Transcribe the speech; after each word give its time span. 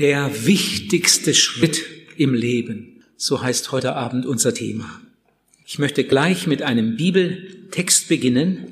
Der 0.00 0.46
wichtigste 0.46 1.34
Schritt 1.34 1.84
im 2.16 2.32
Leben. 2.32 3.04
So 3.18 3.42
heißt 3.42 3.70
heute 3.70 3.96
Abend 3.96 4.24
unser 4.24 4.54
Thema. 4.54 5.02
Ich 5.66 5.78
möchte 5.78 6.04
gleich 6.04 6.46
mit 6.46 6.62
einem 6.62 6.96
Bibeltext 6.96 8.08
beginnen. 8.08 8.68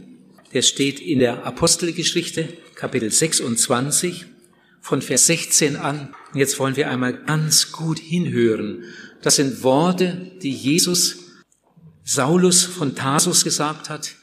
Der 0.55 0.63
steht 0.63 1.01
in 1.01 1.19
der 1.19 1.45
Apostelgeschichte, 1.45 2.49
Kapitel 2.75 3.11
26, 3.11 4.25
von 4.81 5.03
Vers 5.03 5.27
16 5.27 5.77
an. 5.77 6.15
Jetzt 6.33 6.59
wollen 6.59 6.77
wir 6.77 6.89
einmal 6.89 7.13
ganz 7.13 7.73
gut 7.73 7.99
hinhören. 7.99 8.85
Das 9.21 9.37
sind 9.37 9.63
Worte, 9.63 10.31
die 10.43 10.53
Jesus 10.53 11.19
Saulus 12.05 12.65
von 12.65 12.95
Tarsus 12.95 13.45
gesagt 13.45 13.91
hat, 13.91 14.15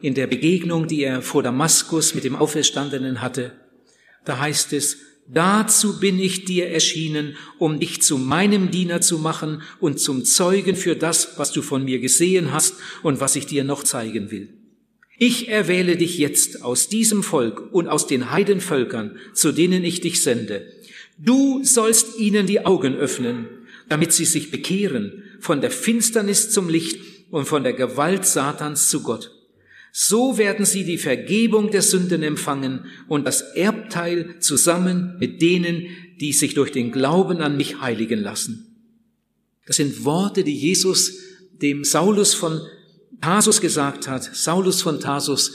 in 0.00 0.14
der 0.14 0.26
Begegnung, 0.26 0.88
die 0.88 1.04
er 1.04 1.22
vor 1.22 1.44
Damaskus 1.44 2.16
mit 2.16 2.24
dem 2.24 2.34
Auferstandenen 2.34 3.20
hatte. 3.20 3.52
Da 4.24 4.40
heißt 4.40 4.72
es, 4.72 4.96
Dazu 5.32 6.00
bin 6.00 6.18
ich 6.18 6.44
dir 6.44 6.68
erschienen, 6.68 7.36
um 7.58 7.78
dich 7.78 8.02
zu 8.02 8.18
meinem 8.18 8.72
Diener 8.72 9.00
zu 9.00 9.18
machen 9.18 9.62
und 9.78 10.00
zum 10.00 10.24
Zeugen 10.24 10.74
für 10.74 10.96
das, 10.96 11.34
was 11.36 11.52
du 11.52 11.62
von 11.62 11.84
mir 11.84 12.00
gesehen 12.00 12.52
hast 12.52 12.74
und 13.04 13.20
was 13.20 13.36
ich 13.36 13.46
dir 13.46 13.62
noch 13.62 13.84
zeigen 13.84 14.32
will. 14.32 14.48
Ich 15.18 15.48
erwähle 15.48 15.96
dich 15.96 16.18
jetzt 16.18 16.64
aus 16.64 16.88
diesem 16.88 17.22
Volk 17.22 17.72
und 17.72 17.86
aus 17.86 18.08
den 18.08 18.32
Heidenvölkern, 18.32 19.18
zu 19.32 19.52
denen 19.52 19.84
ich 19.84 20.00
dich 20.00 20.20
sende. 20.22 20.66
Du 21.16 21.62
sollst 21.62 22.18
ihnen 22.18 22.46
die 22.46 22.66
Augen 22.66 22.96
öffnen, 22.96 23.46
damit 23.88 24.12
sie 24.12 24.24
sich 24.24 24.50
bekehren 24.50 25.22
von 25.38 25.60
der 25.60 25.70
Finsternis 25.70 26.50
zum 26.50 26.68
Licht 26.68 27.00
und 27.30 27.46
von 27.46 27.62
der 27.62 27.74
Gewalt 27.74 28.26
Satans 28.26 28.88
zu 28.88 29.02
Gott 29.02 29.30
so 29.92 30.38
werden 30.38 30.64
sie 30.64 30.84
die 30.84 30.98
Vergebung 30.98 31.70
der 31.70 31.82
Sünden 31.82 32.22
empfangen 32.22 32.86
und 33.08 33.26
das 33.26 33.42
Erbteil 33.42 34.36
zusammen 34.40 35.16
mit 35.18 35.42
denen, 35.42 35.86
die 36.20 36.32
sich 36.32 36.54
durch 36.54 36.70
den 36.70 36.92
Glauben 36.92 37.40
an 37.40 37.56
mich 37.56 37.80
heiligen 37.80 38.20
lassen. 38.20 38.66
Das 39.66 39.76
sind 39.76 40.04
Worte, 40.04 40.44
die 40.44 40.56
Jesus 40.56 41.18
dem 41.60 41.84
Saulus 41.84 42.34
von 42.34 42.60
Tarsus 43.20 43.60
gesagt 43.60 44.08
hat. 44.08 44.24
Saulus 44.34 44.82
von 44.82 45.00
Tarsus, 45.00 45.52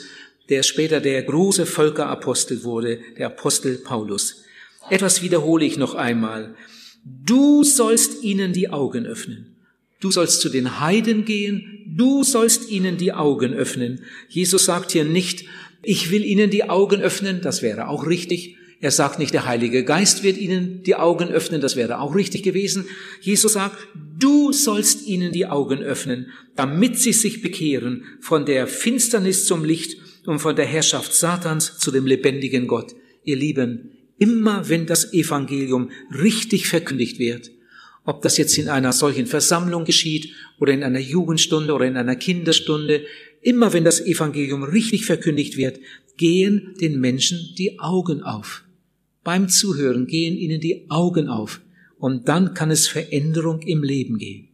der 0.49 0.63
später 0.63 1.01
der 1.01 1.23
große 1.23 1.65
Völkerapostel 1.65 2.63
wurde, 2.63 2.99
der 3.17 3.27
Apostel 3.27 3.77
Paulus. 3.77 4.43
Etwas 4.89 5.21
wiederhole 5.21 5.65
ich 5.65 5.77
noch 5.77 5.95
einmal. 5.95 6.55
Du 7.03 7.63
sollst 7.63 8.23
ihnen 8.23 8.53
die 8.53 8.69
Augen 8.69 9.05
öffnen. 9.05 9.54
Du 10.01 10.11
sollst 10.11 10.41
zu 10.41 10.49
den 10.49 10.79
Heiden 10.79 11.25
gehen, 11.25 11.83
du 11.87 12.23
sollst 12.23 12.69
ihnen 12.69 12.97
die 12.97 13.13
Augen 13.13 13.53
öffnen. 13.53 14.01
Jesus 14.29 14.65
sagt 14.65 14.91
hier 14.91 15.05
nicht, 15.05 15.45
ich 15.83 16.11
will 16.11 16.25
ihnen 16.25 16.49
die 16.49 16.69
Augen 16.69 17.01
öffnen, 17.01 17.41
das 17.41 17.61
wäre 17.61 17.87
auch 17.87 18.05
richtig. 18.07 18.57
Er 18.81 18.91
sagt 18.91 19.19
nicht, 19.19 19.33
der 19.33 19.45
Heilige 19.45 19.83
Geist 19.85 20.23
wird 20.23 20.37
ihnen 20.37 20.83
die 20.83 20.95
Augen 20.95 21.29
öffnen, 21.29 21.61
das 21.61 21.75
wäre 21.75 21.99
auch 21.99 22.13
richtig 22.13 22.43
gewesen. 22.43 22.85
Jesus 23.21 23.53
sagt, 23.53 23.77
du 24.19 24.51
sollst 24.51 25.07
ihnen 25.07 25.31
die 25.31 25.47
Augen 25.47 25.79
öffnen, 25.79 26.27
damit 26.55 26.99
sie 26.99 27.13
sich 27.13 27.41
bekehren 27.41 28.03
von 28.19 28.45
der 28.45 28.67
Finsternis 28.67 29.45
zum 29.45 29.63
Licht 29.63 29.97
und 30.25 30.39
von 30.39 30.55
der 30.55 30.65
Herrschaft 30.65 31.13
Satans 31.13 31.77
zu 31.77 31.91
dem 31.91 32.05
lebendigen 32.05 32.67
Gott. 32.67 32.95
Ihr 33.23 33.37
Lieben, 33.37 33.91
immer 34.17 34.67
wenn 34.69 34.85
das 34.85 35.13
Evangelium 35.13 35.91
richtig 36.11 36.67
verkündigt 36.67 37.17
wird, 37.17 37.51
ob 38.05 38.21
das 38.21 38.37
jetzt 38.37 38.57
in 38.57 38.69
einer 38.69 38.93
solchen 38.93 39.25
Versammlung 39.25 39.83
geschieht 39.83 40.33
oder 40.59 40.73
in 40.73 40.83
einer 40.83 40.99
Jugendstunde 40.99 41.73
oder 41.73 41.85
in 41.85 41.97
einer 41.97 42.15
Kinderstunde, 42.15 43.03
immer 43.41 43.73
wenn 43.73 43.83
das 43.83 43.99
Evangelium 43.99 44.63
richtig 44.63 45.05
verkündigt 45.05 45.57
wird, 45.57 45.79
gehen 46.17 46.75
den 46.79 46.99
Menschen 46.99 47.53
die 47.57 47.79
Augen 47.79 48.23
auf. 48.23 48.63
Beim 49.23 49.49
Zuhören 49.49 50.05
gehen 50.05 50.37
ihnen 50.37 50.61
die 50.61 50.89
Augen 50.89 51.27
auf 51.27 51.61
und 51.97 52.27
dann 52.29 52.53
kann 52.53 52.71
es 52.71 52.87
Veränderung 52.87 53.61
im 53.61 53.83
Leben 53.83 54.17
gehen. 54.17 54.49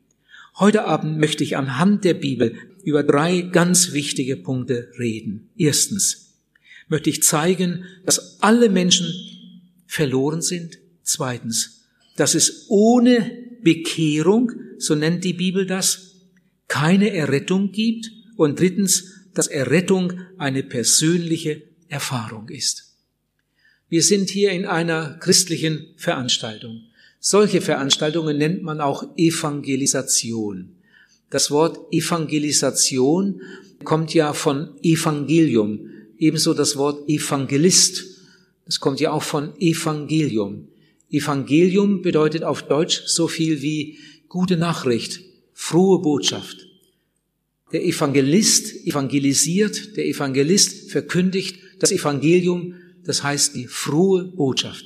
Heute 0.58 0.86
Abend 0.86 1.19
möchte 1.19 1.43
ich 1.43 1.58
anhand 1.58 2.03
der 2.05 2.13
Bibel 2.13 2.55
über 2.83 3.03
drei 3.03 3.41
ganz 3.41 3.93
wichtige 3.93 4.37
Punkte 4.37 4.92
reden. 4.97 5.49
Erstens 5.58 6.36
möchte 6.87 7.09
ich 7.09 7.23
zeigen, 7.23 7.86
dass 8.05 8.42
alle 8.42 8.70
Menschen 8.70 9.08
verloren 9.87 10.42
sind. 10.42 10.77
Zweitens, 11.03 11.81
dass 12.15 12.36
es 12.36 12.65
ohne 12.70 13.31
Bekehrung, 13.64 14.52
so 14.77 14.95
nennt 14.95 15.23
die 15.23 15.33
Bibel 15.33 15.66
das, 15.66 16.16
keine 16.67 17.14
Errettung 17.14 17.72
gibt. 17.72 18.11
Und 18.38 18.60
drittens, 18.60 19.27
dass 19.33 19.48
Errettung 19.48 20.14
eine 20.38 20.64
persönliche 20.64 21.64
Erfahrung 21.88 22.50
ist. 22.50 22.95
Wir 23.89 24.04
sind 24.04 24.30
hier 24.30 24.52
in 24.52 24.66
einer 24.66 25.17
christlichen 25.20 25.94
Veranstaltung. 25.98 26.83
Solche 27.20 27.61
Veranstaltungen 27.61 28.38
nennt 28.38 28.64
man 28.64 28.82
auch 28.82 29.04
Evangelisation. 29.17 30.77
Das 31.30 31.52
Wort 31.52 31.94
Evangelisation 31.94 33.42
kommt 33.83 34.14
ja 34.14 34.33
von 34.33 34.77
Evangelium, 34.82 35.89
ebenso 36.17 36.54
das 36.54 36.77
Wort 36.77 37.08
Evangelist. 37.10 38.04
Das 38.66 38.80
kommt 38.80 39.00
ja 39.00 39.11
auch 39.11 39.23
von 39.23 39.54
Evangelium. 39.60 40.67
Evangelium 41.11 42.02
bedeutet 42.02 42.44
auf 42.44 42.64
Deutsch 42.64 43.04
so 43.05 43.27
viel 43.27 43.61
wie 43.61 43.98
gute 44.27 44.58
Nachricht, 44.58 45.22
frohe 45.54 46.02
Botschaft. 46.02 46.67
Der 47.73 47.86
Evangelist 47.86 48.86
evangelisiert, 48.86 49.95
der 49.95 50.05
Evangelist 50.05 50.92
verkündigt 50.92 51.60
das 51.80 51.92
Evangelium, 51.92 52.76
das 53.04 53.23
heißt 53.23 53.55
die 53.55 53.67
frohe 53.67 54.26
Botschaft. 54.26 54.86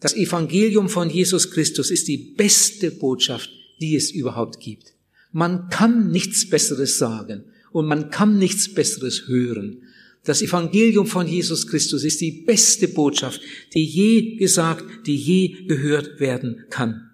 Das 0.00 0.14
Evangelium 0.14 0.88
von 0.88 1.10
Jesus 1.10 1.50
Christus 1.50 1.90
ist 1.90 2.08
die 2.08 2.16
beste 2.16 2.90
Botschaft, 2.90 3.50
die 3.80 3.96
es 3.96 4.10
überhaupt 4.10 4.60
gibt. 4.60 4.94
Man 5.32 5.68
kann 5.68 6.10
nichts 6.10 6.48
Besseres 6.48 6.98
sagen 6.98 7.44
und 7.72 7.86
man 7.86 8.10
kann 8.10 8.38
nichts 8.38 8.72
Besseres 8.72 9.28
hören. 9.28 9.82
Das 10.24 10.42
Evangelium 10.42 11.06
von 11.06 11.26
Jesus 11.26 11.66
Christus 11.66 12.04
ist 12.04 12.20
die 12.20 12.42
beste 12.46 12.88
Botschaft, 12.88 13.40
die 13.74 13.84
je 13.84 14.36
gesagt, 14.36 15.06
die 15.06 15.16
je 15.16 15.66
gehört 15.66 16.20
werden 16.20 16.64
kann. 16.68 17.10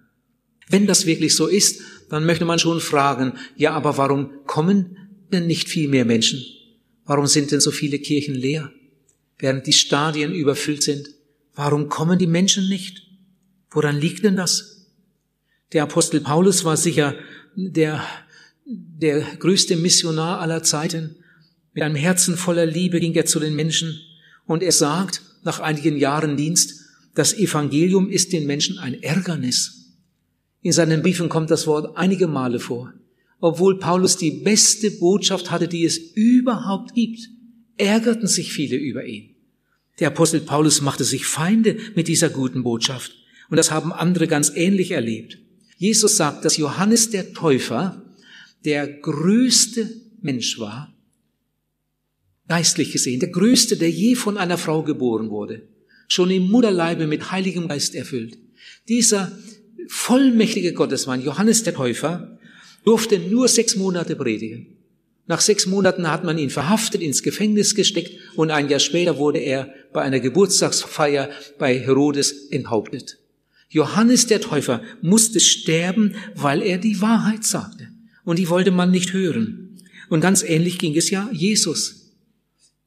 Wenn 0.69 0.87
das 0.87 1.07
wirklich 1.07 1.37
so 1.37 1.47
ist, 1.47 1.81
dann 2.09 2.27
möchte 2.27 2.45
man 2.45 2.59
schon 2.59 2.81
fragen, 2.81 3.35
ja, 3.57 3.73
aber 3.73 3.97
warum 3.97 4.45
kommen 4.47 4.97
denn 5.33 5.47
nicht 5.47 5.69
viel 5.69 5.89
mehr 5.89 6.05
Menschen? 6.05 6.45
Warum 7.05 7.27
sind 7.27 7.53
denn 7.53 7.61
so 7.61 7.71
viele 7.71 7.99
Kirchen 7.99 8.35
leer, 8.35 8.73
während 9.39 9.67
die 9.67 9.73
Stadien 9.73 10.33
überfüllt 10.35 10.83
sind? 10.83 11.09
Warum 11.55 11.89
kommen 11.89 12.19
die 12.19 12.27
Menschen 12.27 12.69
nicht? 12.69 13.03
Woran 13.71 14.01
liegt 14.01 14.25
denn 14.25 14.37
das? 14.37 14.89
Der 15.73 15.85
Apostel 15.85 16.21
Paulus 16.21 16.65
war 16.65 16.77
sicher 16.77 17.15
der, 17.55 18.05
der 18.65 19.21
größte 19.39 19.77
Missionar 19.77 20.41
aller 20.41 20.63
Zeiten. 20.63 21.17
Mit 21.77 21.85
einem 21.85 21.95
Herzen 21.95 22.39
voller 22.39 22.65
Liebe 22.65 23.01
ging 23.01 23.13
er 23.13 23.27
zu 23.27 23.39
den 23.39 23.55
Menschen 23.55 24.01
und 24.47 24.63
er 24.63 24.73
sagt 24.73 25.21
nach 25.45 25.61
einigen 25.61 25.99
Jahren 25.99 26.39
Dienst, 26.39 26.87
das 27.15 27.35
Evangelium 27.35 28.09
ist 28.09 28.33
den 28.33 28.47
Menschen 28.47 28.79
ein 28.79 29.03
Ärgernis. 29.03 29.93
In 30.63 30.73
seinen 30.73 31.03
Briefen 31.03 31.29
kommt 31.29 31.51
das 31.51 31.67
Wort 31.67 31.99
einige 31.99 32.29
Male 32.29 32.61
vor. 32.61 32.95
Obwohl 33.41 33.79
Paulus 33.79 34.17
die 34.17 34.31
beste 34.31 34.91
Botschaft 34.91 35.51
hatte, 35.51 35.69
die 35.69 35.85
es 35.85 35.99
überhaupt 35.99 36.95
gibt, 36.95 37.29
ärgerten 37.77 38.27
sich 38.27 38.55
viele 38.55 38.77
über 38.77 39.05
ihn. 39.05 39.35
Der 40.01 40.09
Apostel 40.09 40.41
Paulus 40.41 40.81
machte 40.81 41.05
sich 41.05 41.27
Feinde 41.27 41.77
mit 41.95 42.09
dieser 42.09 42.31
guten 42.31 42.63
Botschaft. 42.63 43.13
Und 43.51 43.59
das 43.59 43.71
haben 43.71 43.93
andere 43.93 44.29
ganz 44.29 44.51
ähnlich 44.55 44.93
erlebt. 44.93 45.37
Jesus 45.77 46.17
sagt, 46.17 46.47
dass 46.47 46.57
Johannes 46.57 47.11
der 47.11 47.35
Täufer 47.35 48.03
der 48.65 48.89
größte 48.89 49.91
Mensch 50.23 50.59
war, 50.59 50.96
geistlich 52.49 52.93
gesehen, 52.93 53.21
der 53.21 53.31
größte, 53.31 53.77
der 53.77 53.91
je 53.91 54.15
von 54.15 54.39
einer 54.39 54.59
Frau 54.59 54.83
geboren 54.83 55.31
wurde, 55.31 55.63
schon 56.09 56.31
im 56.31 56.51
Mutterleibe 56.51 57.07
mit 57.07 57.33
heiligem 57.33 57.69
Geist 57.69 57.95
erfüllt. 57.95 58.39
Dieser 58.89 59.33
vollmächtige 59.89 60.73
Gottesmann, 60.73 61.23
Johannes 61.23 61.63
der 61.63 61.75
Täufer, 61.75 62.39
durfte 62.85 63.19
nur 63.19 63.49
sechs 63.49 63.77
Monate 63.77 64.17
predigen. 64.17 64.77
Nach 65.27 65.41
sechs 65.41 65.67
Monaten 65.67 66.09
hat 66.09 66.23
man 66.23 66.39
ihn 66.39 66.51
verhaftet, 66.51 67.03
ins 67.03 67.23
Gefängnis 67.23 67.75
gesteckt 67.75 68.13
und 68.37 68.53
ein 68.53 68.69
Jahr 68.69 68.79
später 68.79 69.19
wurde 69.19 69.41
er 69.41 69.75
bei 69.93 70.03
einer 70.03 70.21
Geburtstagsfeier 70.21 71.31
bei 71.59 71.77
Herodes 71.79 72.49
enthauptet. 72.51 73.19
Johannes 73.69 74.27
der 74.27 74.41
Täufer 74.41 74.83
musste 75.03 75.41
sterben, 75.41 76.15
weil 76.37 76.63
er 76.63 76.79
die 76.79 77.01
Wahrheit 77.01 77.43
sagte. 77.45 77.89
Und 78.25 78.39
die 78.39 78.49
wollte 78.49 78.71
man 78.71 78.93
nicht 78.93 79.13
hören. 79.13 79.81
Und 80.09 80.21
ganz 80.21 80.45
ähnlich 80.45 80.79
ging 80.79 80.97
es 80.97 81.11
ja 81.11 81.29
Jesus. 81.33 82.06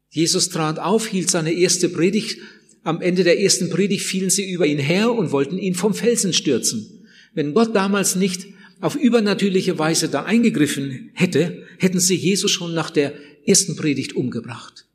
Jesus 0.10 0.50
trat 0.50 0.80
auf, 0.80 1.08
hielt 1.08 1.30
seine 1.30 1.54
erste 1.54 1.90
Predigt. 1.90 2.40
Am 2.84 3.02
Ende 3.02 3.24
der 3.24 3.40
ersten 3.40 3.70
Predigt 3.70 4.06
fielen 4.06 4.30
sie 4.30 4.50
über 4.50 4.66
ihn 4.66 4.80
her 4.80 5.12
und 5.12 5.32
wollten 5.32 5.58
ihn 5.58 5.76
vom 5.76 5.94
Felsen 5.94 6.34
stürzen. 6.34 7.06
Wenn 7.34 7.54
Gott 7.54 7.76
damals 7.76 8.16
nicht 8.16 8.48
auf 8.82 8.96
übernatürliche 8.96 9.78
Weise 9.78 10.10
da 10.10 10.24
eingegriffen 10.24 11.12
hätte, 11.14 11.64
hätten 11.78 12.00
sie 12.00 12.16
Jesus 12.16 12.50
schon 12.52 12.74
nach 12.74 12.90
der 12.90 13.14
ersten 13.46 13.76
Predigt 13.76 14.16
umgebracht. 14.16 14.86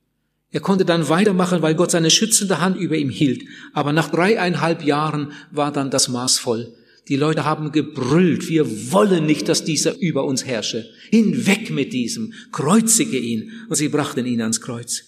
Er 0.50 0.60
konnte 0.60 0.84
dann 0.84 1.08
weitermachen, 1.08 1.62
weil 1.62 1.74
Gott 1.74 1.90
seine 1.90 2.10
schützende 2.10 2.60
Hand 2.60 2.76
über 2.76 2.96
ihm 2.96 3.10
hielt. 3.10 3.42
Aber 3.72 3.92
nach 3.92 4.10
dreieinhalb 4.10 4.84
Jahren 4.84 5.32
war 5.50 5.72
dann 5.72 5.90
das 5.90 6.08
Maß 6.08 6.38
voll. 6.38 6.72
Die 7.08 7.16
Leute 7.16 7.44
haben 7.44 7.70
gebrüllt, 7.70 8.48
wir 8.48 8.92
wollen 8.92 9.26
nicht, 9.26 9.48
dass 9.48 9.64
dieser 9.64 9.98
über 9.98 10.24
uns 10.24 10.46
herrsche. 10.46 10.88
Hinweg 11.10 11.70
mit 11.70 11.92
diesem, 11.92 12.32
kreuzige 12.50 13.18
ihn. 13.18 13.52
Und 13.68 13.76
sie 13.76 13.88
brachten 13.88 14.24
ihn 14.24 14.40
ans 14.40 14.60
Kreuz. 14.60 15.04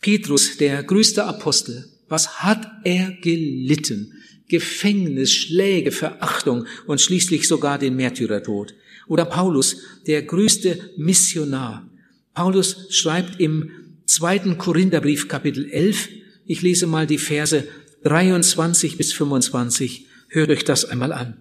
Petrus, 0.00 0.56
der 0.56 0.82
größte 0.82 1.24
Apostel, 1.24 1.88
was 2.08 2.40
hat 2.42 2.66
er 2.84 3.12
gelitten? 3.22 4.14
Gefängnis, 4.48 5.32
Schläge, 5.32 5.92
Verachtung 5.92 6.66
und 6.86 7.00
schließlich 7.00 7.46
sogar 7.46 7.78
den 7.78 7.96
Märtyrertod. 7.96 8.74
Oder 9.06 9.24
Paulus, 9.24 9.76
der 10.06 10.22
größte 10.22 10.92
Missionar. 10.96 11.88
Paulus 12.34 12.86
schreibt 12.90 13.40
im 13.40 13.70
zweiten 14.06 14.58
Korintherbrief 14.58 15.28
Kapitel 15.28 15.68
11, 15.70 16.08
ich 16.46 16.62
lese 16.62 16.86
mal 16.86 17.06
die 17.06 17.18
Verse 17.18 17.68
23 18.04 18.96
bis 18.96 19.12
25, 19.12 20.06
hört 20.28 20.50
euch 20.50 20.64
das 20.64 20.84
einmal 20.84 21.12
an. 21.12 21.36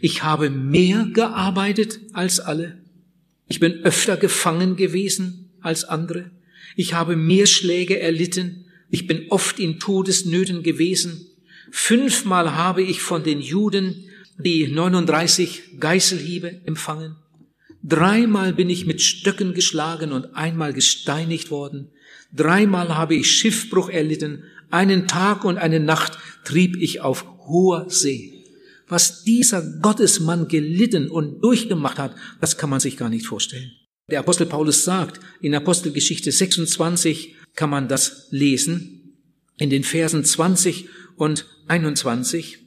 Ich 0.00 0.22
habe 0.22 0.50
mehr 0.50 1.06
gearbeitet 1.12 2.00
als 2.12 2.40
alle. 2.40 2.78
Ich 3.48 3.60
bin 3.60 3.84
öfter 3.84 4.16
gefangen 4.16 4.76
gewesen 4.76 5.50
als 5.60 5.84
andere. 5.84 6.30
Ich 6.76 6.94
habe 6.94 7.16
mehr 7.16 7.46
Schläge 7.46 8.00
erlitten. 8.00 8.66
Ich 8.90 9.06
bin 9.06 9.26
oft 9.30 9.58
in 9.58 9.78
Todesnöten 9.78 10.62
gewesen. 10.62 11.26
Fünfmal 11.70 12.54
habe 12.54 12.82
ich 12.82 13.00
von 13.00 13.24
den 13.24 13.40
Juden 13.40 14.08
die 14.38 14.66
39 14.66 15.78
Geißelhiebe 15.78 16.62
empfangen. 16.64 17.16
Dreimal 17.82 18.52
bin 18.52 18.70
ich 18.70 18.86
mit 18.86 19.00
Stöcken 19.02 19.54
geschlagen 19.54 20.12
und 20.12 20.36
einmal 20.36 20.72
gesteinigt 20.72 21.50
worden. 21.50 21.90
Dreimal 22.32 22.96
habe 22.96 23.14
ich 23.14 23.30
Schiffbruch 23.30 23.88
erlitten. 23.88 24.44
Einen 24.72 25.06
Tag 25.06 25.44
und 25.44 25.58
eine 25.58 25.80
Nacht 25.80 26.18
trieb 26.44 26.76
ich 26.78 27.02
auf 27.02 27.26
hoher 27.46 27.90
See. 27.90 28.42
Was 28.88 29.22
dieser 29.22 29.60
Gottesmann 29.60 30.48
gelitten 30.48 31.10
und 31.10 31.42
durchgemacht 31.42 31.98
hat, 31.98 32.14
das 32.40 32.56
kann 32.56 32.70
man 32.70 32.80
sich 32.80 32.96
gar 32.96 33.10
nicht 33.10 33.26
vorstellen. 33.26 33.70
Der 34.10 34.20
Apostel 34.20 34.46
Paulus 34.46 34.82
sagt, 34.82 35.20
in 35.42 35.54
Apostelgeschichte 35.54 36.32
26 36.32 37.34
kann 37.54 37.68
man 37.68 37.86
das 37.86 38.28
lesen, 38.30 39.18
in 39.58 39.68
den 39.68 39.84
Versen 39.84 40.24
20 40.24 40.88
und 41.16 41.44
21. 41.68 42.58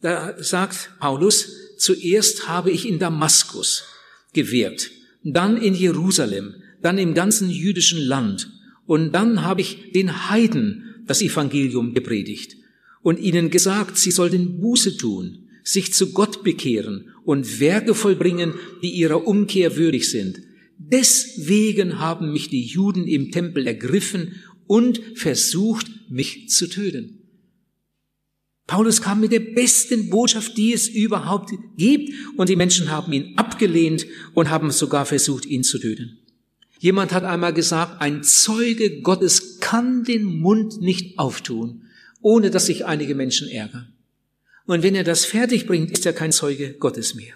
Da 0.00 0.42
sagt 0.42 0.92
Paulus, 0.98 1.76
zuerst 1.76 2.48
habe 2.48 2.70
ich 2.70 2.88
in 2.88 2.98
Damaskus 2.98 3.84
gewirkt, 4.32 4.90
dann 5.22 5.58
in 5.58 5.74
Jerusalem, 5.74 6.54
dann 6.80 6.96
im 6.96 7.12
ganzen 7.12 7.50
jüdischen 7.50 8.00
Land 8.00 8.50
und 8.86 9.12
dann 9.12 9.42
habe 9.42 9.60
ich 9.60 9.92
den 9.92 10.30
Heiden 10.30 10.89
das 11.10 11.22
Evangelium 11.22 11.92
gepredigt 11.92 12.56
und 13.02 13.18
ihnen 13.18 13.50
gesagt, 13.50 13.98
sie 13.98 14.12
sollten 14.12 14.60
Buße 14.60 14.96
tun, 14.96 15.48
sich 15.64 15.92
zu 15.92 16.12
Gott 16.12 16.44
bekehren 16.44 17.10
und 17.24 17.58
Werke 17.58 17.96
vollbringen, 17.96 18.54
die 18.80 18.90
ihrer 18.90 19.26
Umkehr 19.26 19.76
würdig 19.76 20.08
sind. 20.08 20.40
Deswegen 20.78 21.98
haben 21.98 22.32
mich 22.32 22.48
die 22.48 22.62
Juden 22.62 23.08
im 23.08 23.32
Tempel 23.32 23.66
ergriffen 23.66 24.36
und 24.68 25.00
versucht, 25.16 25.90
mich 26.08 26.48
zu 26.48 26.68
töten. 26.68 27.18
Paulus 28.68 29.02
kam 29.02 29.18
mit 29.18 29.32
der 29.32 29.40
besten 29.40 30.10
Botschaft, 30.10 30.56
die 30.56 30.72
es 30.72 30.86
überhaupt 30.86 31.50
gibt, 31.76 32.12
und 32.36 32.48
die 32.48 32.54
Menschen 32.54 32.88
haben 32.88 33.12
ihn 33.12 33.36
abgelehnt 33.36 34.06
und 34.34 34.48
haben 34.48 34.70
sogar 34.70 35.06
versucht, 35.06 35.44
ihn 35.44 35.64
zu 35.64 35.80
töten. 35.80 36.19
Jemand 36.82 37.12
hat 37.12 37.24
einmal 37.24 37.52
gesagt, 37.52 38.00
ein 38.00 38.22
Zeuge 38.22 39.02
Gottes 39.02 39.60
kann 39.60 40.02
den 40.02 40.24
Mund 40.24 40.80
nicht 40.80 41.18
auftun, 41.18 41.82
ohne 42.22 42.50
dass 42.50 42.66
sich 42.66 42.86
einige 42.86 43.14
Menschen 43.14 43.48
ärgern. 43.50 43.92
Und 44.64 44.82
wenn 44.82 44.94
er 44.94 45.04
das 45.04 45.26
fertig 45.26 45.66
bringt, 45.66 45.90
ist 45.90 46.06
er 46.06 46.14
kein 46.14 46.32
Zeuge 46.32 46.72
Gottes 46.72 47.14
mehr. 47.14 47.34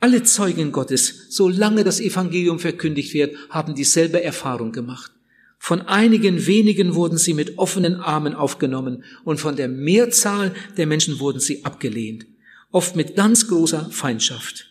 Alle 0.00 0.24
Zeugen 0.24 0.72
Gottes, 0.72 1.26
solange 1.28 1.84
das 1.84 2.00
Evangelium 2.00 2.58
verkündigt 2.58 3.14
wird, 3.14 3.36
haben 3.50 3.76
dieselbe 3.76 4.20
Erfahrung 4.20 4.72
gemacht. 4.72 5.12
Von 5.60 5.82
einigen 5.82 6.44
wenigen 6.48 6.96
wurden 6.96 7.18
sie 7.18 7.34
mit 7.34 7.56
offenen 7.56 8.00
Armen 8.00 8.34
aufgenommen 8.34 9.04
und 9.24 9.38
von 9.38 9.54
der 9.54 9.68
Mehrzahl 9.68 10.52
der 10.76 10.88
Menschen 10.88 11.20
wurden 11.20 11.38
sie 11.38 11.64
abgelehnt, 11.64 12.26
oft 12.72 12.96
mit 12.96 13.14
ganz 13.14 13.46
großer 13.46 13.90
Feindschaft. 13.92 14.66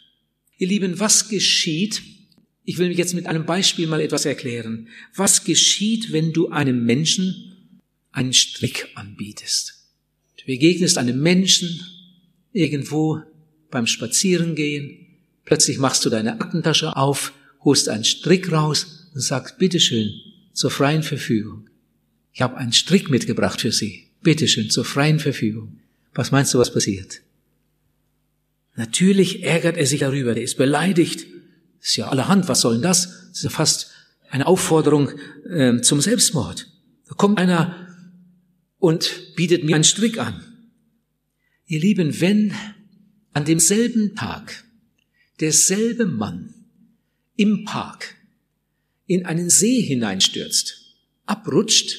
Ihr 0.57 0.67
Lieben, 0.67 0.99
was 0.99 1.29
geschieht? 1.29 2.01
Ich 2.63 2.77
will 2.77 2.91
jetzt 2.91 3.13
mit 3.13 3.25
einem 3.25 3.45
Beispiel 3.45 3.87
mal 3.87 4.01
etwas 4.01 4.25
erklären. 4.25 4.89
Was 5.15 5.43
geschieht, 5.43 6.11
wenn 6.11 6.33
du 6.33 6.49
einem 6.49 6.85
Menschen 6.85 7.55
einen 8.11 8.33
Strick 8.33 8.89
anbietest? 8.95 9.87
Du 10.37 10.45
begegnest 10.45 10.97
einem 10.97 11.21
Menschen 11.21 11.81
irgendwo 12.51 13.21
beim 13.71 13.87
Spazierengehen, 13.87 15.07
plötzlich 15.45 15.77
machst 15.77 16.05
du 16.05 16.09
deine 16.09 16.41
Aktentasche 16.41 16.95
auf, 16.95 17.33
holst 17.61 17.89
einen 17.89 18.03
Strick 18.03 18.51
raus 18.51 19.09
und 19.13 19.21
sagst, 19.21 19.57
bitteschön, 19.57 20.11
zur 20.53 20.71
freien 20.71 21.03
Verfügung. 21.03 21.69
Ich 22.33 22.41
habe 22.41 22.57
einen 22.57 22.73
Strick 22.73 23.09
mitgebracht 23.09 23.61
für 23.61 23.71
Sie. 23.71 24.07
Bitte 24.21 24.47
schön, 24.47 24.69
zur 24.69 24.85
freien 24.85 25.19
Verfügung. 25.19 25.79
Was 26.13 26.31
meinst 26.31 26.53
du, 26.53 26.59
was 26.59 26.73
passiert? 26.73 27.21
Natürlich 28.75 29.43
ärgert 29.43 29.77
er 29.77 29.85
sich 29.85 30.01
darüber, 30.01 30.35
er 30.35 30.43
ist 30.43 30.57
beleidigt. 30.57 31.25
Ist 31.81 31.95
ja 31.95 32.09
allerhand, 32.09 32.47
was 32.47 32.61
soll 32.61 32.73
denn 32.73 32.83
das? 32.83 33.07
Das 33.29 33.37
ist 33.37 33.43
ja 33.43 33.49
fast 33.49 33.91
eine 34.29 34.47
Aufforderung 34.47 35.11
äh, 35.49 35.81
zum 35.81 36.01
Selbstmord. 36.01 36.67
Da 37.07 37.15
kommt 37.15 37.39
einer 37.39 37.87
und 38.77 39.35
bietet 39.35 39.63
mir 39.63 39.75
einen 39.75 39.83
Strick 39.83 40.19
an. 40.19 40.43
Ihr 41.65 41.79
Lieben, 41.79 42.19
wenn 42.21 42.53
an 43.33 43.45
demselben 43.45 44.15
Tag 44.15 44.63
derselbe 45.39 46.05
Mann 46.05 46.53
im 47.35 47.63
Park 47.63 48.15
in 49.05 49.25
einen 49.25 49.49
See 49.49 49.81
hineinstürzt, 49.81 50.97
abrutscht 51.25 51.97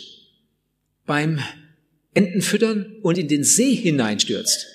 beim 1.06 1.40
Entenfüttern 2.14 2.96
und 3.02 3.18
in 3.18 3.28
den 3.28 3.44
See 3.44 3.74
hineinstürzt. 3.74 4.66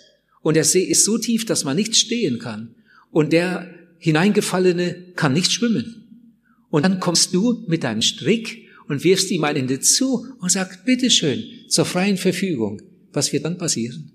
Und 0.41 0.55
der 0.55 0.63
See 0.63 0.83
ist 0.83 1.05
so 1.05 1.17
tief, 1.17 1.45
dass 1.45 1.63
man 1.63 1.75
nicht 1.75 1.95
stehen 1.95 2.39
kann. 2.39 2.75
Und 3.11 3.33
der 3.33 3.74
Hineingefallene 4.05 5.13
kann 5.15 5.33
nicht 5.33 5.51
schwimmen. 5.51 6.27
Und 6.69 6.83
dann 6.83 6.99
kommst 6.99 7.33
du 7.33 7.65
mit 7.67 7.83
deinem 7.83 8.03
Strick 8.03 8.67
und 8.87 9.03
wirfst 9.03 9.31
ihm 9.31 9.43
ein 9.43 9.55
Ende 9.55 9.79
zu 9.79 10.27
und 10.39 10.51
sagst, 10.51 10.85
bitteschön, 10.85 11.43
zur 11.69 11.85
freien 11.85 12.17
Verfügung. 12.17 12.83
Was 13.13 13.33
wird 13.33 13.45
dann 13.45 13.57
passieren? 13.57 14.11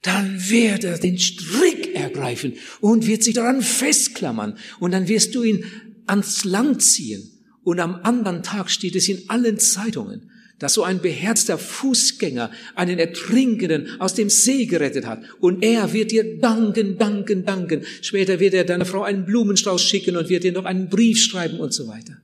Dann 0.00 0.40
wird 0.48 0.84
er 0.84 0.96
den 0.96 1.18
Strick 1.18 1.94
ergreifen 1.94 2.54
und 2.80 3.06
wird 3.06 3.22
sich 3.22 3.34
daran 3.34 3.60
festklammern. 3.60 4.56
Und 4.80 4.92
dann 4.92 5.06
wirst 5.06 5.34
du 5.34 5.42
ihn 5.42 5.64
ans 6.06 6.44
Land 6.44 6.80
ziehen. 6.80 7.44
Und 7.64 7.80
am 7.80 7.96
anderen 7.96 8.42
Tag 8.42 8.70
steht 8.70 8.96
es 8.96 9.10
in 9.10 9.28
allen 9.28 9.58
Zeitungen, 9.58 10.30
dass 10.58 10.74
so 10.74 10.82
ein 10.82 11.00
beherzter 11.00 11.56
Fußgänger 11.56 12.50
einen 12.74 12.98
Ertrinkenden 12.98 14.00
aus 14.00 14.14
dem 14.14 14.28
See 14.28 14.66
gerettet 14.66 15.06
hat. 15.06 15.22
Und 15.40 15.62
er 15.62 15.92
wird 15.92 16.10
dir 16.10 16.38
danken, 16.38 16.98
danken, 16.98 17.44
danken. 17.44 17.82
Später 18.02 18.40
wird 18.40 18.54
er 18.54 18.64
deiner 18.64 18.84
Frau 18.84 19.02
einen 19.02 19.24
Blumenstrauß 19.24 19.82
schicken 19.82 20.16
und 20.16 20.28
wird 20.28 20.44
dir 20.44 20.52
noch 20.52 20.64
einen 20.64 20.88
Brief 20.88 21.20
schreiben 21.20 21.60
und 21.60 21.72
so 21.72 21.86
weiter. 21.86 22.20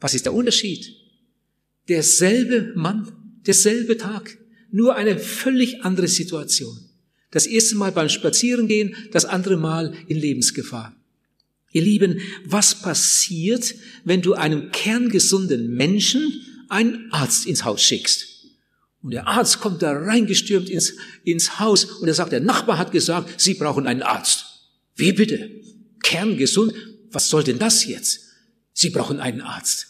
Was 0.00 0.14
ist 0.14 0.26
der 0.26 0.34
Unterschied? 0.34 0.94
Derselbe 1.88 2.72
Mann, 2.74 3.12
derselbe 3.46 3.96
Tag, 3.96 4.36
nur 4.70 4.96
eine 4.96 5.18
völlig 5.18 5.82
andere 5.84 6.08
Situation. 6.08 6.78
Das 7.30 7.46
erste 7.46 7.76
Mal 7.76 7.92
beim 7.92 8.08
Spazierengehen, 8.08 8.94
das 9.12 9.24
andere 9.24 9.56
Mal 9.56 9.94
in 10.08 10.18
Lebensgefahr. 10.18 10.94
Ihr 11.72 11.82
Lieben, 11.82 12.20
was 12.44 12.82
passiert, 12.82 13.74
wenn 14.04 14.22
du 14.22 14.34
einem 14.34 14.70
kerngesunden 14.70 15.74
Menschen 15.74 16.32
einen 16.70 17.12
Arzt 17.12 17.46
ins 17.46 17.64
Haus 17.64 17.82
schickst? 17.82 18.26
Und 19.02 19.10
der 19.10 19.26
Arzt 19.28 19.60
kommt 19.60 19.82
da 19.82 19.92
reingestürmt 19.92 20.70
ins, 20.70 20.94
ins 21.24 21.58
Haus 21.60 21.84
und 21.84 22.08
er 22.08 22.14
sagt, 22.14 22.32
der 22.32 22.40
Nachbar 22.40 22.78
hat 22.78 22.90
gesagt, 22.90 23.40
Sie 23.40 23.54
brauchen 23.54 23.86
einen 23.86 24.02
Arzt. 24.02 24.46
Wie 24.96 25.12
bitte? 25.12 25.50
Kerngesund? 26.02 26.72
Was 27.10 27.28
soll 27.28 27.44
denn 27.44 27.58
das 27.58 27.84
jetzt? 27.86 28.20
Sie 28.72 28.90
brauchen 28.90 29.20
einen 29.20 29.40
Arzt. 29.40 29.88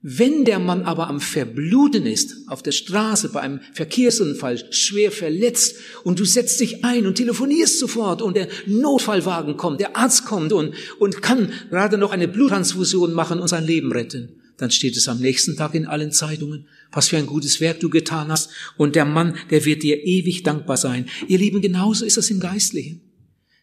Wenn 0.00 0.44
der 0.44 0.60
Mann 0.60 0.82
aber 0.82 1.08
am 1.08 1.20
Verbluten 1.20 2.06
ist, 2.06 2.48
auf 2.48 2.62
der 2.62 2.70
Straße 2.70 3.30
bei 3.30 3.40
einem 3.40 3.60
Verkehrsunfall 3.74 4.72
schwer 4.72 5.10
verletzt 5.10 5.76
und 6.04 6.20
du 6.20 6.24
setzt 6.24 6.60
dich 6.60 6.84
ein 6.84 7.04
und 7.04 7.16
telefonierst 7.16 7.80
sofort 7.80 8.22
und 8.22 8.36
der 8.36 8.46
Notfallwagen 8.66 9.56
kommt, 9.56 9.80
der 9.80 9.96
Arzt 9.96 10.24
kommt 10.24 10.52
und, 10.52 10.72
und 11.00 11.20
kann 11.20 11.52
gerade 11.70 11.98
noch 11.98 12.12
eine 12.12 12.28
Bluttransfusion 12.28 13.12
machen 13.12 13.40
und 13.40 13.48
sein 13.48 13.64
Leben 13.64 13.90
retten, 13.90 14.37
dann 14.58 14.70
steht 14.70 14.96
es 14.96 15.08
am 15.08 15.20
nächsten 15.20 15.56
Tag 15.56 15.74
in 15.74 15.86
allen 15.86 16.12
Zeitungen, 16.12 16.68
was 16.92 17.08
für 17.08 17.16
ein 17.16 17.26
gutes 17.26 17.60
Werk 17.60 17.80
du 17.80 17.88
getan 17.88 18.30
hast 18.30 18.50
und 18.76 18.94
der 18.94 19.06
Mann, 19.06 19.36
der 19.50 19.64
wird 19.64 19.82
dir 19.82 20.04
ewig 20.04 20.42
dankbar 20.42 20.76
sein. 20.76 21.06
Ihr 21.26 21.38
Lieben, 21.38 21.62
genauso 21.62 22.04
ist 22.04 22.18
das 22.18 22.30
im 22.30 22.40
Geistlichen. 22.40 23.00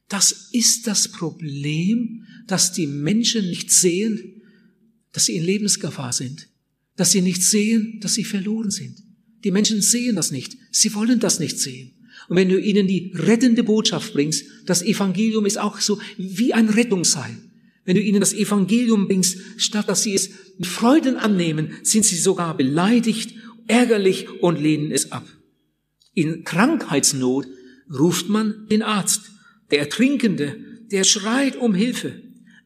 Das 0.10 0.50
ist 0.52 0.88
das 0.88 1.10
Problem, 1.10 2.24
dass 2.48 2.74
die 2.74 2.88
Menschen 2.88 3.48
nicht 3.48 3.72
sehen, 3.72 4.42
dass 5.12 5.26
sie 5.26 5.36
in 5.36 5.44
Lebensgefahr 5.44 6.14
sind. 6.14 6.48
dass 6.96 7.12
sie 7.12 7.22
nicht 7.22 7.44
sehen, 7.44 8.00
dass 8.02 8.14
sie 8.14 8.24
verloren 8.24 8.72
sind. 8.72 9.04
Die 9.44 9.52
Menschen 9.52 9.82
sehen 9.82 10.16
das 10.16 10.32
nicht. 10.32 10.58
Sie 10.72 10.94
wollen 10.94 11.20
das 11.20 11.40
nicht 11.40 11.60
sehen. 11.60 11.92
Und 12.30 12.38
wenn 12.38 12.50
du 12.50 12.60
ihnen 12.60 12.88
die 12.88 13.12
rettende 13.14 13.64
Botschaft 13.64 14.14
bringst, 14.14 14.46
das 14.66 14.82
Evangelium 14.82 15.46
ist 15.46 15.60
auch 15.60 15.80
so 15.80 16.00
wie 16.18 16.54
ein 16.54 16.70
Rettungsseil. 16.70 17.38
Wenn 17.86 17.96
du 17.96 18.02
ihnen 18.02 18.20
das 18.20 18.34
Evangelium 18.34 19.08
bringst, 19.08 19.38
statt 19.58 19.88
dass 19.88 20.04
sie 20.04 20.16
es 20.16 20.30
mit 20.58 20.68
Freuden 20.68 21.18
annehmen, 21.18 21.74
sind 21.84 22.04
sie 22.04 22.18
sogar 22.18 22.58
beleidigt, 22.58 23.36
ärgerlich 23.68 24.28
und 24.42 24.60
lehnen 24.60 24.92
es 24.92 25.12
ab. 25.12 25.26
In 26.14 26.44
Krankheitsnot 26.44 27.48
ruft 27.92 28.30
man 28.30 28.68
den 28.70 28.82
Arzt. 28.82 29.22
Der 29.72 29.80
Ertrinkende, 29.80 30.58
der 30.92 31.04
schreit 31.04 31.56
um 31.56 31.74
Hilfe. 31.74 32.22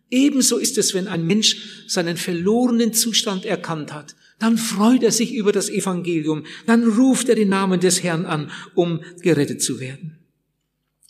Ebenso 0.10 0.58
ist 0.58 0.78
es, 0.78 0.94
wenn 0.94 1.08
ein 1.08 1.26
Mensch 1.26 1.86
seinen 1.88 2.18
verlorenen 2.18 2.94
Zustand 2.94 3.46
erkannt 3.46 3.94
hat. 3.94 4.16
Dann 4.40 4.58
freut 4.58 5.04
er 5.04 5.12
sich 5.12 5.34
über 5.34 5.52
das 5.52 5.70
Evangelium. 5.70 6.46
Dann 6.66 6.84
ruft 6.84 7.30
er 7.30 7.36
den 7.36 7.50
Namen 7.50 7.80
des 7.80 8.04
Herrn 8.04 8.26
an, 8.26 8.52
um 8.74 9.02
gerettet 9.22 9.62
zu 9.62 9.80
werden. 9.80 10.19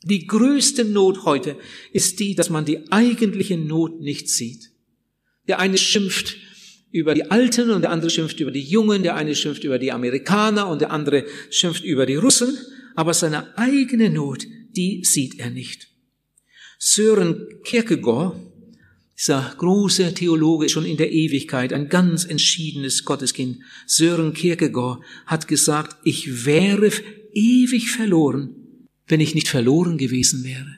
Die 0.03 0.27
größte 0.27 0.85
Not 0.85 1.25
heute 1.25 1.57
ist 1.91 2.19
die, 2.19 2.35
dass 2.35 2.49
man 2.49 2.65
die 2.65 2.91
eigentliche 2.91 3.57
Not 3.57 3.99
nicht 3.99 4.29
sieht. 4.29 4.71
Der 5.47 5.59
eine 5.59 5.77
schimpft 5.77 6.37
über 6.91 7.13
die 7.13 7.29
Alten 7.29 7.69
und 7.69 7.81
der 7.81 7.91
andere 7.91 8.09
schimpft 8.09 8.39
über 8.39 8.51
die 8.51 8.63
Jungen, 8.63 9.03
der 9.03 9.15
eine 9.15 9.35
schimpft 9.35 9.63
über 9.63 9.77
die 9.77 9.91
Amerikaner 9.91 10.67
und 10.67 10.81
der 10.81 10.91
andere 10.91 11.25
schimpft 11.49 11.83
über 11.83 12.05
die 12.05 12.15
Russen, 12.15 12.57
aber 12.95 13.13
seine 13.13 13.57
eigene 13.57 14.09
Not, 14.09 14.45
die 14.75 15.03
sieht 15.03 15.39
er 15.39 15.49
nicht. 15.49 15.87
Sören 16.79 17.47
Kierkegaard, 17.63 18.39
dieser 19.17 19.53
große 19.57 20.13
Theologe 20.13 20.69
schon 20.69 20.85
in 20.85 20.95
der 20.95 21.11
Ewigkeit, 21.11 21.73
ein 21.73 21.89
ganz 21.89 22.23
entschiedenes 22.23 23.03
Gotteskind, 23.03 23.59
Sören 23.85 24.33
Kierkegaard 24.33 25.01
hat 25.25 25.49
gesagt, 25.49 25.97
ich 26.05 26.45
wäre 26.45 26.89
ewig 27.33 27.91
verloren, 27.91 28.58
wenn 29.09 29.19
ich 29.19 29.35
nicht 29.35 29.49
verloren 29.49 29.97
gewesen 29.97 30.45
wäre. 30.45 30.77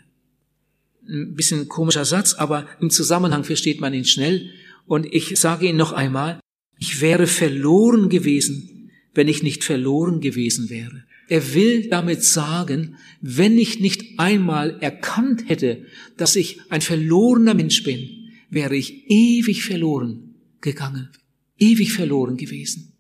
Ein 1.08 1.36
bisschen 1.36 1.68
komischer 1.68 2.06
Satz, 2.06 2.34
aber 2.34 2.68
im 2.80 2.90
Zusammenhang 2.90 3.44
versteht 3.44 3.80
man 3.82 3.94
ihn 3.94 4.06
schnell. 4.06 4.50
Und 4.88 5.06
ich 5.14 5.38
sage 5.40 5.68
ihn 5.68 5.76
noch 5.76 5.92
einmal, 5.92 6.40
ich 6.80 7.02
wäre 7.02 7.28
verloren 7.28 8.10
gewesen, 8.10 8.90
wenn 9.14 9.28
ich 9.28 9.44
nicht 9.44 9.64
verloren 9.64 10.22
gewesen 10.22 10.70
wäre. 10.70 11.04
Er 11.28 11.54
will 11.54 11.90
damit 11.90 12.24
sagen, 12.24 12.98
wenn 13.22 13.58
ich 13.58 13.80
nicht 13.80 14.20
einmal 14.20 14.80
erkannt 14.82 15.48
hätte, 15.48 15.86
dass 16.18 16.36
ich 16.36 16.60
ein 16.70 16.82
verlorener 16.82 17.54
Mensch 17.54 17.84
bin, 17.84 18.32
wäre 18.50 18.76
ich 18.76 19.10
ewig 19.10 19.64
verloren 19.64 20.36
gegangen, 20.60 21.10
ewig 21.58 21.94
verloren 21.94 22.38
gewesen. 22.38 22.91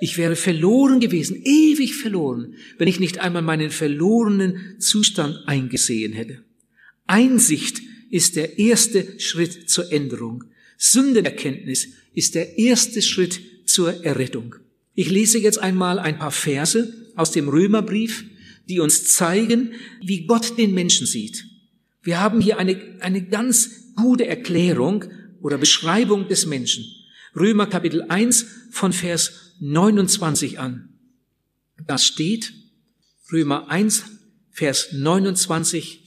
Ich 0.00 0.16
wäre 0.16 0.34
verloren 0.34 0.98
gewesen, 0.98 1.42
ewig 1.44 1.94
verloren, 1.94 2.54
wenn 2.78 2.88
ich 2.88 3.00
nicht 3.00 3.18
einmal 3.18 3.42
meinen 3.42 3.70
verlorenen 3.70 4.76
Zustand 4.78 5.46
eingesehen 5.46 6.14
hätte. 6.14 6.42
Einsicht 7.06 7.82
ist 8.10 8.36
der 8.36 8.58
erste 8.58 9.20
Schritt 9.20 9.68
zur 9.68 9.92
Änderung. 9.92 10.44
Sündenerkenntnis 10.78 11.88
ist 12.14 12.34
der 12.34 12.58
erste 12.58 13.02
Schritt 13.02 13.40
zur 13.66 14.04
Errettung. 14.04 14.56
Ich 14.94 15.10
lese 15.10 15.38
jetzt 15.38 15.58
einmal 15.58 15.98
ein 15.98 16.18
paar 16.18 16.30
Verse 16.30 16.92
aus 17.14 17.30
dem 17.30 17.48
Römerbrief, 17.48 18.24
die 18.68 18.80
uns 18.80 19.12
zeigen, 19.12 19.72
wie 20.02 20.26
Gott 20.26 20.56
den 20.58 20.72
Menschen 20.72 21.06
sieht. 21.06 21.44
Wir 22.02 22.20
haben 22.20 22.40
hier 22.40 22.58
eine, 22.58 22.80
eine 23.00 23.22
ganz 23.22 23.92
gute 23.96 24.26
Erklärung 24.26 25.04
oder 25.42 25.58
Beschreibung 25.58 26.28
des 26.28 26.46
Menschen. 26.46 26.86
Römer 27.36 27.66
Kapitel 27.66 28.02
1 28.08 28.46
von 28.70 28.92
Vers 28.92 29.49
29 29.60 30.58
an. 30.58 30.88
Da 31.86 31.98
steht, 31.98 32.52
Römer 33.32 33.68
1, 33.68 34.04
Vers 34.50 34.88
29 34.92 36.02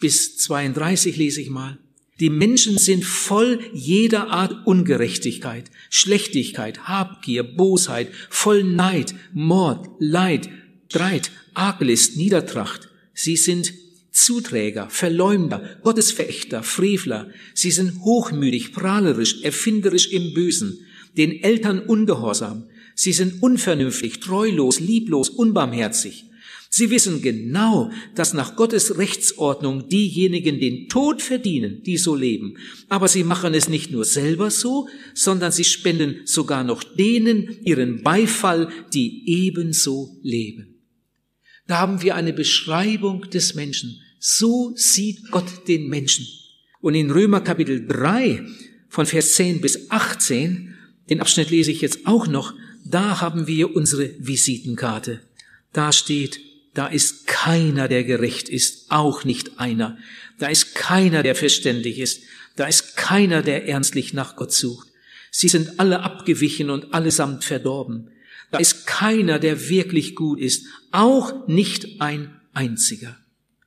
bis 0.00 0.38
32 0.38 1.16
lese 1.16 1.40
ich 1.40 1.50
mal. 1.50 1.78
Die 2.20 2.30
Menschen 2.30 2.78
sind 2.78 3.04
voll 3.04 3.60
jeder 3.72 4.30
Art 4.30 4.66
Ungerechtigkeit, 4.66 5.70
Schlechtigkeit, 5.90 6.88
Habgier, 6.88 7.42
Bosheit, 7.42 8.10
voll 8.30 8.64
Neid, 8.64 9.14
Mord, 9.32 9.88
Leid, 9.98 10.48
Streit, 10.88 11.32
Arglist, 11.54 12.16
Niedertracht. 12.16 12.88
Sie 13.14 13.36
sind 13.36 13.72
Zuträger, 14.12 14.90
Verleumder, 14.90 15.78
Gottesverächter, 15.82 16.62
Frevler. 16.62 17.30
Sie 17.54 17.70
sind 17.70 18.00
hochmütig, 18.00 18.72
prahlerisch, 18.72 19.42
erfinderisch 19.42 20.12
im 20.12 20.34
Bösen, 20.34 20.86
den 21.16 21.42
Eltern 21.42 21.80
ungehorsam. 21.80 22.68
Sie 22.94 23.12
sind 23.12 23.42
unvernünftig, 23.42 24.20
treulos, 24.20 24.80
lieblos, 24.80 25.28
unbarmherzig. 25.28 26.26
Sie 26.74 26.88
wissen 26.88 27.20
genau, 27.20 27.90
dass 28.14 28.32
nach 28.32 28.56
Gottes 28.56 28.96
Rechtsordnung 28.96 29.90
diejenigen 29.90 30.58
den 30.58 30.88
Tod 30.88 31.20
verdienen, 31.20 31.82
die 31.82 31.98
so 31.98 32.16
leben. 32.16 32.56
Aber 32.88 33.08
sie 33.08 33.24
machen 33.24 33.52
es 33.52 33.68
nicht 33.68 33.90
nur 33.90 34.06
selber 34.06 34.50
so, 34.50 34.88
sondern 35.12 35.52
sie 35.52 35.64
spenden 35.64 36.22
sogar 36.24 36.64
noch 36.64 36.82
denen 36.82 37.58
ihren 37.62 38.02
Beifall, 38.02 38.70
die 38.94 39.22
ebenso 39.26 40.18
leben. 40.22 40.80
Da 41.66 41.78
haben 41.78 42.00
wir 42.00 42.14
eine 42.14 42.32
Beschreibung 42.32 43.28
des 43.28 43.54
Menschen. 43.54 44.00
So 44.18 44.72
sieht 44.74 45.30
Gott 45.30 45.68
den 45.68 45.88
Menschen. 45.88 46.26
Und 46.80 46.94
in 46.94 47.10
Römer 47.10 47.42
Kapitel 47.42 47.86
3 47.86 48.46
von 48.88 49.04
Vers 49.04 49.34
10 49.34 49.60
bis 49.60 49.90
18, 49.90 50.74
den 51.10 51.20
Abschnitt 51.20 51.50
lese 51.50 51.70
ich 51.70 51.82
jetzt 51.82 52.06
auch 52.06 52.26
noch, 52.26 52.54
da 52.84 53.20
haben 53.20 53.46
wir 53.46 53.74
unsere 53.74 54.14
Visitenkarte. 54.18 55.20
Da 55.72 55.92
steht, 55.92 56.40
da 56.74 56.86
ist 56.86 57.26
keiner, 57.26 57.88
der 57.88 58.04
gerecht 58.04 58.48
ist, 58.48 58.90
auch 58.90 59.24
nicht 59.24 59.58
einer. 59.58 59.98
Da 60.38 60.48
ist 60.48 60.74
keiner, 60.74 61.22
der 61.22 61.34
verständig 61.34 61.98
ist. 61.98 62.22
Da 62.56 62.66
ist 62.66 62.96
keiner, 62.96 63.42
der 63.42 63.68
ernstlich 63.68 64.12
nach 64.12 64.36
Gott 64.36 64.52
sucht. 64.52 64.88
Sie 65.30 65.48
sind 65.48 65.80
alle 65.80 66.02
abgewichen 66.02 66.70
und 66.70 66.92
allesamt 66.92 67.44
verdorben. 67.44 68.10
Da 68.50 68.58
ist 68.58 68.86
keiner, 68.86 69.38
der 69.38 69.68
wirklich 69.70 70.14
gut 70.14 70.38
ist, 70.38 70.66
auch 70.90 71.48
nicht 71.48 72.00
ein 72.00 72.38
einziger. 72.52 73.16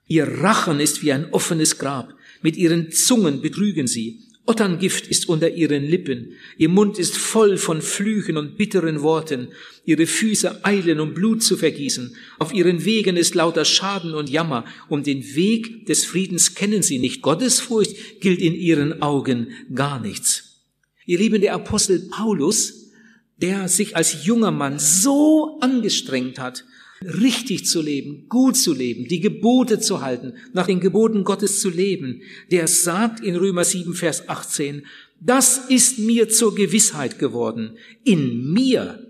Ihr 0.08 0.28
Rachen 0.28 0.80
ist 0.80 1.02
wie 1.02 1.12
ein 1.12 1.34
offenes 1.34 1.80
Grab. 1.80 2.14
Mit 2.44 2.56
ihren 2.56 2.92
Zungen 2.92 3.42
betrügen 3.42 3.88
sie. 3.88 4.25
Otterngift 4.48 5.08
ist 5.08 5.28
unter 5.28 5.50
ihren 5.50 5.84
Lippen, 5.84 6.34
ihr 6.58 6.70
Mund 6.70 7.00
ist 7.00 7.18
voll 7.18 7.58
von 7.58 7.82
Flüchen 7.82 8.38
und 8.38 8.58
bitteren 8.58 9.02
Worten, 9.02 9.48
ihre 9.86 10.06
Füße 10.06 10.64
eilen, 10.64 11.00
um 11.00 11.16
Blut 11.16 11.42
zu 11.42 11.58
vergießen, 11.58 12.16
auf 12.38 12.54
ihren 12.54 12.86
Wegen 12.86 13.18
ist 13.18 13.34
lauter 13.34 13.66
Schaden 13.66 14.14
und 14.14 14.30
Jammer, 14.30 14.66
um 14.88 15.02
den 15.02 15.36
Weg 15.36 15.88
des 15.88 16.06
Friedens 16.06 16.54
kennen 16.54 16.84
sie 16.84 17.00
nicht, 17.00 17.24
Gottesfurcht 17.24 18.22
gilt 18.22 18.40
in 18.40 18.54
ihren 18.54 19.02
Augen 19.02 19.50
gar 19.74 20.00
nichts. 20.00 20.62
Ihr 21.08 21.18
Lieben, 21.18 21.42
der 21.42 21.56
Apostel 21.56 22.08
Paulus, 22.12 22.92
der 23.38 23.68
sich 23.68 23.96
als 23.96 24.26
junger 24.26 24.52
Mann 24.52 24.78
so 24.78 25.58
angestrengt 25.60 26.40
hat, 26.40 26.66
richtig 27.02 27.66
zu 27.66 27.82
leben, 27.82 28.28
gut 28.30 28.58
zu 28.58 28.74
leben, 28.74 29.08
die 29.08 29.20
Gebote 29.20 29.80
zu 29.80 30.02
halten, 30.02 30.34
nach 30.54 30.68
den 30.68 30.80
Geboten 30.80 31.24
Gottes 31.24 31.60
zu 31.60 31.70
leben, 31.70 32.22
der 32.52 32.68
sagt 32.68 33.20
in 33.20 33.36
Römer 33.36 33.66
7, 33.66 33.94
Vers 33.94 34.30
18, 34.30 34.86
das 35.20 35.58
ist 35.70 36.00
mir 36.00 36.30
zur 36.30 36.56
Gewissheit 36.56 37.20
geworden. 37.20 37.78
In 38.04 38.52
mir, 38.52 39.06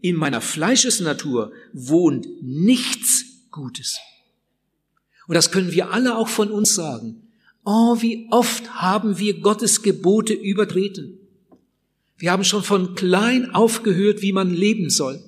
in 0.00 0.16
meiner 0.16 0.40
Fleischesnatur 0.40 1.52
wohnt 1.72 2.26
nichts 2.42 3.24
Gutes. 3.50 3.98
Und 5.26 5.34
das 5.34 5.50
können 5.50 5.72
wir 5.72 5.92
alle 5.92 6.16
auch 6.16 6.28
von 6.28 6.50
uns 6.50 6.74
sagen. 6.74 7.22
Oh, 7.64 7.96
wie 8.00 8.26
oft 8.30 8.74
haben 8.74 9.18
wir 9.18 9.40
Gottes 9.40 9.82
Gebote 9.82 10.34
übertreten. 10.34 11.18
Wir 12.18 12.32
haben 12.32 12.44
schon 12.44 12.62
von 12.62 12.94
klein 12.94 13.54
aufgehört, 13.54 14.22
wie 14.22 14.32
man 14.32 14.50
leben 14.52 14.90
soll. 14.90 15.22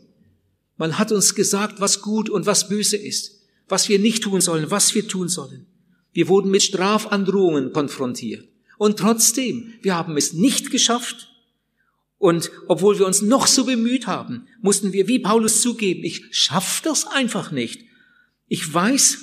Man 0.76 0.99
hat 0.99 1.12
uns 1.12 1.35
gesagt, 1.35 1.81
was 1.81 2.02
gut 2.02 2.28
und 2.28 2.47
was 2.47 2.69
böse 2.69 2.97
ist, 2.97 3.43
was 3.69 3.88
wir 3.88 3.99
nicht 3.99 4.25
tun 4.25 4.40
sollen, 4.40 4.71
was 4.71 4.95
wir 4.95 5.07
tun 5.07 5.28
sollen. 5.28 5.66
Wir 6.12 6.28
wurden 6.28 6.50
mit 6.50 6.62
Strafandrohungen 6.62 7.73
konfrontiert. 7.73 8.49
Und 8.78 8.99
trotzdem, 8.99 9.75
wir 9.83 9.95
haben 9.95 10.16
es 10.16 10.33
nicht 10.33 10.71
geschafft. 10.71 11.28
Und 12.19 12.50
obwohl 12.69 12.99
wir 12.99 13.07
uns 13.07 13.23
noch 13.23 13.47
so 13.47 13.64
bemüht 13.64 14.07
haben, 14.07 14.47
mussten 14.62 14.93
wir 14.93 15.09
wie 15.09 15.19
Paulus 15.19 15.61
zugeben, 15.61 16.04
ich 16.04 16.25
schaff 16.31 16.81
das 16.83 17.07
einfach 17.07 17.50
nicht. 17.50 17.85
Ich 18.49 18.73
weiß, 18.73 19.19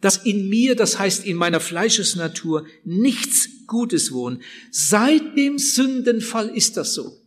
dass 0.00 0.18
in 0.18 0.48
mir, 0.48 0.74
das 0.74 0.98
heißt 0.98 1.24
in 1.24 1.36
meiner 1.36 1.60
Fleischesnatur, 1.60 2.66
nichts 2.84 3.48
Gutes 3.66 4.12
wohnt. 4.12 4.42
Seit 4.70 5.36
dem 5.36 5.58
Sündenfall 5.58 6.48
ist 6.48 6.76
das 6.76 6.94
so. 6.94 7.21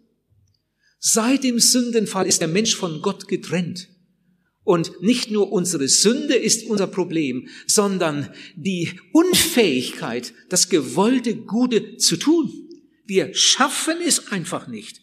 Seit 1.07 1.43
dem 1.43 1.59
Sündenfall 1.59 2.25
ist 2.25 2.41
der 2.41 2.47
Mensch 2.47 2.75
von 2.75 3.03
Gott 3.03 3.27
getrennt. 3.27 3.89
Und 4.63 5.03
nicht 5.03 5.29
nur 5.29 5.51
unsere 5.51 5.87
Sünde 5.87 6.33
ist 6.33 6.65
unser 6.65 6.87
Problem, 6.87 7.47
sondern 7.67 8.33
die 8.55 8.89
Unfähigkeit, 9.11 10.33
das 10.49 10.67
gewollte 10.67 11.35
Gute 11.35 11.97
zu 11.97 12.17
tun. 12.17 12.51
Wir 13.05 13.35
schaffen 13.35 13.97
es 14.03 14.31
einfach 14.31 14.67
nicht. 14.67 15.01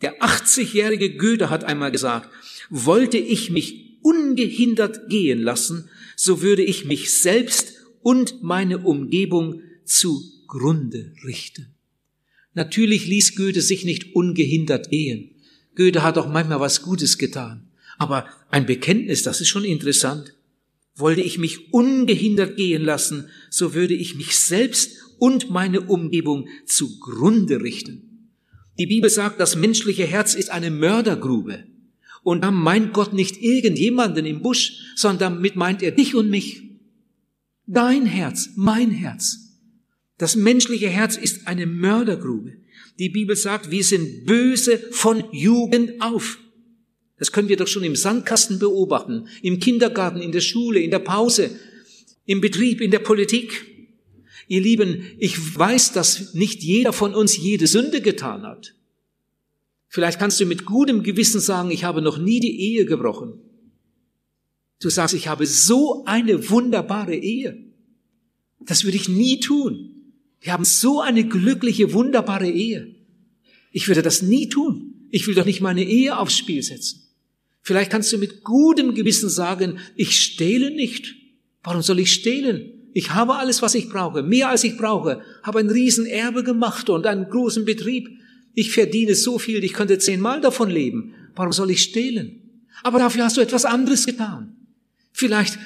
Der 0.00 0.20
80-jährige 0.20 1.16
Goethe 1.16 1.50
hat 1.50 1.62
einmal 1.62 1.92
gesagt, 1.92 2.28
wollte 2.68 3.18
ich 3.18 3.48
mich 3.48 4.00
ungehindert 4.02 5.08
gehen 5.08 5.40
lassen, 5.40 5.88
so 6.16 6.42
würde 6.42 6.64
ich 6.64 6.84
mich 6.84 7.14
selbst 7.14 7.74
und 8.00 8.42
meine 8.42 8.78
Umgebung 8.78 9.62
zugrunde 9.84 11.14
richten. 11.24 11.76
Natürlich 12.54 13.06
ließ 13.06 13.34
Goethe 13.36 13.62
sich 13.62 13.84
nicht 13.84 14.14
ungehindert 14.14 14.90
gehen. 14.90 15.30
Goethe 15.74 16.02
hat 16.02 16.18
auch 16.18 16.28
manchmal 16.28 16.60
was 16.60 16.82
Gutes 16.82 17.18
getan. 17.18 17.68
Aber 17.98 18.26
ein 18.50 18.66
Bekenntnis, 18.66 19.22
das 19.22 19.40
ist 19.40 19.48
schon 19.48 19.64
interessant. 19.64 20.34
Wollte 20.94 21.22
ich 21.22 21.38
mich 21.38 21.72
ungehindert 21.72 22.56
gehen 22.56 22.82
lassen, 22.82 23.28
so 23.48 23.74
würde 23.74 23.94
ich 23.94 24.14
mich 24.14 24.38
selbst 24.38 24.98
und 25.18 25.50
meine 25.50 25.80
Umgebung 25.82 26.48
zugrunde 26.66 27.62
richten. 27.62 28.28
Die 28.78 28.86
Bibel 28.86 29.08
sagt, 29.08 29.40
das 29.40 29.56
menschliche 29.56 30.04
Herz 30.04 30.34
ist 30.34 30.50
eine 30.50 30.70
Mördergrube. 30.70 31.64
Und 32.22 32.44
dann 32.44 32.54
meint 32.54 32.92
Gott 32.92 33.12
nicht 33.12 33.42
irgendjemanden 33.42 34.26
im 34.26 34.42
Busch, 34.42 34.94
sondern 34.96 35.34
damit 35.36 35.56
meint 35.56 35.82
er 35.82 35.92
dich 35.92 36.14
und 36.14 36.30
mich. 36.30 36.62
Dein 37.66 38.06
Herz, 38.06 38.50
mein 38.56 38.90
Herz. 38.90 39.41
Das 40.22 40.36
menschliche 40.36 40.88
Herz 40.88 41.16
ist 41.16 41.48
eine 41.48 41.66
Mördergrube. 41.66 42.52
Die 43.00 43.08
Bibel 43.08 43.34
sagt, 43.34 43.72
wir 43.72 43.82
sind 43.82 44.24
böse 44.24 44.78
von 44.92 45.24
Jugend 45.32 46.00
auf. 46.00 46.38
Das 47.18 47.32
können 47.32 47.48
wir 47.48 47.56
doch 47.56 47.66
schon 47.66 47.82
im 47.82 47.96
Sandkasten 47.96 48.60
beobachten, 48.60 49.26
im 49.42 49.58
Kindergarten, 49.58 50.20
in 50.20 50.30
der 50.30 50.40
Schule, 50.40 50.78
in 50.78 50.92
der 50.92 51.00
Pause, 51.00 51.50
im 52.24 52.40
Betrieb, 52.40 52.80
in 52.80 52.92
der 52.92 53.00
Politik. 53.00 53.66
Ihr 54.46 54.60
Lieben, 54.60 55.06
ich 55.18 55.58
weiß, 55.58 55.90
dass 55.92 56.34
nicht 56.34 56.62
jeder 56.62 56.92
von 56.92 57.16
uns 57.16 57.36
jede 57.36 57.66
Sünde 57.66 58.00
getan 58.00 58.42
hat. 58.42 58.76
Vielleicht 59.88 60.20
kannst 60.20 60.38
du 60.38 60.46
mit 60.46 60.64
gutem 60.64 61.02
Gewissen 61.02 61.40
sagen, 61.40 61.72
ich 61.72 61.82
habe 61.82 62.00
noch 62.00 62.18
nie 62.18 62.38
die 62.38 62.60
Ehe 62.60 62.84
gebrochen. 62.84 63.40
Du 64.80 64.88
sagst, 64.88 65.16
ich 65.16 65.26
habe 65.26 65.46
so 65.46 66.04
eine 66.04 66.48
wunderbare 66.48 67.16
Ehe. 67.16 67.72
Das 68.60 68.84
würde 68.84 68.98
ich 68.98 69.08
nie 69.08 69.40
tun. 69.40 69.91
Wir 70.42 70.52
haben 70.52 70.64
so 70.64 71.00
eine 71.00 71.24
glückliche, 71.24 71.92
wunderbare 71.92 72.50
Ehe. 72.50 72.94
Ich 73.70 73.88
würde 73.88 74.02
das 74.02 74.22
nie 74.22 74.48
tun. 74.48 75.06
Ich 75.10 75.26
will 75.26 75.36
doch 75.36 75.46
nicht 75.46 75.60
meine 75.60 75.84
Ehe 75.84 76.18
aufs 76.18 76.36
Spiel 76.36 76.62
setzen. 76.62 77.00
Vielleicht 77.62 77.92
kannst 77.92 78.12
du 78.12 78.18
mit 78.18 78.42
gutem 78.42 78.94
Gewissen 78.94 79.28
sagen, 79.28 79.78
ich 79.94 80.18
stehle 80.18 80.72
nicht. 80.72 81.14
Warum 81.62 81.80
soll 81.80 82.00
ich 82.00 82.12
stehlen? 82.12 82.72
Ich 82.92 83.10
habe 83.10 83.36
alles, 83.36 83.62
was 83.62 83.76
ich 83.76 83.88
brauche, 83.88 84.22
mehr 84.22 84.48
als 84.48 84.64
ich 84.64 84.76
brauche, 84.76 85.22
habe 85.44 85.60
ein 85.60 85.70
Riesenerbe 85.70 86.42
gemacht 86.42 86.90
und 86.90 87.06
einen 87.06 87.30
großen 87.30 87.64
Betrieb. 87.64 88.10
Ich 88.54 88.72
verdiene 88.72 89.14
so 89.14 89.38
viel, 89.38 89.62
ich 89.62 89.72
könnte 89.72 89.98
zehnmal 89.98 90.40
davon 90.40 90.68
leben. 90.68 91.14
Warum 91.36 91.52
soll 91.52 91.70
ich 91.70 91.82
stehlen? 91.82 92.40
Aber 92.82 92.98
dafür 92.98 93.24
hast 93.24 93.36
du 93.36 93.40
etwas 93.40 93.64
anderes 93.64 94.06
getan. 94.06 94.56
Vielleicht 95.12 95.58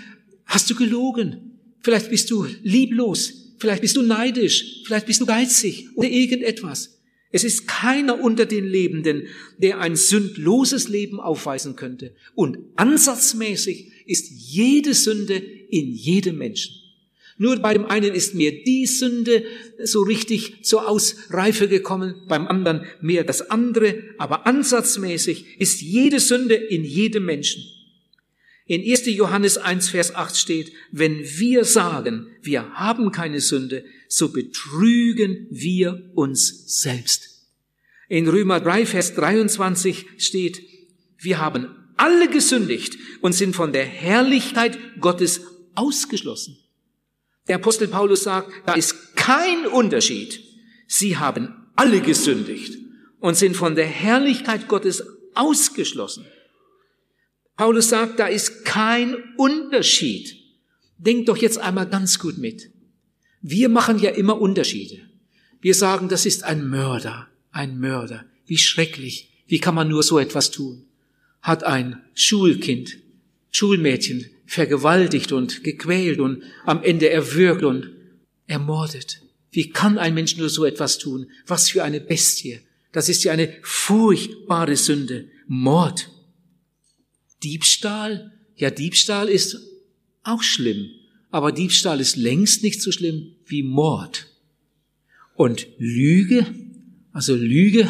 hast 0.44 0.68
du 0.70 0.74
gelogen. 0.74 1.58
Vielleicht 1.80 2.10
bist 2.10 2.30
du 2.30 2.46
lieblos. 2.62 3.45
Vielleicht 3.58 3.82
bist 3.82 3.96
du 3.96 4.02
neidisch, 4.02 4.82
vielleicht 4.84 5.06
bist 5.06 5.20
du 5.20 5.26
geizig 5.26 5.88
oder 5.94 6.08
irgendetwas. 6.08 7.00
Es 7.32 7.44
ist 7.44 7.66
keiner 7.66 8.20
unter 8.20 8.46
den 8.46 8.64
Lebenden, 8.64 9.28
der 9.58 9.80
ein 9.80 9.96
sündloses 9.96 10.88
Leben 10.88 11.20
aufweisen 11.20 11.76
könnte. 11.76 12.14
Und 12.34 12.58
ansatzmäßig 12.76 13.92
ist 14.06 14.30
jede 14.30 14.94
Sünde 14.94 15.34
in 15.34 15.92
jedem 15.92 16.38
Menschen. 16.38 16.74
Nur 17.38 17.56
bei 17.56 17.74
dem 17.74 17.84
einen 17.84 18.14
ist 18.14 18.34
mir 18.34 18.64
die 18.64 18.86
Sünde 18.86 19.44
so 19.82 20.02
richtig 20.02 20.64
zur 20.64 20.88
Ausreife 20.88 21.68
gekommen, 21.68 22.22
beim 22.28 22.46
anderen 22.46 22.86
mehr 23.02 23.24
das 23.24 23.50
andere, 23.50 24.02
aber 24.16 24.46
ansatzmäßig 24.46 25.44
ist 25.58 25.82
jede 25.82 26.20
Sünde 26.20 26.54
in 26.54 26.84
jedem 26.84 27.26
Menschen. 27.26 27.62
In 28.68 28.82
1. 28.82 29.06
Johannes 29.06 29.58
1, 29.58 29.90
Vers 29.90 30.14
8 30.14 30.36
steht, 30.36 30.72
wenn 30.90 31.20
wir 31.20 31.64
sagen, 31.64 32.26
wir 32.42 32.74
haben 32.74 33.12
keine 33.12 33.40
Sünde, 33.40 33.84
so 34.08 34.30
betrügen 34.30 35.46
wir 35.50 36.10
uns 36.14 36.80
selbst. 36.80 37.46
In 38.08 38.28
Römer 38.28 38.58
3, 38.58 38.86
Vers 38.86 39.14
23 39.14 40.06
steht, 40.18 40.62
wir 41.18 41.38
haben 41.38 41.68
alle 41.96 42.28
gesündigt 42.28 42.98
und 43.20 43.32
sind 43.34 43.54
von 43.54 43.72
der 43.72 43.84
Herrlichkeit 43.84 44.78
Gottes 45.00 45.42
ausgeschlossen. 45.76 46.58
Der 47.46 47.56
Apostel 47.56 47.86
Paulus 47.86 48.24
sagt, 48.24 48.50
da 48.66 48.74
ist 48.74 49.16
kein 49.16 49.66
Unterschied. 49.66 50.40
Sie 50.88 51.16
haben 51.16 51.68
alle 51.76 52.00
gesündigt 52.00 52.78
und 53.20 53.36
sind 53.36 53.56
von 53.56 53.76
der 53.76 53.86
Herrlichkeit 53.86 54.66
Gottes 54.66 55.04
ausgeschlossen. 55.34 56.26
Paulus 57.56 57.88
sagt, 57.88 58.18
da 58.18 58.26
ist 58.26 58.64
kein 58.64 59.16
Unterschied. 59.36 60.36
Denkt 60.98 61.28
doch 61.28 61.36
jetzt 61.36 61.58
einmal 61.58 61.88
ganz 61.88 62.18
gut 62.18 62.38
mit. 62.38 62.70
Wir 63.40 63.68
machen 63.68 63.98
ja 63.98 64.10
immer 64.10 64.40
Unterschiede. 64.40 65.00
Wir 65.60 65.74
sagen, 65.74 66.08
das 66.08 66.26
ist 66.26 66.44
ein 66.44 66.68
Mörder, 66.68 67.28
ein 67.50 67.78
Mörder. 67.78 68.24
Wie 68.46 68.58
schrecklich. 68.58 69.30
Wie 69.46 69.58
kann 69.58 69.74
man 69.74 69.88
nur 69.88 70.02
so 70.02 70.18
etwas 70.18 70.50
tun? 70.50 70.84
Hat 71.40 71.64
ein 71.64 72.02
Schulkind, 72.14 72.98
Schulmädchen 73.50 74.26
vergewaltigt 74.46 75.32
und 75.32 75.64
gequält 75.64 76.20
und 76.20 76.42
am 76.64 76.82
Ende 76.82 77.10
erwürgt 77.10 77.64
und 77.64 77.90
ermordet. 78.46 79.22
Wie 79.50 79.70
kann 79.70 79.98
ein 79.98 80.14
Mensch 80.14 80.36
nur 80.36 80.50
so 80.50 80.64
etwas 80.64 80.98
tun? 80.98 81.30
Was 81.46 81.70
für 81.70 81.82
eine 81.82 82.00
Bestie. 82.00 82.60
Das 82.92 83.08
ist 83.08 83.24
ja 83.24 83.32
eine 83.32 83.54
furchtbare 83.62 84.76
Sünde. 84.76 85.28
Mord. 85.46 86.10
Diebstahl, 87.42 88.32
ja, 88.56 88.70
Diebstahl 88.70 89.28
ist 89.28 89.58
auch 90.22 90.42
schlimm, 90.42 90.90
aber 91.30 91.52
Diebstahl 91.52 92.00
ist 92.00 92.16
längst 92.16 92.62
nicht 92.62 92.80
so 92.82 92.92
schlimm 92.92 93.34
wie 93.46 93.62
Mord. 93.62 94.26
Und 95.34 95.66
Lüge, 95.78 96.46
also 97.12 97.34
Lüge, 97.34 97.88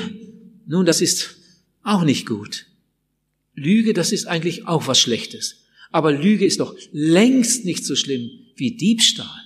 nun, 0.67 0.85
das 0.85 1.01
ist 1.01 1.37
auch 1.83 2.03
nicht 2.03 2.27
gut. 2.27 2.67
Lüge, 3.55 3.95
das 3.95 4.13
ist 4.13 4.27
eigentlich 4.27 4.67
auch 4.67 4.87
was 4.87 4.99
Schlechtes. 4.99 5.65
Aber 5.91 6.13
Lüge 6.13 6.45
ist 6.45 6.61
doch 6.61 6.77
längst 6.93 7.65
nicht 7.65 7.85
so 7.85 7.95
schlimm 7.95 8.31
wie 8.57 8.73
Diebstahl. 8.73 9.45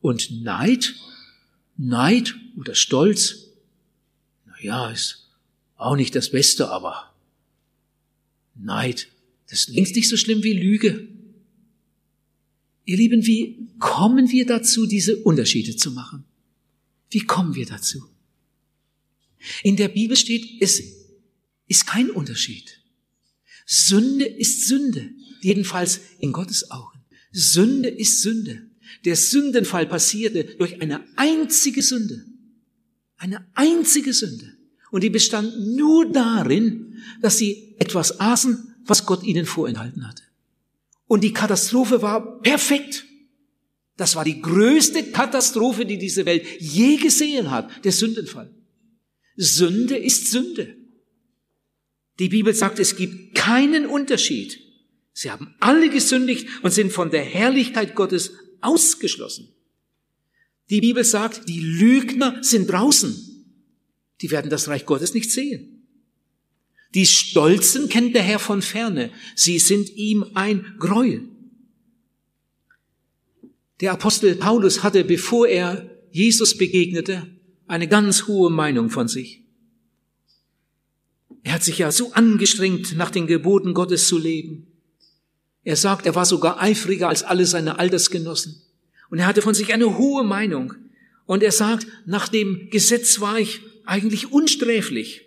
Und 0.00 0.42
Neid, 0.42 0.94
Neid 1.76 2.34
oder 2.56 2.74
Stolz, 2.74 3.50
na 4.46 4.54
ja, 4.62 4.90
ist 4.90 5.28
auch 5.76 5.96
nicht 5.96 6.14
das 6.14 6.30
Beste, 6.30 6.70
aber 6.70 7.12
Neid. 8.58 9.08
Das 9.48 9.60
ist 9.60 9.68
längst 9.68 9.94
nicht 9.94 10.08
so 10.08 10.16
schlimm 10.16 10.42
wie 10.42 10.52
Lüge. 10.52 11.08
Ihr 12.84 12.96
Lieben, 12.96 13.26
wie 13.26 13.68
kommen 13.78 14.30
wir 14.30 14.46
dazu, 14.46 14.86
diese 14.86 15.16
Unterschiede 15.16 15.76
zu 15.76 15.90
machen? 15.90 16.24
Wie 17.10 17.20
kommen 17.20 17.54
wir 17.54 17.66
dazu? 17.66 18.04
In 19.62 19.76
der 19.76 19.88
Bibel 19.88 20.16
steht, 20.16 20.60
es 20.60 20.82
ist 21.66 21.86
kein 21.86 22.10
Unterschied. 22.10 22.80
Sünde 23.66 24.24
ist 24.24 24.68
Sünde, 24.68 25.10
jedenfalls 25.40 26.00
in 26.20 26.32
Gottes 26.32 26.70
Augen. 26.70 27.00
Sünde 27.32 27.88
ist 27.88 28.22
Sünde. 28.22 28.70
Der 29.04 29.16
Sündenfall 29.16 29.86
passierte 29.86 30.44
durch 30.44 30.80
eine 30.80 31.04
einzige 31.16 31.82
Sünde. 31.82 32.24
Eine 33.16 33.46
einzige 33.54 34.12
Sünde. 34.12 34.55
Und 34.90 35.02
die 35.02 35.10
bestand 35.10 35.76
nur 35.76 36.10
darin, 36.10 36.96
dass 37.20 37.38
sie 37.38 37.74
etwas 37.78 38.20
aßen, 38.20 38.74
was 38.84 39.06
Gott 39.06 39.24
ihnen 39.24 39.46
vorenthalten 39.46 40.06
hatte. 40.06 40.22
Und 41.06 41.22
die 41.22 41.32
Katastrophe 41.32 42.02
war 42.02 42.40
perfekt. 42.40 43.04
Das 43.96 44.14
war 44.14 44.24
die 44.24 44.40
größte 44.40 45.10
Katastrophe, 45.10 45.86
die 45.86 45.98
diese 45.98 46.26
Welt 46.26 46.44
je 46.58 46.96
gesehen 46.96 47.50
hat, 47.50 47.84
der 47.84 47.92
Sündenfall. 47.92 48.52
Sünde 49.36 49.96
ist 49.96 50.30
Sünde. 50.30 50.76
Die 52.18 52.28
Bibel 52.28 52.54
sagt, 52.54 52.78
es 52.78 52.96
gibt 52.96 53.34
keinen 53.34 53.86
Unterschied. 53.86 54.60
Sie 55.12 55.30
haben 55.30 55.54
alle 55.60 55.90
gesündigt 55.90 56.48
und 56.62 56.72
sind 56.72 56.92
von 56.92 57.10
der 57.10 57.22
Herrlichkeit 57.22 57.94
Gottes 57.94 58.32
ausgeschlossen. 58.60 59.48
Die 60.68 60.80
Bibel 60.80 61.04
sagt, 61.04 61.48
die 61.48 61.60
Lügner 61.60 62.42
sind 62.42 62.70
draußen. 62.70 63.14
Die 64.20 64.30
werden 64.30 64.50
das 64.50 64.68
Reich 64.68 64.86
Gottes 64.86 65.14
nicht 65.14 65.30
sehen. 65.30 65.76
Die 66.94 67.06
Stolzen 67.06 67.88
kennt 67.88 68.14
der 68.14 68.22
Herr 68.22 68.38
von 68.38 68.62
ferne. 68.62 69.10
Sie 69.34 69.58
sind 69.58 69.90
ihm 69.96 70.24
ein 70.34 70.76
Gräuel. 70.78 71.28
Der 73.80 73.92
Apostel 73.92 74.36
Paulus 74.36 74.82
hatte, 74.82 75.04
bevor 75.04 75.46
er 75.46 75.90
Jesus 76.10 76.56
begegnete, 76.56 77.26
eine 77.66 77.88
ganz 77.88 78.26
hohe 78.26 78.50
Meinung 78.50 78.88
von 78.88 79.08
sich. 79.08 79.42
Er 81.42 81.52
hat 81.52 81.64
sich 81.64 81.78
ja 81.78 81.92
so 81.92 82.12
angestrengt, 82.12 82.96
nach 82.96 83.10
den 83.10 83.26
Geboten 83.26 83.74
Gottes 83.74 84.08
zu 84.08 84.18
leben. 84.18 84.66
Er 85.62 85.76
sagt, 85.76 86.06
er 86.06 86.14
war 86.14 86.24
sogar 86.24 86.62
eifriger 86.62 87.08
als 87.08 87.22
alle 87.22 87.44
seine 87.44 87.78
Altersgenossen. 87.78 88.62
Und 89.10 89.18
er 89.18 89.26
hatte 89.26 89.42
von 89.42 89.54
sich 89.54 89.74
eine 89.74 89.98
hohe 89.98 90.24
Meinung. 90.24 90.74
Und 91.26 91.42
er 91.42 91.52
sagt, 91.52 91.86
nach 92.06 92.28
dem 92.28 92.70
Gesetz 92.70 93.20
war 93.20 93.38
ich 93.38 93.60
eigentlich 93.86 94.32
unsträflich. 94.32 95.22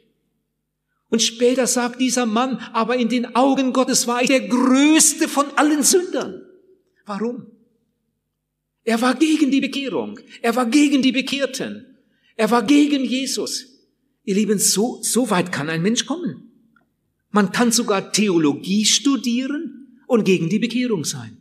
Und 1.10 1.22
später 1.22 1.66
sagt 1.66 2.00
dieser 2.00 2.26
Mann, 2.26 2.58
aber 2.74 2.98
in 2.98 3.10
den 3.10 3.36
Augen 3.36 3.74
Gottes 3.74 4.06
war 4.06 4.22
ich 4.22 4.28
der 4.28 4.48
größte 4.48 5.28
von 5.28 5.46
allen 5.56 5.82
Sündern. 5.82 6.44
Warum? 7.06 7.48
Er 8.84 9.02
war 9.02 9.16
gegen 9.16 9.52
die 9.52 9.62
Bekehrung. 9.62 10.20
Er 10.42 10.56
war 10.56 10.68
gegen 10.68 11.02
die 11.02 11.12
Bekehrten. 11.12 11.98
Er 12.36 12.52
war 12.52 12.64
gegen 12.64 13.04
Jesus. 13.04 13.66
Ihr 14.24 14.36
Lieben, 14.36 14.60
so, 14.60 15.02
so 15.02 15.30
weit 15.30 15.52
kann 15.52 15.70
ein 15.70 15.82
Mensch 15.82 16.06
kommen. 16.06 16.52
Man 17.32 17.52
kann 17.52 17.72
sogar 17.72 18.12
Theologie 18.12 18.86
studieren 18.86 19.98
und 20.08 20.24
gegen 20.24 20.50
die 20.50 20.60
Bekehrung 20.60 21.04
sein. 21.06 21.38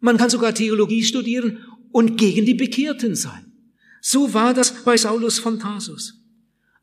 Man 0.00 0.16
kann 0.16 0.30
sogar 0.30 0.54
Theologie 0.54 1.02
studieren 1.02 1.58
und 1.90 2.16
gegen 2.16 2.44
die 2.44 2.54
Bekehrten 2.54 3.14
sein. 3.14 3.43
So 4.06 4.34
war 4.34 4.52
das 4.52 4.84
bei 4.84 4.98
Saulus 4.98 5.38
von 5.38 5.58
Tarsus. 5.58 6.20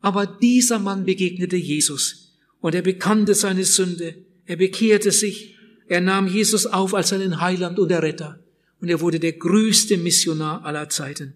Aber 0.00 0.26
dieser 0.26 0.80
Mann 0.80 1.04
begegnete 1.04 1.54
Jesus 1.56 2.36
und 2.60 2.74
er 2.74 2.82
bekannte 2.82 3.36
seine 3.36 3.64
Sünde. 3.64 4.16
Er 4.44 4.56
bekehrte 4.56 5.12
sich. 5.12 5.54
Er 5.86 6.00
nahm 6.00 6.26
Jesus 6.26 6.66
auf 6.66 6.94
als 6.94 7.10
seinen 7.10 7.40
Heiland 7.40 7.78
und 7.78 7.92
Erretter. 7.92 8.42
Und 8.80 8.88
er 8.88 9.00
wurde 9.00 9.20
der 9.20 9.34
größte 9.34 9.98
Missionar 9.98 10.64
aller 10.64 10.88
Zeiten. 10.88 11.34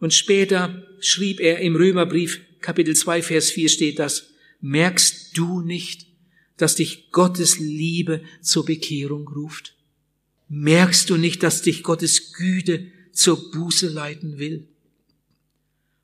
Und 0.00 0.12
später 0.12 0.82
schrieb 0.98 1.38
er 1.38 1.60
im 1.60 1.76
Römerbrief, 1.76 2.40
Kapitel 2.60 2.96
2, 2.96 3.22
Vers 3.22 3.52
4 3.52 3.68
steht 3.68 4.00
das, 4.00 4.30
merkst 4.60 5.38
du 5.38 5.60
nicht, 5.60 6.08
dass 6.56 6.74
dich 6.74 7.12
Gottes 7.12 7.60
Liebe 7.60 8.22
zur 8.40 8.64
Bekehrung 8.64 9.28
ruft? 9.28 9.76
Merkst 10.48 11.08
du 11.10 11.16
nicht, 11.16 11.44
dass 11.44 11.62
dich 11.62 11.84
Gottes 11.84 12.32
Güte 12.32 12.88
zur 13.12 13.52
Buße 13.52 13.86
leiten 13.86 14.40
will? 14.40 14.66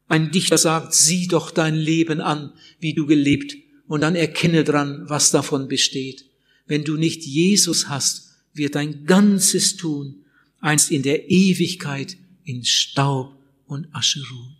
Ein 0.09 0.31
Dichter 0.31 0.59
sagt, 0.59 0.95
sieh 0.95 1.29
doch 1.29 1.51
dein 1.51 1.75
Leben 1.75 2.21
an, 2.21 2.53
wie 2.81 2.95
du 2.95 3.07
gelebt, 3.07 3.57
und 3.87 4.03
dann 4.03 4.17
erkenne 4.17 4.65
dran, 4.65 5.05
was 5.07 5.31
davon 5.31 5.69
besteht. 5.69 6.27
Wenn 6.67 6.85
du 6.85 6.97
nicht 6.97 7.25
Jesus 7.25 7.89
hast, 7.89 8.29
wird 8.53 8.75
dein 8.75 9.07
ganzes 9.07 9.77
Tun 9.77 10.25
einst 10.61 10.91
in 10.91 11.03
der 11.03 11.31
Ewigkeit 11.31 12.17
in 12.45 12.65
Staub 12.65 13.35
und 13.67 13.89
Asche 13.95 14.23
ruhen. 14.31 14.57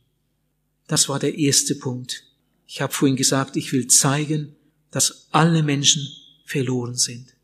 Das 0.87 1.09
war 1.09 1.19
der 1.19 1.37
erste 1.37 1.75
Punkt. 1.75 2.25
Ich 2.67 2.81
habe 2.81 2.93
vorhin 2.93 3.17
gesagt, 3.17 3.57
ich 3.57 3.73
will 3.73 3.87
zeigen, 3.89 4.55
dass 4.91 5.29
alle 5.31 5.63
Menschen 5.63 6.07
verloren 6.45 6.97
sind. 6.97 7.35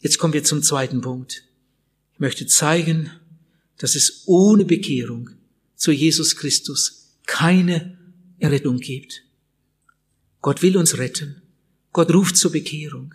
Jetzt 0.00 0.18
kommen 0.18 0.34
wir 0.34 0.44
zum 0.44 0.62
zweiten 0.62 1.00
Punkt. 1.00 1.44
Ich 2.12 2.20
möchte 2.20 2.46
zeigen, 2.46 3.10
dass 3.78 3.94
es 3.94 4.24
ohne 4.26 4.64
Bekehrung 4.64 5.30
zu 5.76 5.92
Jesus 5.92 6.36
Christus 6.36 7.01
keine 7.32 7.96
Errettung 8.38 8.76
gibt. 8.76 9.24
Gott 10.42 10.60
will 10.60 10.76
uns 10.76 10.98
retten. 10.98 11.40
Gott 11.90 12.12
ruft 12.12 12.36
zur 12.36 12.52
Bekehrung. 12.52 13.14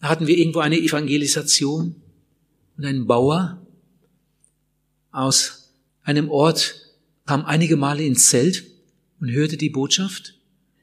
Da 0.00 0.08
hatten 0.08 0.26
wir 0.26 0.36
irgendwo 0.36 0.58
eine 0.58 0.76
Evangelisation 0.76 1.94
und 2.76 2.84
ein 2.84 3.06
Bauer 3.06 3.64
aus 5.12 5.72
einem 6.02 6.30
Ort 6.30 6.74
kam 7.26 7.44
einige 7.44 7.76
Male 7.76 8.04
ins 8.04 8.26
Zelt 8.26 8.64
und 9.20 9.30
hörte 9.30 9.56
die 9.56 9.70
Botschaft 9.70 10.34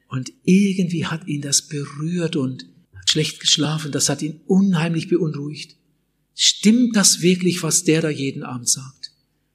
und 0.08 0.32
irgendwie 0.44 1.04
hat 1.04 1.26
ihn 1.26 1.42
das 1.42 1.68
berührt 1.68 2.36
und 2.36 2.64
hat 2.94 3.10
schlecht 3.10 3.38
geschlafen. 3.38 3.92
Das 3.92 4.08
hat 4.08 4.22
ihn 4.22 4.40
unheimlich 4.46 5.08
beunruhigt. 5.08 5.76
Stimmt 6.34 6.96
das 6.96 7.20
wirklich, 7.20 7.62
was 7.62 7.84
der 7.84 8.00
da 8.00 8.08
jeden 8.08 8.44
Abend 8.44 8.70
sagt? 8.70 9.12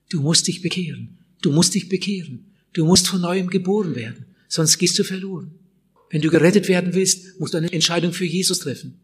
Du 0.10 0.22
musst 0.22 0.48
dich 0.48 0.62
bekehren. 0.62 1.18
Du 1.42 1.52
musst 1.52 1.74
dich 1.74 1.90
bekehren. 1.90 2.51
Du 2.74 2.86
musst 2.86 3.08
von 3.08 3.22
neuem 3.22 3.48
geboren 3.48 3.96
werden. 3.96 4.26
Sonst 4.48 4.78
gehst 4.78 4.98
du 5.00 5.04
verloren. 5.04 5.52
Wenn 6.10 6.22
du 6.22 6.30
gerettet 6.30 6.68
werden 6.68 6.94
willst, 6.94 7.40
musst 7.40 7.54
du 7.54 7.58
eine 7.58 7.72
Entscheidung 7.72 8.14
für 8.14 8.26
Jesus 8.26 8.60
treffen. 8.60 9.00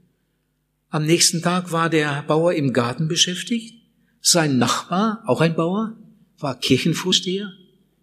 Am 0.89 1.06
nächsten 1.06 1.41
Tag 1.41 1.71
war 1.71 1.89
der 1.89 2.23
Bauer 2.23 2.53
im 2.53 2.73
Garten 2.73 3.08
beschäftigt. 3.08 3.75
Sein 4.21 4.58
Nachbar, 4.58 5.23
auch 5.25 5.41
ein 5.41 5.56
Bauer, 5.56 5.97
war 6.38 6.60
Kirchenvorsteher 6.60 7.51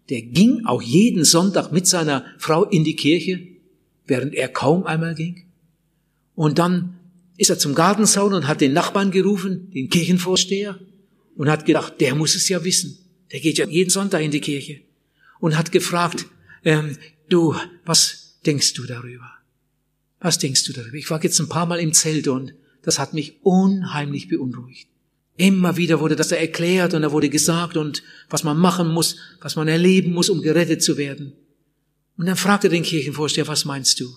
der 0.09 0.21
ging 0.21 0.65
auch 0.65 0.81
jeden 0.81 1.23
Sonntag 1.23 1.71
mit 1.71 1.87
seiner 1.87 2.25
Frau 2.37 2.63
in 2.63 2.83
die 2.83 2.95
Kirche, 2.95 3.39
während 4.05 4.35
er 4.35 4.49
kaum 4.49 4.85
einmal 4.85 5.15
ging. 5.15 5.45
Und 6.35 6.59
dann 6.59 6.99
ist 7.37 7.49
er 7.49 7.57
zum 7.57 7.75
Gartenzaun 7.75 8.33
und 8.33 8.47
hat 8.47 8.61
den 8.61 8.73
Nachbarn 8.73 9.11
gerufen, 9.11 9.71
den 9.71 9.89
Kirchenvorsteher, 9.89 10.79
und 11.35 11.49
hat 11.49 11.65
gedacht, 11.65 11.99
der 11.99 12.15
muss 12.15 12.35
es 12.35 12.47
ja 12.49 12.63
wissen. 12.63 12.97
Der 13.31 13.39
geht 13.39 13.57
ja 13.57 13.67
jeden 13.67 13.89
Sonntag 13.89 14.21
in 14.21 14.31
die 14.31 14.39
Kirche. 14.39 14.81
Und 15.39 15.57
hat 15.57 15.71
gefragt, 15.71 16.25
ähm, 16.63 16.97
du, 17.29 17.55
was 17.85 18.39
denkst 18.45 18.73
du 18.73 18.85
darüber? 18.85 19.31
Was 20.19 20.39
denkst 20.39 20.63
du 20.63 20.73
darüber? 20.73 20.95
Ich 20.95 21.09
war 21.09 21.21
jetzt 21.23 21.39
ein 21.39 21.49
paar 21.49 21.65
Mal 21.65 21.79
im 21.79 21.93
Zelt 21.93 22.27
und 22.27 22.53
das 22.81 22.99
hat 22.99 23.13
mich 23.13 23.39
unheimlich 23.43 24.27
beunruhigt. 24.27 24.87
Immer 25.37 25.75
wieder 25.75 25.99
wurde 25.99 26.15
das 26.15 26.31
erklärt 26.31 26.93
und 26.93 27.01
da 27.01 27.11
wurde 27.11 27.29
gesagt 27.29 27.75
und 27.75 28.03
was 28.29 28.43
man 28.43 28.57
machen 28.57 28.87
muss, 28.87 29.17
was 29.41 29.55
man 29.55 29.67
erleben 29.67 30.13
muss, 30.13 30.29
um 30.29 30.41
gerettet 30.41 30.81
zu 30.81 30.97
werden. 30.97 31.33
Und 32.17 32.27
dann 32.27 32.37
fragte 32.37 32.69
den 32.69 32.83
Kirchenvorsteher, 32.83 33.47
was 33.47 33.65
meinst 33.65 33.99
du? 33.99 34.15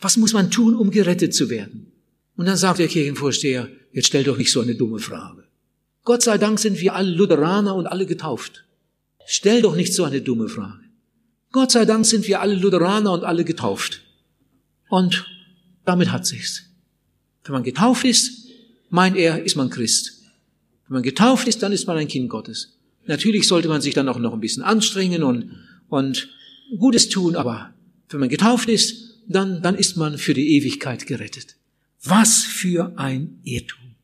Was 0.00 0.16
muss 0.16 0.32
man 0.32 0.50
tun, 0.50 0.74
um 0.76 0.90
gerettet 0.90 1.34
zu 1.34 1.50
werden? 1.50 1.92
Und 2.36 2.46
dann 2.46 2.56
sagt 2.56 2.78
der 2.78 2.88
Kirchenvorsteher, 2.88 3.68
jetzt 3.92 4.08
stell 4.08 4.24
doch 4.24 4.36
nicht 4.36 4.52
so 4.52 4.60
eine 4.60 4.74
dumme 4.74 4.98
Frage. 4.98 5.44
Gott 6.04 6.22
sei 6.22 6.38
Dank 6.38 6.60
sind 6.60 6.80
wir 6.80 6.94
alle 6.94 7.10
Lutheraner 7.10 7.74
und 7.74 7.86
alle 7.86 8.06
getauft. 8.06 8.64
Stell 9.26 9.62
doch 9.62 9.76
nicht 9.76 9.94
so 9.94 10.04
eine 10.04 10.20
dumme 10.20 10.48
Frage. 10.48 10.84
Gott 11.52 11.70
sei 11.70 11.84
Dank 11.84 12.04
sind 12.04 12.26
wir 12.26 12.40
alle 12.40 12.54
Lutheraner 12.54 13.12
und 13.12 13.24
alle 13.24 13.44
getauft. 13.44 14.02
Und 14.88 15.26
damit 15.84 16.10
hat 16.10 16.26
sich's. 16.26 16.64
Wenn 17.44 17.52
man 17.52 17.62
getauft 17.62 18.04
ist, 18.04 18.48
meint 18.90 19.16
er, 19.16 19.42
ist 19.42 19.56
man 19.56 19.70
Christ. 19.70 20.22
Wenn 20.88 20.94
man 20.94 21.02
getauft 21.02 21.46
ist, 21.48 21.62
dann 21.62 21.72
ist 21.72 21.86
man 21.86 21.96
ein 21.96 22.08
Kind 22.08 22.28
Gottes. 22.28 22.78
Natürlich 23.06 23.46
sollte 23.46 23.68
man 23.68 23.80
sich 23.80 23.94
dann 23.94 24.08
auch 24.08 24.18
noch 24.18 24.32
ein 24.32 24.40
bisschen 24.40 24.62
anstrengen 24.62 25.22
und, 25.22 25.50
und 25.88 26.28
Gutes 26.78 27.08
tun, 27.08 27.36
aber 27.36 27.74
wenn 28.08 28.20
man 28.20 28.28
getauft 28.28 28.68
ist, 28.68 29.20
dann, 29.28 29.62
dann 29.62 29.74
ist 29.74 29.96
man 29.96 30.18
für 30.18 30.34
die 30.34 30.56
Ewigkeit 30.56 31.06
gerettet. 31.06 31.56
Was 32.02 32.44
für 32.44 32.98
ein 32.98 33.40
Irrtum. 33.44 33.94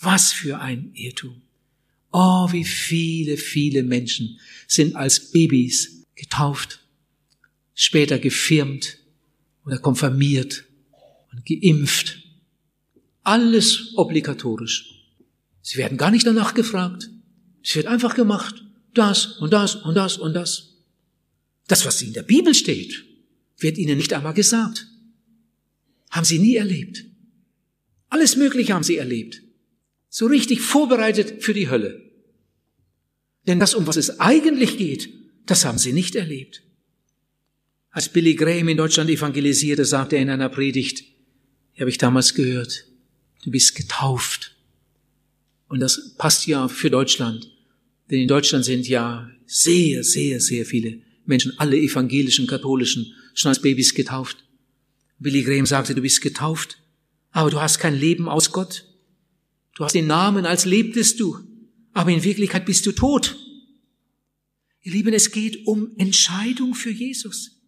Was 0.00 0.32
für 0.32 0.60
ein 0.60 0.90
Irrtum. 0.94 1.42
Oh, 2.16 2.46
wie 2.52 2.62
viele, 2.62 3.36
viele 3.36 3.82
Menschen 3.82 4.38
sind 4.68 4.94
als 4.94 5.32
Babys 5.32 6.06
getauft, 6.14 6.78
später 7.74 8.20
gefirmt 8.20 8.98
oder 9.66 9.78
konfirmiert 9.78 10.62
und 11.32 11.44
geimpft. 11.44 12.22
Alles 13.24 13.94
obligatorisch. 13.96 14.94
Sie 15.60 15.76
werden 15.76 15.98
gar 15.98 16.12
nicht 16.12 16.24
danach 16.24 16.54
gefragt. 16.54 17.10
Es 17.64 17.74
wird 17.74 17.88
einfach 17.88 18.14
gemacht. 18.14 18.62
Das 18.94 19.26
und 19.40 19.52
das 19.52 19.74
und 19.74 19.96
das 19.96 20.16
und 20.16 20.34
das. 20.34 20.74
Das, 21.66 21.84
was 21.84 22.00
in 22.00 22.12
der 22.12 22.22
Bibel 22.22 22.54
steht, 22.54 23.04
wird 23.58 23.76
Ihnen 23.76 23.96
nicht 23.96 24.12
einmal 24.12 24.34
gesagt. 24.34 24.86
Haben 26.10 26.24
Sie 26.24 26.38
nie 26.38 26.54
erlebt. 26.54 27.06
Alles 28.08 28.36
Mögliche 28.36 28.72
haben 28.72 28.84
Sie 28.84 28.98
erlebt. 28.98 29.42
So 30.10 30.26
richtig 30.26 30.60
vorbereitet 30.60 31.42
für 31.42 31.54
die 31.54 31.68
Hölle. 31.68 32.03
Denn 33.46 33.60
das, 33.60 33.74
um 33.74 33.86
was 33.86 33.96
es 33.96 34.20
eigentlich 34.20 34.78
geht, 34.78 35.08
das 35.46 35.64
haben 35.64 35.78
Sie 35.78 35.92
nicht 35.92 36.16
erlebt. 36.16 36.62
Als 37.90 38.08
Billy 38.08 38.34
Graham 38.34 38.68
in 38.68 38.76
Deutschland 38.76 39.10
evangelisierte, 39.10 39.84
sagte 39.84 40.16
er 40.16 40.22
in 40.22 40.30
einer 40.30 40.48
Predigt, 40.48 41.04
die 41.76 41.80
habe 41.80 41.90
ich 41.90 41.98
damals 41.98 42.34
gehört, 42.34 42.86
du 43.44 43.50
bist 43.50 43.74
getauft 43.74 44.56
und 45.68 45.80
das 45.80 46.14
passt 46.16 46.46
ja 46.46 46.68
für 46.68 46.90
Deutschland. 46.90 47.50
Denn 48.10 48.20
in 48.20 48.28
Deutschland 48.28 48.64
sind 48.64 48.88
ja 48.88 49.30
sehr, 49.46 50.02
sehr, 50.04 50.40
sehr 50.40 50.66
viele 50.66 51.00
Menschen, 51.24 51.58
alle 51.58 51.76
evangelischen, 51.76 52.46
katholischen, 52.46 53.14
schon 53.34 53.48
als 53.48 53.62
Babys 53.62 53.94
getauft. 53.94 54.44
Billy 55.18 55.42
Graham 55.42 55.66
sagte, 55.66 55.94
du 55.94 56.02
bist 56.02 56.20
getauft, 56.20 56.78
aber 57.30 57.50
du 57.50 57.60
hast 57.60 57.78
kein 57.78 57.94
Leben 57.94 58.28
aus 58.28 58.52
Gott. 58.52 58.84
Du 59.76 59.84
hast 59.84 59.94
den 59.94 60.06
Namen, 60.06 60.46
als 60.46 60.64
lebtest 60.64 61.18
du, 61.18 61.38
aber 61.94 62.10
in 62.10 62.24
Wirklichkeit 62.24 62.66
bist 62.66 62.84
du 62.84 62.92
tot. 62.92 63.38
Ihr 64.82 64.92
Lieben, 64.92 65.14
es 65.14 65.30
geht 65.30 65.66
um 65.66 65.92
Entscheidung 65.96 66.74
für 66.74 66.90
Jesus. 66.90 67.62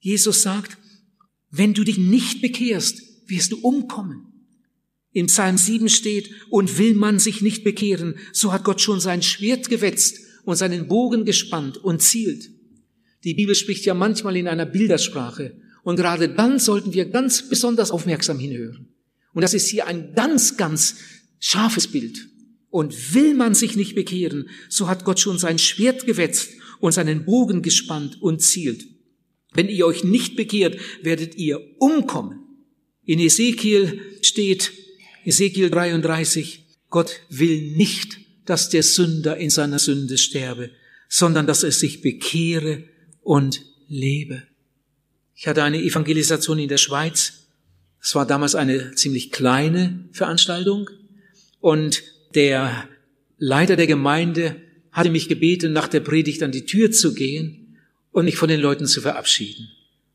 Jesus 0.00 0.42
sagt, 0.42 0.76
wenn 1.50 1.72
du 1.72 1.84
dich 1.84 1.96
nicht 1.96 2.42
bekehrst, 2.42 3.00
wirst 3.26 3.52
du 3.52 3.58
umkommen. 3.58 4.26
Im 5.12 5.26
Psalm 5.26 5.56
7 5.56 5.88
steht, 5.88 6.30
und 6.50 6.76
will 6.76 6.94
man 6.94 7.18
sich 7.18 7.40
nicht 7.40 7.64
bekehren, 7.64 8.16
so 8.32 8.52
hat 8.52 8.64
Gott 8.64 8.80
schon 8.80 9.00
sein 9.00 9.22
Schwert 9.22 9.70
gewetzt 9.70 10.20
und 10.44 10.56
seinen 10.56 10.86
Bogen 10.88 11.24
gespannt 11.24 11.78
und 11.78 12.02
zielt. 12.02 12.50
Die 13.24 13.34
Bibel 13.34 13.54
spricht 13.54 13.84
ja 13.86 13.94
manchmal 13.94 14.36
in 14.36 14.48
einer 14.48 14.66
Bildersprache. 14.66 15.56
Und 15.82 15.96
gerade 15.96 16.28
dann 16.28 16.58
sollten 16.58 16.92
wir 16.92 17.06
ganz 17.06 17.48
besonders 17.48 17.90
aufmerksam 17.90 18.38
hinhören. 18.38 18.88
Und 19.32 19.42
das 19.42 19.54
ist 19.54 19.68
hier 19.68 19.86
ein 19.86 20.14
ganz, 20.14 20.56
ganz 20.56 20.96
scharfes 21.38 21.88
Bild. 21.88 22.27
Und 22.70 23.14
will 23.14 23.34
man 23.34 23.54
sich 23.54 23.76
nicht 23.76 23.94
bekehren, 23.94 24.48
so 24.68 24.88
hat 24.88 25.04
Gott 25.04 25.20
schon 25.20 25.38
sein 25.38 25.58
Schwert 25.58 26.06
gewetzt 26.06 26.50
und 26.80 26.92
seinen 26.92 27.24
Bogen 27.24 27.62
gespannt 27.62 28.20
und 28.20 28.40
zielt. 28.40 28.84
Wenn 29.54 29.68
ihr 29.68 29.86
euch 29.86 30.04
nicht 30.04 30.36
bekehrt, 30.36 30.78
werdet 31.02 31.36
ihr 31.36 31.60
umkommen. 31.78 32.40
In 33.04 33.18
Ezekiel 33.20 34.00
steht, 34.20 34.72
Ezekiel 35.24 35.70
33, 35.70 36.66
Gott 36.90 37.20
will 37.30 37.76
nicht, 37.76 38.18
dass 38.44 38.68
der 38.68 38.82
Sünder 38.82 39.36
in 39.36 39.50
seiner 39.50 39.78
Sünde 39.78 40.18
sterbe, 40.18 40.70
sondern 41.08 41.46
dass 41.46 41.62
er 41.62 41.72
sich 41.72 42.02
bekehre 42.02 42.84
und 43.22 43.62
lebe. 43.88 44.42
Ich 45.34 45.46
hatte 45.46 45.62
eine 45.62 45.82
Evangelisation 45.82 46.58
in 46.58 46.68
der 46.68 46.78
Schweiz. 46.78 47.48
Es 48.02 48.14
war 48.14 48.26
damals 48.26 48.54
eine 48.54 48.94
ziemlich 48.94 49.30
kleine 49.30 50.08
Veranstaltung 50.12 50.90
und 51.60 52.02
der 52.34 52.88
Leiter 53.38 53.76
der 53.76 53.86
Gemeinde 53.86 54.56
hatte 54.92 55.10
mich 55.10 55.28
gebeten, 55.28 55.72
nach 55.72 55.88
der 55.88 56.00
Predigt 56.00 56.42
an 56.42 56.52
die 56.52 56.66
Tür 56.66 56.90
zu 56.90 57.14
gehen 57.14 57.76
und 58.10 58.24
mich 58.24 58.36
von 58.36 58.48
den 58.48 58.60
Leuten 58.60 58.86
zu 58.86 59.00
verabschieden. 59.00 59.68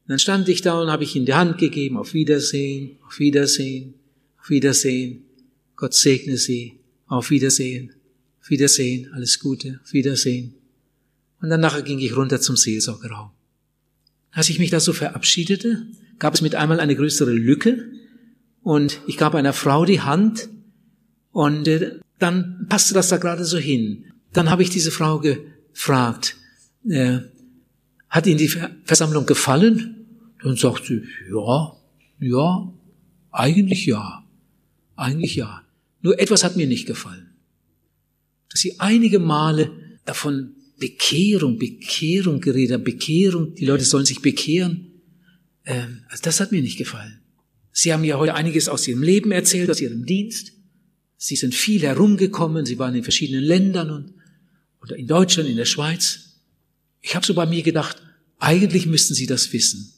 Und 0.04 0.10
dann 0.10 0.19
stand 0.19 0.49
ich 0.49 0.62
da 0.62 0.82
und 0.82 0.91
habe 0.91 1.04
ich 1.04 1.15
ihm 1.15 1.26
die 1.26 1.34
Hand 1.34 1.58
gegeben, 1.58 1.97
auf 1.97 2.13
Wiedersehen, 2.13 2.97
auf 3.08 3.19
Wiedersehen, 3.19 3.93
auf 4.39 4.49
Wiedersehen. 4.49 5.23
Gott 5.78 5.93
segne 5.93 6.38
Sie, 6.38 6.80
auf 7.08 7.30
Wiedersehen, 7.30 7.93
auf 8.41 8.49
Wiedersehen, 8.49 9.10
alles 9.13 9.39
Gute, 9.39 9.80
auf 9.84 9.93
Wiedersehen. 9.93 10.56
Und 11.41 11.49
dann 11.49 11.62
nachher 11.62 11.82
ging 11.82 11.99
ich 11.99 12.15
runter 12.15 12.41
zum 12.41 12.58
Seelsorgerraum. 12.58 13.32
Als 14.32 14.49
ich 14.49 14.60
mich 14.60 14.69
da 14.69 14.80
so 14.80 14.93
verabschiedete, 14.93 15.88
gab 16.19 16.34
es 16.34 16.41
mit 16.41 16.56
einmal 16.56 16.80
eine 16.80 16.95
größere 16.95 17.32
Lücke 17.32 17.86
und 18.62 18.99
ich 19.08 19.17
gab 19.17 19.36
einer 19.36 19.54
Frau 19.54 19.86
die 19.86 20.02
Hand 20.02 20.49
und 21.34 21.67
äh, 21.67 22.00
dann 22.19 22.67
passte 22.69 22.93
das 22.93 23.10
da 23.10 23.17
gerade 23.17 23.43
so 23.43 23.58
hin. 23.58 24.06
Dann 24.32 24.50
habe 24.50 24.63
ich 24.63 24.69
diese 24.69 24.91
Frau 24.91 25.19
gefragt, 25.19 26.38
äh, 26.88 27.19
hat 28.08 28.28
Ihnen 28.28 28.38
die 28.38 28.48
Versammlung 28.86 29.26
gefallen? 29.26 30.06
Dann 30.41 30.56
sagt 30.56 30.86
sie, 30.86 31.04
ja, 31.32 31.76
ja, 32.19 32.74
eigentlich 33.32 33.86
ja, 33.86 34.24
eigentlich 34.96 35.36
ja. 35.36 35.63
Nur 36.02 36.19
etwas 36.19 36.43
hat 36.43 36.56
mir 36.56 36.67
nicht 36.67 36.86
gefallen. 36.86 37.32
Dass 38.50 38.60
sie 38.60 38.80
einige 38.80 39.19
Male 39.19 39.72
davon 40.06 40.56
Bekehrung, 40.78 41.58
Bekehrung 41.58 42.41
geredet 42.41 42.74
haben, 42.74 42.84
Bekehrung, 42.84 43.56
die 43.56 43.65
Leute 43.65 43.86
sollen 43.86 44.06
sich 44.06 44.22
bekehren. 44.22 44.91
Ähm, 45.65 46.04
also 46.10 46.22
das 46.24 46.39
hat 46.39 46.52
mir 46.52 46.62
nicht 46.62 46.78
gefallen. 46.78 47.22
Sie 47.72 47.91
haben 47.91 48.04
ja 48.04 48.17
heute 48.17 48.36
einiges 48.36 48.69
aus 48.69 48.88
ihrem 48.88 49.02
Leben 49.02 49.32
erzählt, 49.32 49.72
aus 49.72 49.82
ihrem 49.82 50.06
Dienst. 50.06 50.52
Sie 51.26 51.38
sind 51.38 51.56
viel 51.56 51.84
herumgekommen, 51.84 52.66
sie 52.66 52.80
waren 52.80 52.96
in 52.96 53.04
verschiedenen 53.04 53.46
Ländern 53.46 53.92
und 53.92 54.14
oder 54.82 54.98
in 54.98 55.08
Deutschland, 55.08 55.48
in 55.48 55.56
der 55.56 55.64
Schweiz. 55.64 56.42
Ich 57.00 57.16
habe 57.16 57.26
so 57.26 57.34
bei 57.34 57.46
mir 57.46 57.64
gedacht, 57.64 58.02
eigentlich 58.40 58.88
müssten 58.88 59.14
Sie 59.14 59.26
das 59.26 59.54
wissen, 59.54 59.94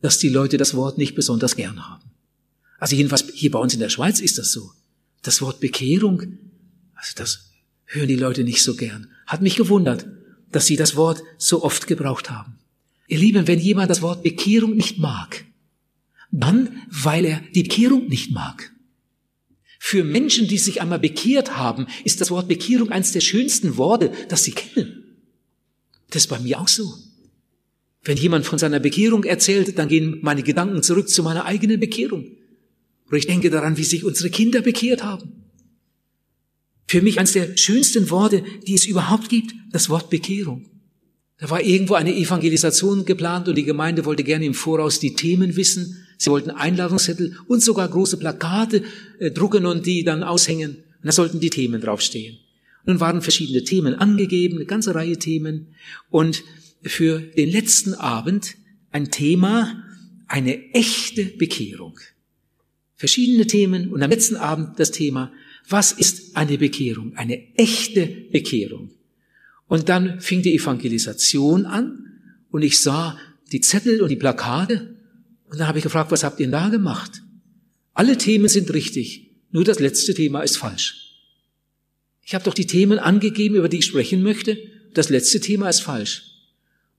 dass 0.00 0.16
die 0.16 0.30
Leute 0.30 0.56
das 0.56 0.74
Wort 0.74 0.96
nicht 0.96 1.14
besonders 1.14 1.54
gern 1.54 1.86
haben. 1.86 2.10
Also 2.78 2.96
jedenfalls 2.96 3.26
hier 3.34 3.50
bei 3.50 3.58
uns 3.58 3.74
in 3.74 3.80
der 3.80 3.90
Schweiz 3.90 4.20
ist 4.20 4.38
das 4.38 4.52
so. 4.52 4.72
Das 5.20 5.42
Wort 5.42 5.60
Bekehrung, 5.60 6.38
also 6.94 7.12
das 7.14 7.50
hören 7.84 8.08
die 8.08 8.16
Leute 8.16 8.42
nicht 8.42 8.62
so 8.62 8.74
gern. 8.74 9.10
Hat 9.26 9.42
mich 9.42 9.56
gewundert, 9.56 10.06
dass 10.50 10.64
Sie 10.64 10.76
das 10.76 10.96
Wort 10.96 11.22
so 11.36 11.62
oft 11.62 11.88
gebraucht 11.88 12.30
haben. 12.30 12.58
Ihr 13.06 13.18
Lieben, 13.18 13.46
wenn 13.46 13.60
jemand 13.60 13.90
das 13.90 14.00
Wort 14.00 14.22
Bekehrung 14.22 14.76
nicht 14.76 14.96
mag, 14.96 15.44
dann, 16.30 16.80
weil 16.88 17.26
er 17.26 17.42
die 17.54 17.64
Bekehrung 17.64 18.08
nicht 18.08 18.30
mag. 18.30 18.72
Für 19.82 20.04
Menschen, 20.04 20.46
die 20.46 20.58
sich 20.58 20.82
einmal 20.82 20.98
bekehrt 20.98 21.56
haben, 21.56 21.86
ist 22.04 22.20
das 22.20 22.30
Wort 22.30 22.48
Bekehrung 22.48 22.90
eines 22.90 23.12
der 23.12 23.22
schönsten 23.22 23.78
Worte, 23.78 24.12
das 24.28 24.44
sie 24.44 24.52
kennen. 24.52 25.16
Das 26.10 26.24
ist 26.24 26.28
bei 26.28 26.38
mir 26.38 26.60
auch 26.60 26.68
so. 26.68 26.94
Wenn 28.02 28.18
jemand 28.18 28.44
von 28.44 28.58
seiner 28.58 28.78
Bekehrung 28.78 29.24
erzählt, 29.24 29.78
dann 29.78 29.88
gehen 29.88 30.18
meine 30.20 30.42
Gedanken 30.42 30.82
zurück 30.82 31.08
zu 31.08 31.22
meiner 31.22 31.46
eigenen 31.46 31.80
Bekehrung. 31.80 32.26
Oder 33.08 33.16
ich 33.16 33.26
denke 33.26 33.48
daran, 33.48 33.78
wie 33.78 33.84
sich 33.84 34.04
unsere 34.04 34.28
Kinder 34.28 34.60
bekehrt 34.60 35.02
haben. 35.02 35.46
Für 36.86 37.00
mich 37.00 37.18
eines 37.18 37.32
der 37.32 37.56
schönsten 37.56 38.10
Worte, 38.10 38.44
die 38.66 38.74
es 38.74 38.84
überhaupt 38.84 39.30
gibt, 39.30 39.54
das 39.72 39.88
Wort 39.88 40.10
Bekehrung. 40.10 40.66
Da 41.38 41.48
war 41.48 41.62
irgendwo 41.62 41.94
eine 41.94 42.14
Evangelisation 42.14 43.06
geplant 43.06 43.48
und 43.48 43.56
die 43.56 43.64
Gemeinde 43.64 44.04
wollte 44.04 44.24
gerne 44.24 44.44
im 44.44 44.54
Voraus 44.54 45.00
die 45.00 45.14
Themen 45.14 45.56
wissen. 45.56 46.06
Sie 46.20 46.30
wollten 46.30 46.50
Einladungszettel 46.50 47.34
und 47.46 47.62
sogar 47.62 47.88
große 47.88 48.18
Plakate 48.18 48.84
äh, 49.20 49.30
drucken 49.30 49.64
und 49.64 49.86
die 49.86 50.04
dann 50.04 50.22
aushängen. 50.22 50.72
Und 50.72 51.06
da 51.06 51.12
sollten 51.12 51.40
die 51.40 51.48
Themen 51.48 51.80
draufstehen. 51.80 52.36
Dann 52.84 53.00
waren 53.00 53.22
verschiedene 53.22 53.64
Themen 53.64 53.94
angegeben, 53.94 54.56
eine 54.56 54.66
ganze 54.66 54.94
Reihe 54.94 55.16
Themen. 55.16 55.68
Und 56.10 56.44
für 56.82 57.20
den 57.20 57.50
letzten 57.50 57.94
Abend 57.94 58.56
ein 58.90 59.10
Thema, 59.10 59.82
eine 60.26 60.74
echte 60.74 61.24
Bekehrung. 61.24 61.98
Verschiedene 62.96 63.46
Themen 63.46 63.88
und 63.90 64.02
am 64.02 64.10
letzten 64.10 64.36
Abend 64.36 64.78
das 64.78 64.90
Thema, 64.90 65.32
was 65.70 65.90
ist 65.90 66.36
eine 66.36 66.58
Bekehrung? 66.58 67.16
Eine 67.16 67.56
echte 67.56 68.06
Bekehrung. 68.30 68.90
Und 69.68 69.88
dann 69.88 70.20
fing 70.20 70.42
die 70.42 70.54
Evangelisation 70.54 71.64
an 71.64 72.04
und 72.50 72.60
ich 72.60 72.78
sah 72.78 73.18
die 73.52 73.62
Zettel 73.62 74.02
und 74.02 74.10
die 74.10 74.16
Plakate 74.16 74.99
und 75.50 75.58
dann 75.58 75.66
habe 75.66 75.78
ich 75.78 75.84
gefragt, 75.84 76.12
was 76.12 76.22
habt 76.24 76.38
ihr 76.38 76.46
denn 76.46 76.52
da 76.52 76.68
gemacht? 76.68 77.22
Alle 77.92 78.16
Themen 78.16 78.48
sind 78.48 78.72
richtig, 78.72 79.32
nur 79.50 79.64
das 79.64 79.80
letzte 79.80 80.14
Thema 80.14 80.42
ist 80.42 80.56
falsch. 80.56 81.10
Ich 82.22 82.34
habe 82.34 82.44
doch 82.44 82.54
die 82.54 82.66
Themen 82.66 83.00
angegeben, 83.00 83.56
über 83.56 83.68
die 83.68 83.78
ich 83.78 83.86
sprechen 83.86 84.22
möchte, 84.22 84.56
das 84.94 85.08
letzte 85.08 85.40
Thema 85.40 85.68
ist 85.68 85.80
falsch. 85.80 86.24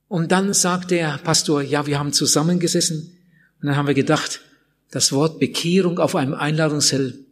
Und 0.09 0.33
dann 0.33 0.53
sagt 0.53 0.91
der 0.91 1.17
Pastor, 1.19 1.61
ja, 1.61 1.87
wir 1.87 1.97
haben 1.97 2.11
zusammengesessen 2.11 3.17
und 3.61 3.67
dann 3.67 3.77
haben 3.77 3.87
wir 3.87 3.93
gedacht, 3.93 4.41
das 4.91 5.13
Wort 5.13 5.39
Bekehrung 5.39 5.99
auf 5.99 6.17
einem 6.17 6.33
Einladungszettel, 6.33 7.25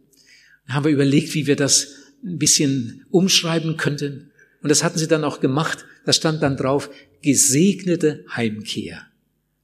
dann 0.66 0.74
haben 0.74 0.84
wir 0.84 0.92
überlegt, 0.92 1.34
wie 1.34 1.46
wir 1.46 1.56
das 1.56 1.88
ein 2.24 2.38
bisschen 2.38 3.04
umschreiben 3.10 3.76
könnten. 3.76 4.30
Und 4.62 4.70
das 4.70 4.82
hatten 4.82 4.98
sie 4.98 5.08
dann 5.08 5.24
auch 5.24 5.40
gemacht. 5.40 5.84
Da 6.06 6.14
stand 6.14 6.42
dann 6.42 6.56
drauf, 6.56 6.88
gesegnete 7.20 8.24
Heimkehr. 8.34 9.06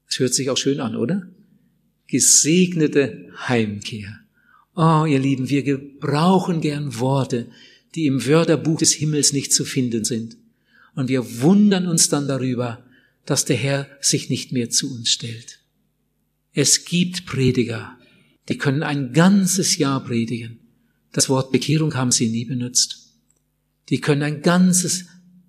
Das 0.06 0.18
hört 0.18 0.34
sich 0.34 0.50
auch 0.50 0.56
schön 0.56 0.80
an, 0.80 0.96
oder? 0.96 1.26
Gesegnete 2.06 3.32
Heimkehr. 3.48 4.20
Oh, 4.74 5.04
ihr 5.06 5.18
Lieben, 5.18 5.48
wir 5.48 5.62
gebrauchen 5.62 6.60
gern 6.60 6.98
Worte, 6.98 7.48
die 7.94 8.06
im 8.06 8.26
Wörterbuch 8.26 8.78
des 8.78 8.92
Himmels 8.92 9.32
nicht 9.32 9.52
zu 9.52 9.64
finden 9.64 10.04
sind. 10.04 10.36
Und 10.94 11.08
wir 11.08 11.40
wundern 11.40 11.86
uns 11.86 12.08
dann 12.08 12.28
darüber, 12.28 12.84
dass 13.24 13.44
der 13.44 13.56
Herr 13.56 13.88
sich 14.00 14.30
nicht 14.30 14.52
mehr 14.52 14.70
zu 14.70 14.92
uns 14.94 15.10
stellt. 15.10 15.60
Es 16.52 16.84
gibt 16.84 17.26
Prediger, 17.26 17.98
die 18.48 18.58
können 18.58 18.82
ein 18.82 19.12
ganzes 19.12 19.76
Jahr 19.76 20.02
predigen. 20.04 20.60
Das 21.12 21.28
Wort 21.28 21.50
Bekehrung 21.50 21.94
haben 21.94 22.12
sie 22.12 22.28
nie 22.28 22.44
benutzt. 22.44 23.08
Die 23.88 24.00
können 24.00 24.22
ein 24.22 24.42
ganzes 24.42 25.06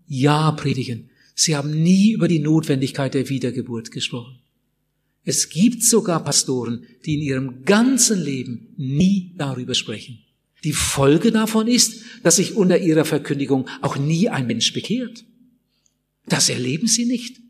Jahr 0.07 0.55
predigen. 0.55 1.09
Sie 1.35 1.55
haben 1.55 1.83
nie 1.83 2.13
über 2.13 2.27
die 2.27 2.39
Notwendigkeit 2.39 3.13
der 3.13 3.29
Wiedergeburt 3.29 3.91
gesprochen. 3.91 4.39
Es 5.27 5.49
gibt 5.49 5.83
sogar 5.83 6.23
Pastoren, 6.23 6.85
die 7.05 7.15
in 7.15 7.21
ihrem 7.21 7.65
ganzen 7.65 8.23
Leben 8.23 8.73
nie 8.77 9.33
darüber 9.37 9.75
sprechen. 9.75 10.19
Die 10.63 10.71
Folge 10.71 11.33
davon 11.33 11.67
ist, 11.67 12.05
dass 12.23 12.37
sich 12.37 12.55
unter 12.55 12.79
ihrer 12.79 13.03
Verkündigung 13.03 13.67
auch 13.81 13.97
nie 13.97 14.29
ein 14.29 14.47
Mensch 14.47 14.71
bekehrt. 14.71 15.25
Das 16.27 16.47
erleben 16.47 16.87
sie 16.87 17.03
nicht. 17.03 17.41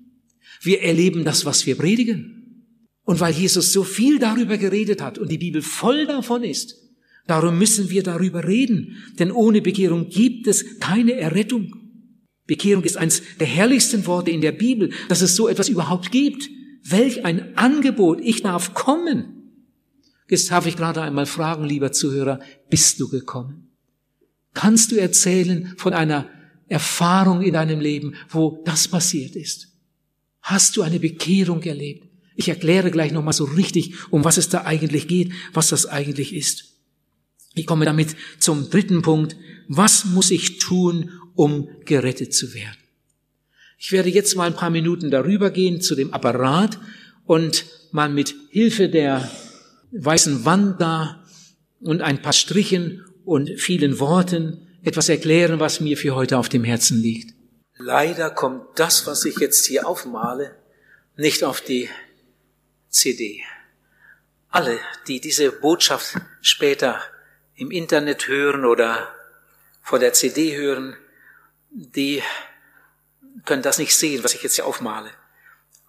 Wir 0.60 0.82
erleben 0.82 1.24
das, 1.24 1.46
was 1.46 1.68
wir 1.68 1.76
predigen. 1.76 2.66
Und 3.04 3.20
weil 3.20 3.36
Jesus 3.36 3.72
so 3.72 3.84
viel 3.84 4.18
darüber 4.18 4.58
geredet 4.58 5.00
hat 5.00 5.20
und 5.20 5.32
die 5.32 5.38
Bibel 5.38 5.62
voll 5.62 6.08
davon 6.08 6.44
ist, 6.44 6.78
Darum 7.28 7.60
müssen 7.60 7.90
wir 7.90 8.04
darüber 8.04 8.48
reden, 8.48 9.04
denn 9.20 9.34
ohne 9.34 9.62
Bekehrung 9.62 10.08
gibt 10.08 10.48
es 10.48 10.80
keine 10.80 11.12
Errettung. 11.12 11.76
Bekehrung 12.48 12.86
ist 12.86 12.96
eines 12.96 13.22
der 13.42 13.48
herrlichsten 13.48 14.06
Worte 14.06 14.32
in 14.32 14.40
der 14.40 14.54
Bibel, 14.54 14.92
dass 15.10 15.22
es 15.22 15.36
so 15.36 15.50
etwas 15.50 15.68
überhaupt 15.68 16.14
gibt. 16.14 16.50
Welch 16.90 17.26
ein 17.26 17.58
Angebot, 17.58 18.22
ich 18.22 18.44
darf 18.44 18.74
kommen. 18.74 19.34
Jetzt 20.30 20.52
darf 20.52 20.66
ich 20.66 20.78
gerade 20.78 21.02
einmal 21.02 21.26
fragen, 21.26 21.66
lieber 21.66 21.92
Zuhörer, 21.92 22.40
bist 22.70 23.00
du 23.00 23.10
gekommen? 23.10 23.70
Kannst 24.54 24.92
du 24.92 24.96
erzählen 24.96 25.74
von 25.78 25.94
einer 25.94 26.30
Erfahrung 26.68 27.42
in 27.42 27.54
deinem 27.54 27.80
Leben, 27.80 28.16
wo 28.30 28.62
das 28.66 28.88
passiert 28.88 29.36
ist? 29.36 29.70
Hast 30.42 30.78
du 30.78 30.82
eine 30.82 31.00
Bekehrung 31.00 31.62
erlebt? 31.64 32.08
Ich 32.36 32.50
erkläre 32.50 32.92
gleich 32.92 33.12
nochmal 33.12 33.34
so 33.34 33.46
richtig, 33.46 33.96
um 34.12 34.24
was 34.24 34.38
es 34.38 34.50
da 34.50 34.64
eigentlich 34.64 35.08
geht, 35.08 35.32
was 35.54 35.70
das 35.70 35.88
eigentlich 35.88 36.34
ist. 36.34 36.76
Ich 37.54 37.66
komme 37.66 37.86
damit 37.86 38.16
zum 38.40 38.70
dritten 38.70 39.02
Punkt. 39.02 39.36
Was 39.68 40.06
muss 40.06 40.32
ich 40.32 40.60
tun, 40.60 41.12
um 41.36 41.68
gerettet 41.86 42.34
zu 42.34 42.54
werden? 42.54 42.87
Ich 43.78 43.92
werde 43.92 44.10
jetzt 44.10 44.36
mal 44.36 44.48
ein 44.48 44.56
paar 44.56 44.72
Minuten 44.72 45.12
darüber 45.12 45.52
gehen 45.52 45.82
zu 45.82 45.94
dem 45.96 46.14
Apparat 46.14 46.80
und 47.26 47.66
mal 47.92 48.10
mit 48.10 48.34
Hilfe 48.50 48.90
der 48.90 49.30
weißen 49.92 50.46
Wand 50.46 50.82
da 50.82 51.24
und 51.80 52.02
ein 52.02 52.22
paar 52.22 52.34
Strichen 52.34 53.06
und 53.24 53.60
vielen 53.60 54.00
Worten 54.00 54.68
etwas 54.84 55.10
erklären, 55.10 55.60
was 55.60 55.80
mir 55.80 55.96
für 55.96 56.16
heute 56.16 56.38
auf 56.38 56.50
dem 56.50 56.64
Herzen 56.64 57.02
liegt. 57.02 57.36
Leider 57.78 58.32
kommt 58.32 58.80
das, 58.80 59.06
was 59.06 59.24
ich 59.26 59.38
jetzt 59.38 59.66
hier 59.68 59.88
aufmale, 59.88 60.56
nicht 61.16 61.44
auf 61.44 61.62
die 61.62 61.90
CD. 62.90 63.44
Alle, 64.50 64.80
die 65.08 65.22
diese 65.22 65.52
Botschaft 65.52 66.16
später 66.42 67.00
im 67.54 67.70
Internet 67.70 68.28
hören 68.28 68.66
oder 68.66 69.10
vor 69.82 70.00
der 70.00 70.14
CD 70.14 70.58
hören, 70.58 70.96
die 71.70 72.24
können 73.48 73.64
das 73.64 73.80
nicht 73.80 73.96
sehen, 73.96 74.24
was 74.24 74.36
ich 74.36 74.44
jetzt 74.44 74.56
hier 74.56 74.68
aufmale. 74.68 75.10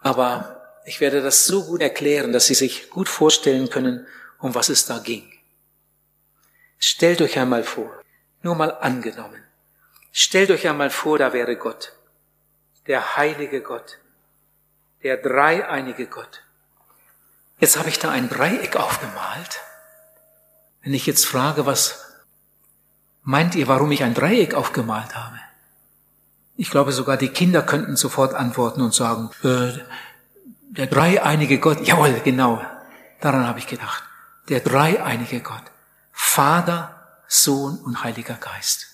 Aber 0.01 0.81
ich 0.87 1.01
werde 1.01 1.21
das 1.21 1.45
so 1.45 1.65
gut 1.65 1.83
erklären, 1.83 2.33
dass 2.33 2.47
Sie 2.47 2.55
sich 2.55 2.89
gut 2.89 3.11
vorstellen 3.11 3.69
können, 3.69 4.07
um 4.39 4.55
was 4.55 4.71
es 4.71 4.87
da 4.87 4.99
ging. 4.99 5.31
Stellt 6.79 7.21
euch 7.21 7.39
einmal 7.39 7.65
vor, 7.65 8.03
nur 8.43 8.55
mal 8.55 8.71
angenommen, 8.71 9.43
stellt 10.13 10.51
euch 10.51 10.67
einmal 10.67 10.91
vor, 10.91 11.19
da 11.19 11.33
wäre 11.33 11.57
Gott, 11.57 11.93
der 12.87 13.17
heilige 13.17 13.61
Gott, 13.61 13.99
der 15.03 15.17
dreieinige 15.17 16.07
Gott. 16.07 16.45
Jetzt 17.59 17.77
habe 17.77 17.89
ich 17.89 17.99
da 17.99 18.11
ein 18.11 18.29
Dreieck 18.29 18.77
aufgemalt. 18.77 19.61
Wenn 20.83 20.95
ich 20.95 21.07
jetzt 21.07 21.27
frage, 21.27 21.67
was 21.67 22.07
meint 23.23 23.57
ihr, 23.57 23.67
warum 23.67 23.91
ich 23.91 24.05
ein 24.05 24.15
Dreieck 24.15 24.55
aufgemalt 24.55 25.17
habe? 25.17 25.41
Ich 26.61 26.71
glaube, 26.71 26.91
sogar 26.91 27.17
die 27.17 27.29
Kinder 27.29 27.63
könnten 27.63 27.95
sofort 27.95 28.35
antworten 28.35 28.83
und 28.83 28.93
sagen, 28.93 29.31
äh, 29.45 29.79
der 30.71 30.89
dreieinige 30.89 31.61
Gott, 31.61 31.87
jawohl, 31.87 32.21
genau, 32.25 32.61
daran 33.21 33.47
habe 33.47 33.61
ich 33.61 33.69
gedacht. 33.69 34.03
Der 34.49 34.59
dreieinige 34.59 35.41
Gott, 35.41 35.63
Vater, 36.11 37.23
Sohn 37.29 37.79
und 37.79 38.03
Heiliger 38.03 38.35
Geist. 38.35 38.89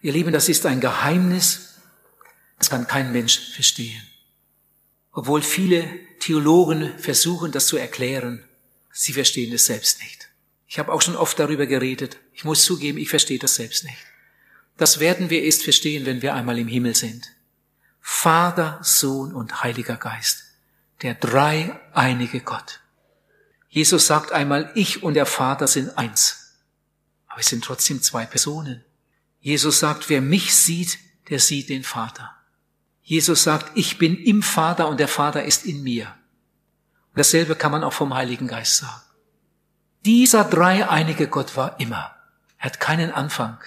Ihr 0.00 0.12
Lieben, 0.12 0.32
das 0.32 0.48
ist 0.48 0.64
ein 0.66 0.80
Geheimnis, 0.80 1.80
das 2.60 2.70
kann 2.70 2.86
kein 2.86 3.10
Mensch 3.10 3.54
verstehen. 3.54 4.06
Obwohl 5.10 5.42
viele 5.42 5.90
Theologen 6.20 6.96
versuchen, 6.96 7.50
das 7.50 7.66
zu 7.66 7.76
erklären, 7.76 8.44
sie 8.92 9.14
verstehen 9.14 9.52
es 9.52 9.66
selbst 9.66 10.00
nicht. 10.00 10.28
Ich 10.68 10.78
habe 10.78 10.92
auch 10.92 11.02
schon 11.02 11.16
oft 11.16 11.36
darüber 11.40 11.66
geredet. 11.66 12.18
Ich 12.34 12.44
muss 12.44 12.64
zugeben, 12.64 12.98
ich 12.98 13.10
verstehe 13.10 13.40
das 13.40 13.56
selbst 13.56 13.82
nicht. 13.82 13.98
Das 14.80 14.98
werden 14.98 15.28
wir 15.28 15.42
erst 15.42 15.62
verstehen, 15.62 16.06
wenn 16.06 16.22
wir 16.22 16.32
einmal 16.32 16.58
im 16.58 16.66
Himmel 16.66 16.94
sind. 16.94 17.36
Vater, 18.00 18.78
Sohn 18.80 19.34
und 19.34 19.62
Heiliger 19.62 19.98
Geist. 19.98 20.44
Der 21.02 21.12
dreieinige 21.12 22.40
Gott. 22.40 22.80
Jesus 23.68 24.06
sagt 24.06 24.32
einmal, 24.32 24.72
ich 24.74 25.02
und 25.02 25.12
der 25.12 25.26
Vater 25.26 25.66
sind 25.66 25.98
eins. 25.98 26.56
Aber 27.26 27.40
es 27.40 27.48
sind 27.48 27.62
trotzdem 27.62 28.00
zwei 28.00 28.24
Personen. 28.24 28.82
Jesus 29.40 29.80
sagt, 29.80 30.08
wer 30.08 30.22
mich 30.22 30.54
sieht, 30.54 30.98
der 31.28 31.40
sieht 31.40 31.68
den 31.68 31.84
Vater. 31.84 32.34
Jesus 33.02 33.42
sagt, 33.42 33.72
ich 33.76 33.98
bin 33.98 34.16
im 34.16 34.42
Vater 34.42 34.88
und 34.88 34.98
der 34.98 35.08
Vater 35.08 35.44
ist 35.44 35.66
in 35.66 35.82
mir. 35.82 36.06
Und 37.10 37.18
dasselbe 37.18 37.54
kann 37.54 37.70
man 37.70 37.84
auch 37.84 37.92
vom 37.92 38.14
Heiligen 38.14 38.48
Geist 38.48 38.78
sagen. 38.78 39.02
Dieser 40.06 40.42
dreieinige 40.42 41.28
Gott 41.28 41.54
war 41.54 41.78
immer. 41.80 42.16
Er 42.56 42.64
hat 42.64 42.80
keinen 42.80 43.10
Anfang. 43.10 43.58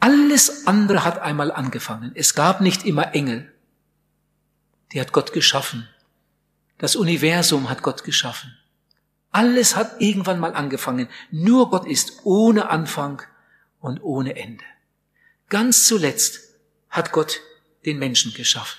Alles 0.00 0.66
andere 0.66 1.04
hat 1.04 1.18
einmal 1.18 1.52
angefangen. 1.52 2.12
Es 2.14 2.34
gab 2.34 2.62
nicht 2.62 2.86
immer 2.86 3.14
Engel. 3.14 3.52
Die 4.92 5.00
hat 5.00 5.12
Gott 5.12 5.32
geschaffen. 5.34 5.88
Das 6.78 6.96
Universum 6.96 7.68
hat 7.68 7.82
Gott 7.82 8.02
geschaffen. 8.04 8.56
Alles 9.30 9.76
hat 9.76 10.00
irgendwann 10.00 10.40
mal 10.40 10.54
angefangen. 10.54 11.08
Nur 11.30 11.70
Gott 11.70 11.86
ist 11.86 12.20
ohne 12.24 12.70
Anfang 12.70 13.22
und 13.78 14.02
ohne 14.02 14.36
Ende. 14.36 14.64
Ganz 15.50 15.86
zuletzt 15.86 16.54
hat 16.88 17.12
Gott 17.12 17.40
den 17.84 17.98
Menschen 17.98 18.32
geschaffen. 18.32 18.78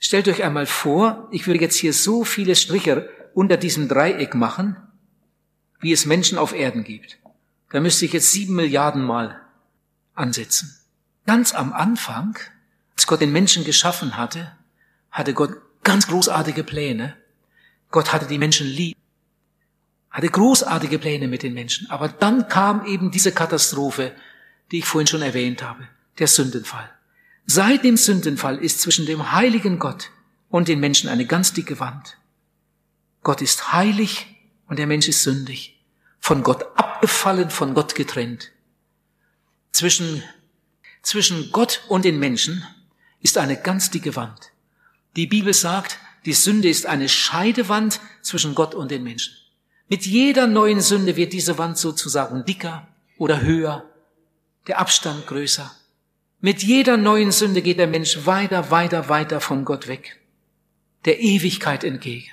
Stellt 0.00 0.28
euch 0.28 0.42
einmal 0.42 0.66
vor, 0.66 1.28
ich 1.30 1.46
würde 1.46 1.60
jetzt 1.60 1.76
hier 1.76 1.92
so 1.92 2.24
viele 2.24 2.56
Striche 2.56 3.08
unter 3.34 3.56
diesem 3.56 3.88
Dreieck 3.88 4.34
machen, 4.34 4.76
wie 5.80 5.92
es 5.92 6.06
Menschen 6.06 6.38
auf 6.38 6.52
Erden 6.52 6.82
gibt. 6.82 7.18
Da 7.70 7.80
müsste 7.80 8.04
ich 8.04 8.12
jetzt 8.12 8.32
sieben 8.32 8.54
Milliarden 8.54 9.02
Mal 9.02 9.40
ansetzen. 10.18 10.76
Ganz 11.26 11.54
am 11.54 11.72
Anfang, 11.72 12.38
als 12.94 13.06
Gott 13.06 13.20
den 13.20 13.32
Menschen 13.32 13.64
geschaffen 13.64 14.16
hatte, 14.16 14.52
hatte 15.10 15.34
Gott 15.34 15.56
ganz 15.84 16.06
großartige 16.06 16.64
Pläne. 16.64 17.16
Gott 17.90 18.12
hatte 18.12 18.26
die 18.26 18.38
Menschen 18.38 18.66
lieb, 18.66 18.96
hatte 20.10 20.28
großartige 20.28 20.98
Pläne 20.98 21.28
mit 21.28 21.42
den 21.42 21.54
Menschen. 21.54 21.90
Aber 21.90 22.08
dann 22.08 22.48
kam 22.48 22.84
eben 22.86 23.10
diese 23.10 23.32
Katastrophe, 23.32 24.14
die 24.70 24.78
ich 24.78 24.84
vorhin 24.84 25.06
schon 25.06 25.22
erwähnt 25.22 25.62
habe, 25.62 25.86
der 26.18 26.28
Sündenfall. 26.28 26.90
Seit 27.46 27.84
dem 27.84 27.96
Sündenfall 27.96 28.58
ist 28.58 28.80
zwischen 28.80 29.06
dem 29.06 29.32
heiligen 29.32 29.78
Gott 29.78 30.10
und 30.50 30.68
den 30.68 30.80
Menschen 30.80 31.08
eine 31.08 31.24
ganz 31.24 31.52
dicke 31.52 31.80
Wand. 31.80 32.18
Gott 33.22 33.40
ist 33.42 33.72
heilig 33.72 34.26
und 34.66 34.78
der 34.78 34.86
Mensch 34.86 35.08
ist 35.08 35.22
sündig. 35.22 35.82
Von 36.20 36.42
Gott 36.42 36.66
abgefallen, 36.76 37.50
von 37.50 37.74
Gott 37.74 37.94
getrennt. 37.94 38.50
Zwischen, 39.78 40.24
zwischen 41.02 41.52
Gott 41.52 41.82
und 41.86 42.04
den 42.04 42.18
Menschen 42.18 42.64
ist 43.20 43.38
eine 43.38 43.56
ganz 43.56 43.92
dicke 43.92 44.16
Wand. 44.16 44.50
Die 45.14 45.28
Bibel 45.28 45.54
sagt, 45.54 46.00
die 46.24 46.32
Sünde 46.32 46.68
ist 46.68 46.86
eine 46.86 47.08
Scheidewand 47.08 48.00
zwischen 48.20 48.56
Gott 48.56 48.74
und 48.74 48.90
den 48.90 49.04
Menschen. 49.04 49.34
Mit 49.88 50.04
jeder 50.04 50.48
neuen 50.48 50.80
Sünde 50.80 51.14
wird 51.14 51.32
diese 51.32 51.58
Wand 51.58 51.78
sozusagen 51.78 52.44
dicker 52.44 52.88
oder 53.18 53.40
höher, 53.40 53.88
der 54.66 54.80
Abstand 54.80 55.28
größer. 55.28 55.72
Mit 56.40 56.64
jeder 56.64 56.96
neuen 56.96 57.30
Sünde 57.30 57.62
geht 57.62 57.78
der 57.78 57.86
Mensch 57.86 58.26
weiter, 58.26 58.72
weiter, 58.72 59.08
weiter 59.08 59.40
von 59.40 59.64
Gott 59.64 59.86
weg, 59.86 60.18
der 61.04 61.20
Ewigkeit 61.20 61.84
entgegen. 61.84 62.32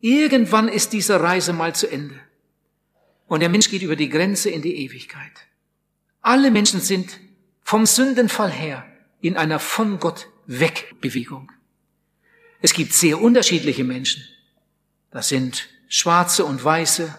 Irgendwann 0.00 0.66
ist 0.66 0.92
diese 0.92 1.20
Reise 1.20 1.52
mal 1.52 1.76
zu 1.76 1.86
Ende. 1.86 2.18
Und 3.28 3.38
der 3.38 3.48
Mensch 3.48 3.70
geht 3.70 3.82
über 3.82 3.94
die 3.94 4.08
Grenze 4.08 4.50
in 4.50 4.60
die 4.60 4.74
Ewigkeit. 4.74 5.47
Alle 6.20 6.50
Menschen 6.50 6.80
sind 6.80 7.18
vom 7.62 7.86
Sündenfall 7.86 8.50
her 8.50 8.84
in 9.20 9.36
einer 9.36 9.58
von 9.58 9.98
Gott 9.98 10.28
weg 10.46 10.96
Bewegung. 11.00 11.50
Es 12.60 12.72
gibt 12.72 12.92
sehr 12.92 13.20
unterschiedliche 13.20 13.84
Menschen. 13.84 14.24
Das 15.10 15.28
sind 15.28 15.68
Schwarze 15.88 16.44
und 16.44 16.62
Weiße, 16.62 17.14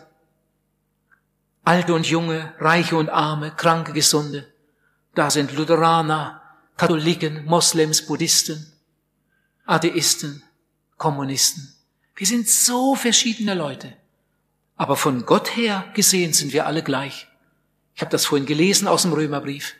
Alte 1.63 1.93
und 1.93 2.07
Junge, 2.07 2.53
Reiche 2.59 2.97
und 2.97 3.09
Arme, 3.09 3.51
Kranke, 3.55 3.93
Gesunde. 3.93 4.51
Da 5.15 5.29
sind 5.29 5.53
Lutheraner, 5.53 6.41
Katholiken, 6.77 7.45
Moslems, 7.45 8.05
Buddhisten, 8.05 8.73
Atheisten, 9.65 10.43
Kommunisten. 10.97 11.73
Wir 12.15 12.27
sind 12.27 12.49
so 12.49 12.95
verschiedene 12.95 13.53
Leute. 13.53 13.95
Aber 14.75 14.95
von 14.95 15.25
Gott 15.25 15.55
her 15.55 15.85
gesehen 15.93 16.33
sind 16.33 16.53
wir 16.53 16.65
alle 16.65 16.83
gleich. 16.83 17.28
Ich 17.99 18.01
habe 18.01 18.11
das 18.11 18.27
vorhin 18.27 18.45
gelesen 18.45 18.87
aus 18.87 19.01
dem 19.01 19.11
Römerbrief. 19.11 19.75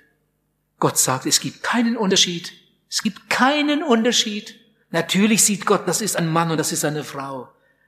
Gott 0.77 0.97
sagt, 0.97 1.25
es 1.25 1.39
gibt 1.39 1.63
keinen 1.63 1.95
Unterschied. 1.95 2.51
Es 2.89 3.01
gibt 3.01 3.29
keinen 3.29 3.82
Unterschied. 3.82 4.60
Natürlich 4.91 5.41
sieht 5.41 5.65
Gott, 5.65 5.88
das 5.88 6.01
ist 6.01 6.17
ein 6.17 6.27
Mann 6.27 6.51
und 6.51 6.58
das 6.58 6.73
ist 6.73 6.84
eine 6.84 7.05
Frau. 7.05 7.47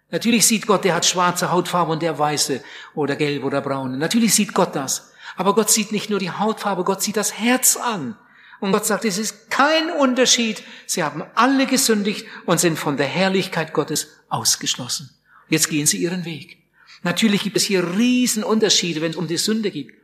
Natürlich 0.10 0.48
sieht 0.48 0.68
Gott, 0.68 0.86
der 0.86 0.96
hat 0.96 1.06
schwarze 1.06 1.52
Hautfarbe 1.52 1.92
und 1.92 2.02
der 2.02 2.18
weiße 2.18 2.64
oder 2.96 3.18
gelb 3.18 3.44
oder 3.44 3.60
braune. 3.60 3.98
Natürlich 3.98 4.34
sieht 4.34 4.54
Gott 4.54 4.74
das. 4.74 5.12
Aber 5.36 5.54
Gott 5.54 5.70
sieht 5.70 5.92
nicht 5.92 6.10
nur 6.10 6.20
die 6.20 6.32
Hautfarbe, 6.32 6.86
Gott 6.86 7.02
sieht 7.02 7.18
das 7.18 7.38
Herz 7.38 7.76
an. 7.76 8.16
Und 8.62 8.72
Gott 8.72 8.86
sagt, 8.86 9.04
es 9.04 9.18
ist 9.18 9.52
kein 9.52 9.92
Unterschied. 9.92 10.64
Sie 10.86 11.04
haben 11.04 11.26
alle 11.36 11.66
gesündigt 11.66 12.26
und 12.46 12.62
sind 12.62 12.80
von 12.80 12.96
der 12.96 13.08
Herrlichkeit 13.08 13.74
Gottes 13.74 14.08
ausgeschlossen. 14.30 15.10
Jetzt 15.50 15.68
gehen 15.68 15.88
sie 15.88 15.98
ihren 15.98 16.24
Weg. 16.24 16.58
Natürlich 17.04 17.44
gibt 17.44 17.58
es 17.58 17.64
hier 17.64 17.98
Riesenunterschiede, 17.98 19.02
wenn 19.02 19.12
es 19.12 19.18
um 19.18 19.28
die 19.28 19.36
Sünde 19.36 19.72
geht. 19.72 20.00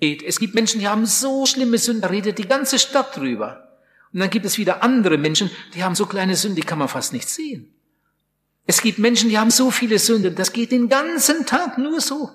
Es 0.00 0.38
gibt 0.38 0.54
Menschen, 0.54 0.80
die 0.80 0.88
haben 0.88 1.06
so 1.06 1.46
schlimme 1.46 1.78
Sünden, 1.78 2.02
da 2.02 2.08
redet 2.08 2.38
die 2.38 2.48
ganze 2.48 2.78
Stadt 2.78 3.16
drüber. 3.16 3.78
Und 4.12 4.20
dann 4.20 4.30
gibt 4.30 4.46
es 4.46 4.58
wieder 4.58 4.82
andere 4.82 5.18
Menschen, 5.18 5.50
die 5.74 5.82
haben 5.82 5.94
so 5.94 6.06
kleine 6.06 6.36
Sünden, 6.36 6.56
die 6.56 6.66
kann 6.66 6.78
man 6.78 6.88
fast 6.88 7.12
nicht 7.12 7.28
sehen. 7.28 7.74
Es 8.66 8.80
gibt 8.80 8.98
Menschen, 8.98 9.28
die 9.28 9.38
haben 9.38 9.50
so 9.50 9.70
viele 9.70 9.98
Sünden, 9.98 10.34
das 10.34 10.52
geht 10.52 10.72
den 10.72 10.88
ganzen 10.88 11.46
Tag 11.46 11.78
nur 11.78 12.00
so. 12.00 12.30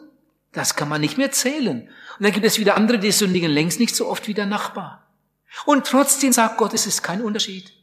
Das 0.51 0.75
kann 0.75 0.89
man 0.89 1.01
nicht 1.01 1.17
mehr 1.17 1.31
zählen. 1.31 1.89
Und 2.17 2.23
dann 2.23 2.31
gibt 2.31 2.45
es 2.45 2.59
wieder 2.59 2.75
andere, 2.75 2.99
die 2.99 3.11
sündigen 3.11 3.51
längst 3.51 3.79
nicht 3.79 3.95
so 3.95 4.07
oft 4.07 4.27
wie 4.27 4.33
der 4.33 4.45
Nachbar. 4.45 5.07
Und 5.65 5.85
trotzdem 5.85 6.33
sagt 6.33 6.57
Gott, 6.57 6.73
es 6.73 6.85
ist 6.85 7.03
kein 7.03 7.21
Unterschied. 7.21 7.73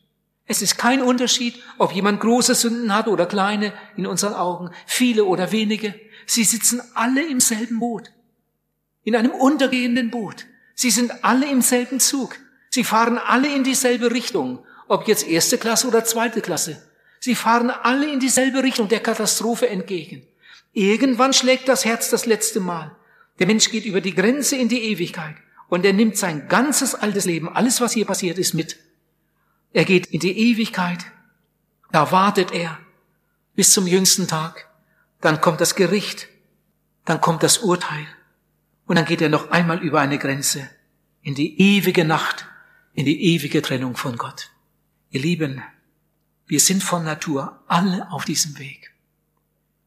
Es 0.47 0.62
ist 0.62 0.79
kein 0.79 1.03
Unterschied, 1.03 1.61
ob 1.79 1.93
jemand 1.93 2.20
große 2.20 2.55
Sünden 2.55 2.95
hat 2.95 3.09
oder 3.09 3.27
kleine 3.27 3.72
in 3.97 4.07
unseren 4.07 4.35
Augen, 4.35 4.70
viele 4.87 5.24
oder 5.24 5.51
wenige. 5.51 5.95
Sie 6.24 6.45
sitzen 6.45 6.81
alle 6.95 7.27
im 7.27 7.41
selben 7.41 7.81
Boot. 7.81 8.12
In 9.07 9.15
einem 9.15 9.31
untergehenden 9.31 10.11
Boot. 10.11 10.47
Sie 10.75 10.91
sind 10.91 11.23
alle 11.23 11.49
im 11.49 11.63
selben 11.63 12.01
Zug. 12.01 12.37
Sie 12.71 12.83
fahren 12.83 13.19
alle 13.19 13.55
in 13.55 13.63
dieselbe 13.63 14.11
Richtung. 14.11 14.67
Ob 14.89 15.07
jetzt 15.07 15.29
erste 15.29 15.59
Klasse 15.59 15.87
oder 15.87 16.05
zweite 16.05 16.41
Klasse. 16.41 16.83
Sie 17.21 17.37
fahren 17.37 17.71
alle 17.71 18.13
in 18.13 18.19
dieselbe 18.19 18.65
Richtung 18.65 18.89
der 18.89 18.99
Katastrophe 18.99 19.69
entgegen. 19.69 20.27
Irgendwann 20.73 21.33
schlägt 21.33 21.69
das 21.69 21.85
Herz 21.85 22.11
das 22.11 22.27
letzte 22.27 22.59
Mal. 22.59 22.97
Der 23.39 23.47
Mensch 23.47 23.71
geht 23.71 23.85
über 23.85 24.01
die 24.01 24.15
Grenze 24.15 24.57
in 24.57 24.69
die 24.69 24.83
Ewigkeit 24.83 25.37
und 25.69 25.85
er 25.85 25.93
nimmt 25.93 26.17
sein 26.17 26.49
ganzes 26.49 26.97
altes 26.97 27.27
Leben, 27.27 27.49
alles 27.49 27.81
was 27.81 27.93
hier 27.93 28.07
passiert 28.07 28.39
ist, 28.39 28.55
mit. 28.55 28.77
Er 29.73 29.85
geht 29.85 30.07
in 30.07 30.19
die 30.19 30.51
Ewigkeit 30.51 31.07
Da 31.93 32.11
wartet 32.11 32.51
er 32.51 32.77
bis 33.55 33.73
zum 33.73 33.87
jüngsten 33.87 34.27
Tag. 34.27 34.69
Dann 35.21 35.41
kommt 35.41 35.61
das 35.61 35.77
Gericht. 35.77 36.27
Dann 37.05 37.21
kommt 37.21 37.45
das 37.45 37.59
Urteil. 37.59 38.07
Und 38.87 38.97
dann 38.97 39.05
geht 39.05 39.20
er 39.20 39.28
noch 39.28 39.51
einmal 39.51 39.82
über 39.82 40.01
eine 40.01 40.18
Grenze 40.18 40.68
in 41.22 41.34
die 41.34 41.61
ewige 41.61 42.05
Nacht, 42.05 42.47
in 42.95 43.05
die 43.05 43.34
ewige 43.34 43.61
Trennung 43.61 43.97
von 43.97 44.16
Gott. 44.16 44.51
Ihr 45.11 45.20
Lieben, 45.20 45.62
wir 46.47 46.61
sind 46.61 46.82
von 46.82 47.05
Natur 47.05 47.61
alle 47.66 48.11
auf 48.11 48.24
diesem 48.24 48.59
Weg. 48.59 48.93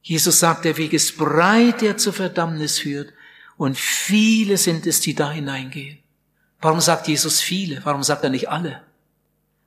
Jesus 0.02 0.40
sagt, 0.40 0.66
der 0.66 0.78
Weg 0.78 0.94
ist 0.94 1.18
breit, 1.18 1.82
der 1.82 1.98
zur 1.98 2.14
Verdammnis 2.14 2.80
führt, 2.80 3.14
und 3.58 3.78
viele 3.78 4.58
sind 4.58 4.88
es, 4.88 5.02
die 5.02 5.16
da 5.16 5.32
hineingehen. 5.32 6.00
Warum 6.62 6.80
sagt 6.80 7.08
Jesus 7.08 7.42
viele? 7.42 7.82
Warum 7.84 8.04
sagt 8.04 8.24
er 8.24 8.30
nicht 8.30 8.50
alle? 8.50 8.84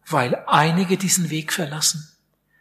Weil 0.06 0.34
einige 0.46 0.96
diesen 0.96 1.30
Weg 1.30 1.52
verlassen. 1.52 2.08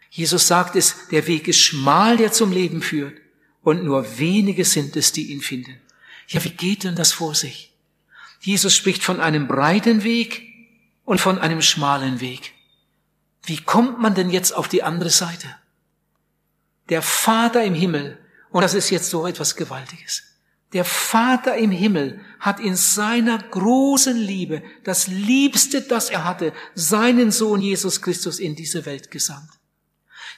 Jesus 0.09 0.47
sagt 0.47 0.75
es, 0.75 1.07
der 1.09 1.27
Weg 1.27 1.47
ist 1.47 1.59
schmal, 1.59 2.17
der 2.17 2.31
zum 2.31 2.51
Leben 2.51 2.81
führt, 2.81 3.17
und 3.61 3.83
nur 3.83 4.17
wenige 4.17 4.65
sind 4.65 4.95
es, 4.95 5.11
die 5.11 5.31
ihn 5.31 5.41
finden. 5.41 5.79
Ja, 6.31 6.43
wie 6.45 6.49
geht 6.49 6.85
denn 6.85 6.95
das 6.95 7.11
vor 7.11 7.35
sich? 7.35 7.73
Jesus 8.39 8.73
spricht 8.73 9.03
von 9.03 9.19
einem 9.19 9.47
breiten 9.47 10.03
Weg 10.03 10.43
und 11.03 11.19
von 11.19 11.37
einem 11.37 11.61
schmalen 11.61 12.21
Weg. 12.21 12.53
Wie 13.43 13.57
kommt 13.57 13.99
man 13.99 14.15
denn 14.15 14.29
jetzt 14.29 14.53
auf 14.53 14.67
die 14.67 14.81
andere 14.81 15.09
Seite? 15.09 15.47
Der 16.89 17.01
Vater 17.01 17.63
im 17.63 17.73
Himmel, 17.73 18.17
und 18.49 18.61
das 18.61 18.73
ist 18.73 18.89
jetzt 18.89 19.09
so 19.09 19.27
etwas 19.27 19.55
Gewaltiges, 19.55 20.23
der 20.71 20.85
Vater 20.85 21.57
im 21.57 21.71
Himmel 21.71 22.21
hat 22.39 22.61
in 22.61 22.77
seiner 22.77 23.37
großen 23.37 24.15
Liebe 24.15 24.63
das 24.85 25.07
Liebste, 25.07 25.81
das 25.81 26.09
er 26.09 26.23
hatte, 26.23 26.53
seinen 26.75 27.31
Sohn 27.31 27.59
Jesus 27.59 28.01
Christus 28.01 28.39
in 28.39 28.55
diese 28.55 28.85
Welt 28.85 29.11
gesandt. 29.11 29.49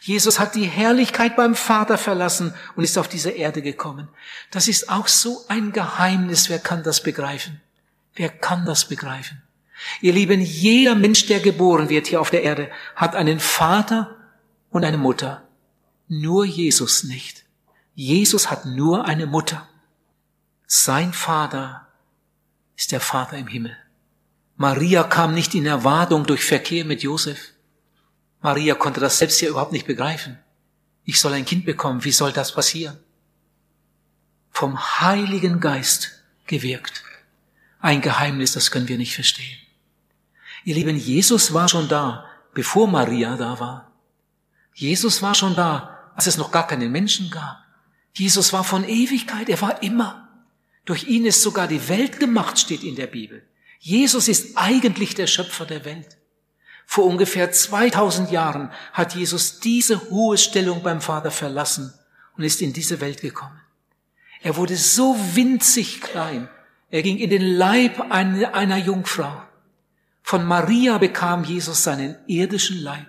Jesus 0.04 0.38
hat 0.38 0.56
die 0.56 0.66
Herrlichkeit 0.66 1.38
beim 1.38 1.56
Vater 1.56 1.97
verlassen 1.97 2.54
und 2.76 2.84
ist 2.84 2.97
auf 2.97 3.08
diese 3.08 3.30
Erde 3.30 3.62
gekommen. 3.62 4.10
Das 4.51 4.68
ist 4.68 4.89
auch 4.89 5.08
so 5.08 5.45
ein 5.47 5.72
Geheimnis. 5.72 6.49
Wer 6.49 6.60
kann 6.60 6.84
das 6.84 7.01
begreifen? 7.01 7.62
Wer 8.14 8.28
kann 8.28 8.66
das 8.66 8.84
begreifen? 8.84 9.41
Ihr 10.01 10.12
Lieben, 10.12 10.41
jeder 10.41 10.95
Mensch, 10.95 11.26
der 11.28 11.39
geboren 11.39 11.88
wird 11.88 12.08
hier 12.08 12.20
auf 12.20 12.32
der 12.32 12.43
Erde, 12.43 12.70
hat 12.97 13.16
einen 13.16 13.39
Vater 13.39 14.18
und 14.72 14.84
eine 14.84 14.97
Mutter. 14.97 15.47
Nur 16.10 16.43
Jesus 16.43 17.06
nicht. 17.06 17.45
Jesus 17.95 18.51
hat 18.51 18.66
nur 18.66 19.06
eine 19.06 19.26
Mutter. 19.26 19.70
Sein 20.68 21.14
Vater 21.14 21.88
ist 22.76 22.91
der 22.91 22.99
Vater 22.99 23.38
im 23.38 23.47
Himmel. 23.47 23.78
Maria 24.58 25.04
kam 25.04 25.34
nicht 25.34 25.56
in 25.56 25.66
Erwartung 25.66 26.26
durch 26.26 26.43
Verkehr 26.43 26.84
mit 26.84 27.04
Josef. 27.04 27.53
Maria 28.43 28.75
konnte 28.75 28.99
das 28.99 29.17
selbst 29.17 29.39
ja 29.39 29.49
überhaupt 29.49 29.71
nicht 29.71 29.87
begreifen. 29.87 30.37
Ich 31.05 31.19
soll 31.19 31.33
ein 31.33 31.45
Kind 31.45 31.65
bekommen. 31.65 32.03
Wie 32.03 32.11
soll 32.11 32.33
das 32.33 32.53
passieren? 32.53 32.99
Vom 34.51 34.77
Heiligen 34.99 35.61
Geist 35.61 36.23
gewirkt. 36.45 37.03
Ein 37.79 38.01
Geheimnis, 38.01 38.51
das 38.51 38.69
können 38.69 38.89
wir 38.89 38.97
nicht 38.97 39.15
verstehen. 39.15 39.57
Ihr 40.65 40.75
Lieben, 40.75 40.97
Jesus 40.97 41.53
war 41.53 41.69
schon 41.69 41.87
da, 41.87 42.25
bevor 42.53 42.87
Maria 42.87 43.37
da 43.37 43.61
war. 43.61 43.91
Jesus 44.73 45.21
war 45.21 45.35
schon 45.35 45.55
da, 45.55 46.11
als 46.15 46.27
es 46.27 46.37
noch 46.37 46.51
gar 46.51 46.67
keine 46.67 46.89
Menschen 46.89 47.29
gab. 47.31 47.63
Jesus 48.13 48.51
war 48.51 48.65
von 48.65 48.83
Ewigkeit, 48.83 49.47
er 49.47 49.61
war 49.61 49.81
immer. 49.81 50.27
Durch 50.83 51.05
ihn 51.05 51.25
ist 51.25 51.41
sogar 51.41 51.67
die 51.67 51.87
Welt 51.87 52.19
gemacht, 52.19 52.59
steht 52.59 52.83
in 52.83 52.97
der 52.97 53.07
Bibel. 53.07 53.47
Jesus 53.79 54.27
ist 54.27 54.57
eigentlich 54.57 55.15
der 55.15 55.27
Schöpfer 55.27 55.65
der 55.65 55.85
Welt. 55.85 56.17
Vor 56.86 57.05
ungefähr 57.05 57.51
2000 57.51 58.31
Jahren 58.31 58.71
hat 58.91 59.15
Jesus 59.15 59.59
diese 59.59 60.09
hohe 60.09 60.38
Stellung 60.38 60.84
beim 60.84 61.01
Vater 61.01 61.31
verlassen 61.31 61.93
und 62.38 62.43
ist 62.43 62.61
in 62.61 62.73
diese 62.73 63.01
Welt 63.01 63.21
gekommen. 63.21 63.59
Er 64.41 64.57
wurde 64.57 64.75
so 64.75 65.15
winzig 65.34 66.01
klein. 66.01 66.49
Er 66.89 67.01
ging 67.01 67.17
in 67.17 67.29
den 67.29 67.41
Leib 67.41 68.11
einer 68.11 68.77
Jungfrau. 68.77 69.41
Von 70.21 70.45
Maria 70.45 70.97
bekam 70.97 71.43
Jesus 71.43 71.84
seinen 71.84 72.15
irdischen 72.27 72.81
Leib. 72.81 73.07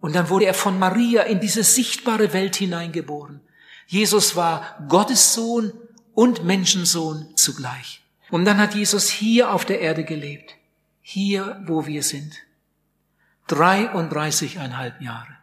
Und 0.00 0.16
dann 0.16 0.28
wurde 0.28 0.46
er 0.46 0.54
von 0.54 0.78
Maria 0.78 1.22
in 1.22 1.38
diese 1.38 1.62
sichtbare 1.62 2.32
Welt 2.32 2.56
hineingeboren. 2.56 3.40
Jesus 3.86 4.34
war 4.34 4.76
Gottes 4.88 5.34
Sohn 5.34 5.72
und 6.14 6.44
Menschensohn 6.44 7.28
zugleich. 7.36 8.02
Und 8.30 8.44
dann 8.44 8.58
hat 8.58 8.74
Jesus 8.74 9.10
hier 9.10 9.52
auf 9.52 9.64
der 9.64 9.80
Erde 9.80 10.04
gelebt. 10.04 10.56
Hier, 11.02 11.62
wo 11.66 11.86
wir 11.86 12.02
sind. 12.02 12.34
33,5 13.52 15.00
Jahre. 15.00 15.36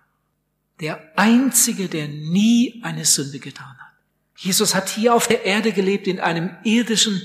Der 0.80 1.02
einzige, 1.16 1.88
der 1.88 2.08
nie 2.08 2.82
eine 2.84 3.06
Sünde 3.06 3.40
getan 3.40 3.78
hat. 3.78 3.94
Jesus 4.36 4.74
hat 4.74 4.90
hier 4.90 5.14
auf 5.14 5.28
der 5.28 5.46
Erde 5.46 5.74
gelebt 5.74 6.08
in 6.08 6.20
einem 6.20 6.56
irdischen, 6.64 7.22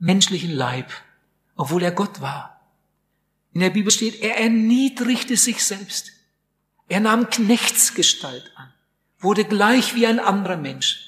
menschlichen 0.00 0.50
Leib, 0.50 0.90
obwohl 1.54 1.82
er 1.82 1.92
Gott 1.92 2.20
war. 2.20 2.60
In 3.52 3.60
der 3.60 3.70
Bibel 3.70 3.92
steht, 3.92 4.20
er 4.20 4.38
erniedrigte 4.38 5.36
sich 5.36 5.64
selbst. 5.64 6.12
Er 6.88 7.00
nahm 7.00 7.28
Knechtsgestalt 7.30 8.50
an, 8.56 8.72
wurde 9.18 9.44
gleich 9.44 9.94
wie 9.94 10.06
ein 10.06 10.20
anderer 10.20 10.56
Mensch. 10.56 11.04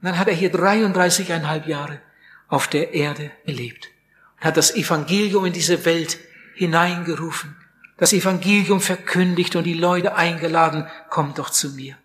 Und 0.00 0.06
dann 0.06 0.18
hat 0.18 0.28
er 0.28 0.34
hier 0.34 0.52
33,5 0.52 1.66
Jahre 1.66 2.00
auf 2.48 2.68
der 2.68 2.94
Erde 2.94 3.30
gelebt 3.44 3.88
und 4.36 4.44
hat 4.44 4.56
das 4.56 4.74
Evangelium 4.74 5.46
in 5.46 5.52
diese 5.52 5.84
Welt 5.84 6.18
hineingerufen 6.54 7.55
das 7.96 8.12
Evangelium 8.12 8.80
verkündigt 8.80 9.56
und 9.56 9.64
die 9.64 9.74
Leute 9.74 10.14
eingeladen, 10.14 10.86
kommt 11.08 11.38
doch 11.38 11.50
zu 11.50 11.70
mir. 11.70 11.96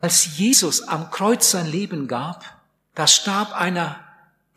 Als 0.00 0.38
Jesus 0.38 0.82
am 0.82 1.10
Kreuz 1.10 1.50
sein 1.50 1.70
Leben 1.70 2.08
gab, 2.08 2.44
da 2.94 3.06
starb 3.06 3.52
einer, 3.52 4.00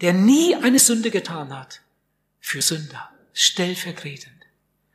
der 0.02 0.14
nie 0.14 0.56
eine 0.56 0.80
Sünde 0.80 1.12
getan 1.12 1.58
hat, 1.58 1.82
für 2.40 2.62
Sünder, 2.62 3.10
stellvertretend. 3.34 4.34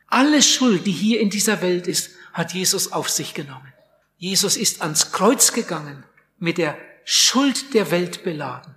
Alle 0.07 0.41
Schuld, 0.41 0.85
die 0.85 0.91
hier 0.91 1.19
in 1.19 1.29
dieser 1.29 1.61
Welt 1.61 1.87
ist, 1.87 2.11
hat 2.33 2.53
Jesus 2.53 2.91
auf 2.91 3.09
sich 3.09 3.33
genommen. 3.33 3.73
Jesus 4.17 4.57
ist 4.57 4.81
ans 4.81 5.11
Kreuz 5.11 5.53
gegangen, 5.53 6.03
mit 6.39 6.57
der 6.57 6.77
Schuld 7.05 7.73
der 7.73 7.91
Welt 7.91 8.23
beladen. 8.23 8.75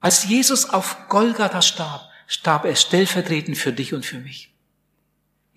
Als 0.00 0.24
Jesus 0.24 0.70
auf 0.70 1.08
Golgatha 1.08 1.62
starb, 1.62 2.02
starb 2.26 2.64
er 2.64 2.76
stellvertretend 2.76 3.58
für 3.58 3.72
dich 3.72 3.92
und 3.92 4.06
für 4.06 4.18
mich 4.18 4.52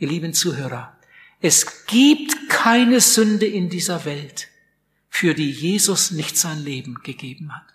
ihr 0.02 0.08
lieben 0.08 0.34
Zuhörer, 0.34 0.98
es 1.40 1.86
gibt 1.86 2.50
keine 2.50 3.00
Sünde 3.02 3.46
in 3.46 3.70
dieser 3.70 4.04
Welt, 4.04 4.50
für 5.10 5.34
die 5.34 5.50
Jesus 5.50 6.12
nicht 6.12 6.38
sein 6.38 6.64
Leben 6.64 7.02
gegeben 7.04 7.56
hat. 7.56 7.66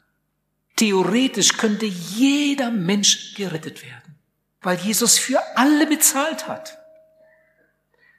Theoretisch 0.75 1.57
könnte 1.57 1.87
jeder 1.87 2.71
Mensch 2.71 3.35
gerettet 3.35 3.85
werden, 3.85 4.17
weil 4.61 4.77
Jesus 4.79 5.19
für 5.19 5.41
alle 5.57 5.87
bezahlt 5.87 6.49
hat. 6.49 6.79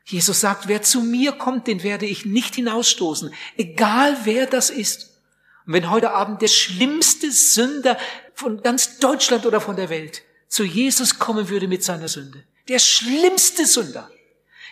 Jesus 0.05 0.39
sagt, 0.39 0.69
wer 0.69 0.81
zu 0.81 1.01
mir 1.01 1.33
kommt, 1.33 1.67
den 1.67 1.83
werde 1.83 2.05
ich 2.05 2.25
nicht 2.25 2.55
hinausstoßen, 2.55 3.33
egal 3.57 4.17
wer 4.23 4.47
das 4.47 4.69
ist. 4.69 5.19
Und 5.65 5.73
wenn 5.73 5.89
heute 5.89 6.11
Abend 6.11 6.41
der 6.41 6.47
schlimmste 6.47 7.29
Sünder 7.29 7.97
von 8.33 8.63
ganz 8.63 8.99
Deutschland 8.99 9.45
oder 9.45 9.59
von 9.59 9.75
der 9.75 9.89
Welt 9.89 10.23
zu 10.47 10.63
Jesus 10.63 11.19
kommen 11.19 11.49
würde 11.49 11.67
mit 11.67 11.83
seiner 11.83 12.07
Sünde, 12.07 12.45
der 12.67 12.79
schlimmste 12.79 13.65
Sünder. 13.65 14.09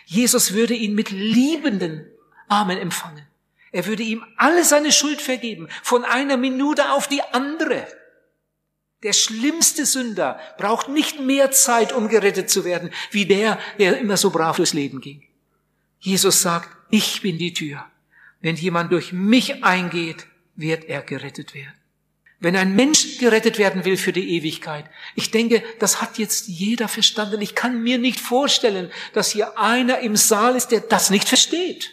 Jesus 0.04 0.52
würde 0.52 0.74
ihn 0.74 0.94
mit 0.94 1.10
liebenden 1.10 2.06
Armen 2.48 2.78
empfangen. 2.78 3.26
Er 3.72 3.86
würde 3.86 4.02
ihm 4.02 4.24
alle 4.36 4.64
seine 4.64 4.92
Schuld 4.92 5.20
vergeben, 5.20 5.68
von 5.82 6.04
einer 6.04 6.36
Minute 6.36 6.92
auf 6.92 7.08
die 7.08 7.22
andere. 7.32 7.86
Der 9.02 9.12
schlimmste 9.12 9.84
Sünder 9.84 10.40
braucht 10.56 10.88
nicht 10.88 11.20
mehr 11.20 11.50
Zeit, 11.50 11.92
um 11.92 12.08
gerettet 12.08 12.48
zu 12.48 12.64
werden, 12.64 12.90
wie 13.10 13.26
der, 13.26 13.58
der 13.78 13.98
immer 13.98 14.16
so 14.16 14.30
brav 14.30 14.56
durchs 14.56 14.72
Leben 14.72 15.00
ging. 15.00 15.22
Jesus 15.98 16.40
sagt, 16.42 16.70
ich 16.90 17.20
bin 17.20 17.38
die 17.38 17.52
Tür. 17.52 17.84
Wenn 18.40 18.56
jemand 18.56 18.92
durch 18.92 19.12
mich 19.12 19.64
eingeht, 19.64 20.26
wird 20.54 20.84
er 20.84 21.02
gerettet 21.02 21.54
werden. 21.54 21.74
Wenn 22.38 22.56
ein 22.56 22.76
Mensch 22.76 23.18
gerettet 23.18 23.58
werden 23.58 23.84
will 23.84 23.96
für 23.96 24.12
die 24.12 24.36
Ewigkeit. 24.36 24.84
Ich 25.14 25.30
denke, 25.30 25.62
das 25.78 26.02
hat 26.02 26.18
jetzt 26.18 26.48
jeder 26.48 26.86
verstanden. 26.86 27.40
Ich 27.40 27.54
kann 27.54 27.82
mir 27.82 27.98
nicht 27.98 28.20
vorstellen, 28.20 28.90
dass 29.14 29.30
hier 29.30 29.58
einer 29.58 30.00
im 30.00 30.16
Saal 30.16 30.54
ist, 30.54 30.68
der 30.68 30.80
das 30.80 31.08
nicht 31.10 31.28
versteht. 31.28 31.92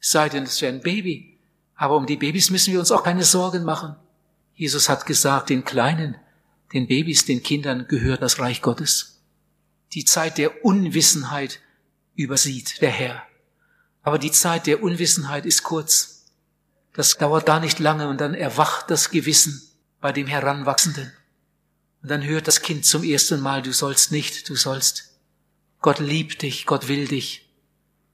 Sei 0.00 0.28
denn, 0.28 0.44
es 0.44 0.62
wäre 0.62 0.72
ein 0.72 0.80
Baby. 0.80 1.38
Aber 1.74 1.96
um 1.96 2.06
die 2.06 2.16
Babys 2.16 2.50
müssen 2.50 2.72
wir 2.72 2.80
uns 2.80 2.90
auch 2.90 3.04
keine 3.04 3.24
Sorgen 3.24 3.64
machen. 3.64 3.94
Jesus 4.54 4.88
hat 4.88 5.06
gesagt, 5.06 5.50
den 5.50 5.64
Kleinen, 5.64 6.16
den 6.72 6.88
Babys, 6.88 7.24
den 7.24 7.42
Kindern 7.42 7.86
gehört 7.88 8.22
das 8.22 8.40
Reich 8.40 8.62
Gottes. 8.62 9.20
Die 9.92 10.04
Zeit 10.04 10.38
der 10.38 10.64
Unwissenheit 10.64 11.60
übersieht 12.16 12.82
der 12.82 12.90
Herr. 12.90 13.22
Aber 14.02 14.18
die 14.18 14.32
Zeit 14.32 14.66
der 14.66 14.82
Unwissenheit 14.82 15.46
ist 15.46 15.62
kurz. 15.62 16.17
Das 16.98 17.16
dauert 17.16 17.46
gar 17.46 17.60
nicht 17.60 17.78
lange 17.78 18.08
und 18.08 18.20
dann 18.20 18.34
erwacht 18.34 18.90
das 18.90 19.10
Gewissen 19.10 19.62
bei 20.00 20.10
dem 20.10 20.26
Heranwachsenden. 20.26 21.12
Und 22.02 22.10
dann 22.10 22.24
hört 22.24 22.48
das 22.48 22.60
Kind 22.60 22.84
zum 22.84 23.04
ersten 23.04 23.38
Mal, 23.38 23.62
du 23.62 23.72
sollst 23.72 24.10
nicht, 24.10 24.48
du 24.48 24.56
sollst. 24.56 25.16
Gott 25.80 26.00
liebt 26.00 26.42
dich, 26.42 26.66
Gott 26.66 26.88
will 26.88 27.06
dich. 27.06 27.48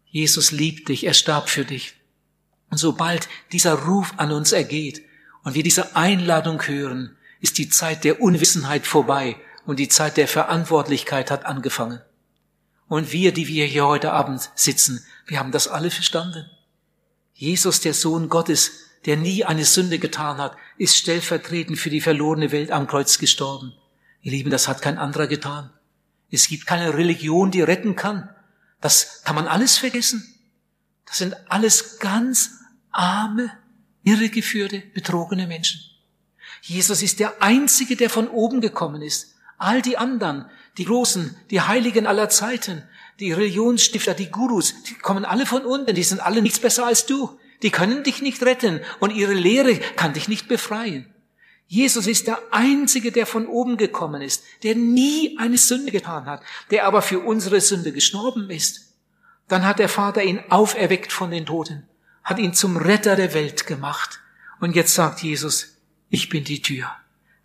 Jesus 0.04 0.50
liebt 0.50 0.90
dich, 0.90 1.06
er 1.06 1.14
starb 1.14 1.48
für 1.48 1.64
dich. 1.64 1.94
Und 2.68 2.76
sobald 2.76 3.26
dieser 3.52 3.72
Ruf 3.72 4.12
an 4.18 4.32
uns 4.32 4.52
ergeht 4.52 5.00
und 5.44 5.54
wir 5.54 5.62
diese 5.62 5.96
Einladung 5.96 6.60
hören, 6.66 7.16
ist 7.40 7.56
die 7.56 7.70
Zeit 7.70 8.04
der 8.04 8.20
Unwissenheit 8.20 8.86
vorbei 8.86 9.36
und 9.64 9.78
die 9.78 9.88
Zeit 9.88 10.18
der 10.18 10.28
Verantwortlichkeit 10.28 11.30
hat 11.30 11.46
angefangen. 11.46 12.02
Und 12.88 13.12
wir, 13.12 13.32
die 13.32 13.48
wir 13.48 13.64
hier 13.64 13.86
heute 13.86 14.12
Abend 14.12 14.50
sitzen, 14.54 15.02
wir 15.26 15.38
haben 15.38 15.52
das 15.52 15.68
alle 15.68 15.90
verstanden. 15.90 16.50
Jesus, 17.34 17.80
der 17.80 17.94
Sohn 17.94 18.28
Gottes, 18.28 18.70
der 19.06 19.16
nie 19.16 19.44
eine 19.44 19.64
Sünde 19.64 19.98
getan 19.98 20.38
hat, 20.38 20.56
ist 20.78 20.96
stellvertretend 20.96 21.78
für 21.78 21.90
die 21.90 22.00
verlorene 22.00 22.52
Welt 22.52 22.70
am 22.70 22.86
Kreuz 22.86 23.18
gestorben. 23.18 23.74
Ihr 24.22 24.32
Lieben, 24.32 24.50
das 24.50 24.68
hat 24.68 24.80
kein 24.80 24.98
anderer 24.98 25.26
getan. 25.26 25.70
Es 26.30 26.48
gibt 26.48 26.66
keine 26.66 26.94
Religion, 26.94 27.50
die 27.50 27.60
retten 27.60 27.96
kann. 27.96 28.30
Das 28.80 29.22
kann 29.24 29.34
man 29.34 29.46
alles 29.46 29.76
vergessen. 29.76 30.34
Das 31.06 31.18
sind 31.18 31.36
alles 31.50 31.98
ganz 31.98 32.50
arme, 32.90 33.52
irregeführte, 34.04 34.80
betrogene 34.94 35.46
Menschen. 35.46 35.80
Jesus 36.62 37.02
ist 37.02 37.20
der 37.20 37.42
Einzige, 37.42 37.96
der 37.96 38.08
von 38.08 38.28
oben 38.28 38.60
gekommen 38.60 39.02
ist. 39.02 39.34
All 39.58 39.82
die 39.82 39.98
anderen, 39.98 40.46
die 40.78 40.86
Großen, 40.86 41.36
die 41.50 41.60
Heiligen 41.60 42.06
aller 42.06 42.30
Zeiten, 42.30 42.84
die 43.20 43.32
Religionsstifter, 43.32 44.14
die 44.14 44.30
Gurus, 44.30 44.74
die 44.84 44.94
kommen 44.94 45.24
alle 45.24 45.46
von 45.46 45.64
unten, 45.64 45.94
die 45.94 46.02
sind 46.02 46.20
alle 46.20 46.42
nichts 46.42 46.58
besser 46.58 46.86
als 46.86 47.06
du. 47.06 47.38
Die 47.62 47.70
können 47.70 48.02
dich 48.02 48.20
nicht 48.20 48.42
retten 48.42 48.80
und 49.00 49.10
ihre 49.10 49.32
Lehre 49.32 49.78
kann 49.96 50.12
dich 50.12 50.28
nicht 50.28 50.48
befreien. 50.48 51.06
Jesus 51.66 52.06
ist 52.06 52.26
der 52.26 52.38
Einzige, 52.50 53.10
der 53.10 53.26
von 53.26 53.46
oben 53.46 53.76
gekommen 53.76 54.20
ist, 54.20 54.44
der 54.62 54.74
nie 54.74 55.38
eine 55.38 55.56
Sünde 55.56 55.90
getan 55.90 56.26
hat, 56.26 56.42
der 56.70 56.86
aber 56.86 57.00
für 57.00 57.20
unsere 57.20 57.60
Sünde 57.60 57.92
gestorben 57.92 58.50
ist. 58.50 58.94
Dann 59.48 59.64
hat 59.64 59.78
der 59.78 59.88
Vater 59.88 60.22
ihn 60.22 60.40
auferweckt 60.50 61.12
von 61.12 61.30
den 61.30 61.46
Toten, 61.46 61.88
hat 62.22 62.38
ihn 62.38 62.54
zum 62.54 62.76
Retter 62.76 63.16
der 63.16 63.34
Welt 63.34 63.66
gemacht. 63.66 64.20
Und 64.60 64.76
jetzt 64.76 64.94
sagt 64.94 65.22
Jesus, 65.22 65.78
ich 66.10 66.28
bin 66.28 66.44
die 66.44 66.62
Tür. 66.62 66.90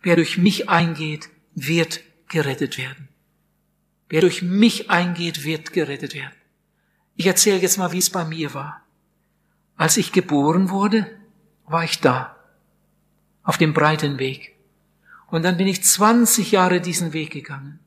Wer 0.02 0.16
durch 0.16 0.38
mich 0.38 0.68
eingeht, 0.68 1.28
wird 1.54 2.00
gerettet 2.28 2.78
werden. 2.78 3.09
Wer 4.10 4.20
durch 4.20 4.42
mich 4.42 4.90
eingeht, 4.90 5.44
wird 5.44 5.72
gerettet 5.72 6.14
werden. 6.14 6.34
Ich 7.14 7.26
erzähle 7.26 7.58
jetzt 7.58 7.78
mal, 7.78 7.92
wie 7.92 7.98
es 7.98 8.10
bei 8.10 8.24
mir 8.24 8.52
war. 8.54 8.82
Als 9.76 9.96
ich 9.96 10.12
geboren 10.12 10.68
wurde, 10.68 11.06
war 11.66 11.84
ich 11.84 12.00
da, 12.00 12.36
auf 13.44 13.56
dem 13.56 13.72
breiten 13.72 14.18
Weg. 14.18 14.56
Und 15.28 15.44
dann 15.44 15.56
bin 15.56 15.68
ich 15.68 15.84
20 15.84 16.50
Jahre 16.50 16.80
diesen 16.80 17.12
Weg 17.12 17.30
gegangen. 17.30 17.78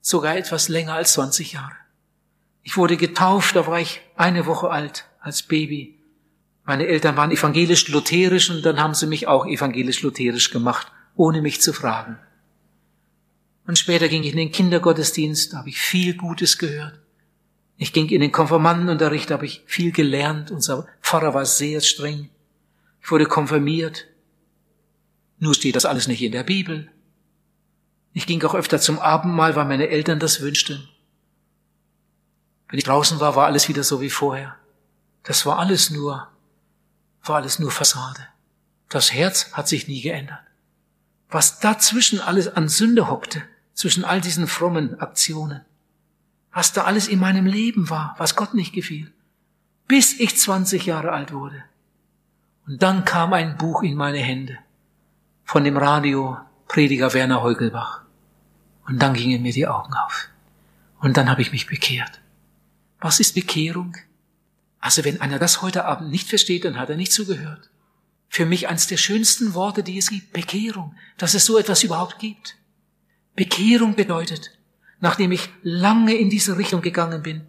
Sogar 0.00 0.36
etwas 0.36 0.70
länger 0.70 0.94
als 0.94 1.12
20 1.12 1.52
Jahre. 1.52 1.76
Ich 2.62 2.78
wurde 2.78 2.96
getauft, 2.96 3.54
da 3.54 3.66
war 3.66 3.78
ich 3.78 4.00
eine 4.16 4.46
Woche 4.46 4.70
alt, 4.70 5.04
als 5.20 5.42
Baby. 5.42 5.98
Meine 6.64 6.86
Eltern 6.86 7.16
waren 7.16 7.30
evangelisch-lutherisch 7.30 8.50
und 8.50 8.62
dann 8.62 8.80
haben 8.80 8.94
sie 8.94 9.06
mich 9.06 9.26
auch 9.26 9.46
evangelisch-lutherisch 9.46 10.50
gemacht, 10.50 10.90
ohne 11.14 11.42
mich 11.42 11.60
zu 11.60 11.74
fragen. 11.74 12.18
Und 13.68 13.78
später 13.78 14.08
ging 14.08 14.22
ich 14.22 14.30
in 14.30 14.38
den 14.38 14.50
Kindergottesdienst, 14.50 15.52
da 15.52 15.58
habe 15.58 15.68
ich 15.68 15.78
viel 15.78 16.16
Gutes 16.16 16.56
gehört. 16.56 17.00
Ich 17.76 17.92
ging 17.92 18.08
in 18.08 18.22
den 18.22 18.32
Konfirmandenunterricht, 18.32 19.28
da 19.28 19.34
habe 19.34 19.44
ich 19.44 19.62
viel 19.66 19.92
gelernt. 19.92 20.50
Unser 20.50 20.86
Pfarrer 21.02 21.34
war 21.34 21.44
sehr 21.44 21.82
streng. 21.82 22.30
Ich 23.02 23.10
wurde 23.10 23.26
konfirmiert. 23.26 24.06
Nur 25.38 25.54
steht 25.54 25.76
das 25.76 25.84
alles 25.84 26.08
nicht 26.08 26.22
in 26.22 26.32
der 26.32 26.44
Bibel. 26.44 26.90
Ich 28.14 28.26
ging 28.26 28.42
auch 28.42 28.54
öfter 28.54 28.80
zum 28.80 28.98
Abendmahl, 28.98 29.54
weil 29.54 29.66
meine 29.66 29.90
Eltern 29.90 30.18
das 30.18 30.40
wünschten. 30.40 30.88
Wenn 32.70 32.78
ich 32.78 32.84
draußen 32.86 33.20
war, 33.20 33.36
war 33.36 33.44
alles 33.44 33.68
wieder 33.68 33.84
so 33.84 34.00
wie 34.00 34.08
vorher. 34.08 34.56
Das 35.24 35.44
war 35.44 35.58
alles 35.58 35.90
nur, 35.90 36.26
war 37.22 37.36
alles 37.36 37.58
nur 37.58 37.70
Fassade. 37.70 38.28
Das 38.88 39.12
Herz 39.12 39.52
hat 39.52 39.68
sich 39.68 39.88
nie 39.88 40.00
geändert. 40.00 40.40
Was 41.28 41.60
dazwischen 41.60 42.20
alles 42.20 42.48
an 42.48 42.70
Sünde 42.70 43.10
hockte, 43.10 43.42
zwischen 43.78 44.04
all 44.04 44.20
diesen 44.20 44.48
frommen 44.48 44.98
Aktionen. 44.98 45.60
Was 46.52 46.72
da 46.72 46.82
alles 46.82 47.06
in 47.06 47.20
meinem 47.20 47.46
Leben 47.46 47.88
war, 47.90 48.16
was 48.18 48.34
Gott 48.34 48.52
nicht 48.52 48.72
gefiel. 48.72 49.12
Bis 49.86 50.18
ich 50.18 50.36
20 50.36 50.84
Jahre 50.84 51.12
alt 51.12 51.32
wurde. 51.32 51.62
Und 52.66 52.82
dann 52.82 53.04
kam 53.04 53.32
ein 53.32 53.56
Buch 53.56 53.84
in 53.84 53.94
meine 53.94 54.18
Hände 54.18 54.58
von 55.44 55.62
dem 55.62 55.76
Radio 55.76 56.38
Prediger 56.66 57.14
Werner 57.14 57.40
Heugelbach. 57.40 58.02
Und 58.88 59.00
dann 59.00 59.14
gingen 59.14 59.42
mir 59.42 59.52
die 59.52 59.68
Augen 59.68 59.94
auf. 59.94 60.28
Und 60.98 61.16
dann 61.16 61.30
habe 61.30 61.42
ich 61.42 61.52
mich 61.52 61.68
bekehrt. 61.68 62.20
Was 62.98 63.20
ist 63.20 63.36
Bekehrung? 63.36 63.96
Also 64.80 65.04
wenn 65.04 65.20
einer 65.20 65.38
das 65.38 65.62
heute 65.62 65.84
Abend 65.84 66.10
nicht 66.10 66.28
versteht, 66.28 66.64
dann 66.64 66.80
hat 66.80 66.90
er 66.90 66.96
nicht 66.96 67.12
zugehört. 67.12 67.70
Für 68.28 68.44
mich 68.44 68.66
eines 68.66 68.88
der 68.88 68.96
schönsten 68.96 69.54
Worte, 69.54 69.84
die 69.84 69.98
es 69.98 70.10
gibt, 70.10 70.32
Bekehrung, 70.32 70.96
dass 71.16 71.34
es 71.34 71.44
so 71.44 71.58
etwas 71.58 71.84
überhaupt 71.84 72.18
gibt. 72.18 72.58
Bekehrung 73.38 73.94
bedeutet, 73.94 74.50
nachdem 74.98 75.30
ich 75.30 75.48
lange 75.62 76.12
in 76.14 76.28
diese 76.28 76.58
Richtung 76.58 76.82
gegangen 76.82 77.22
bin, 77.22 77.42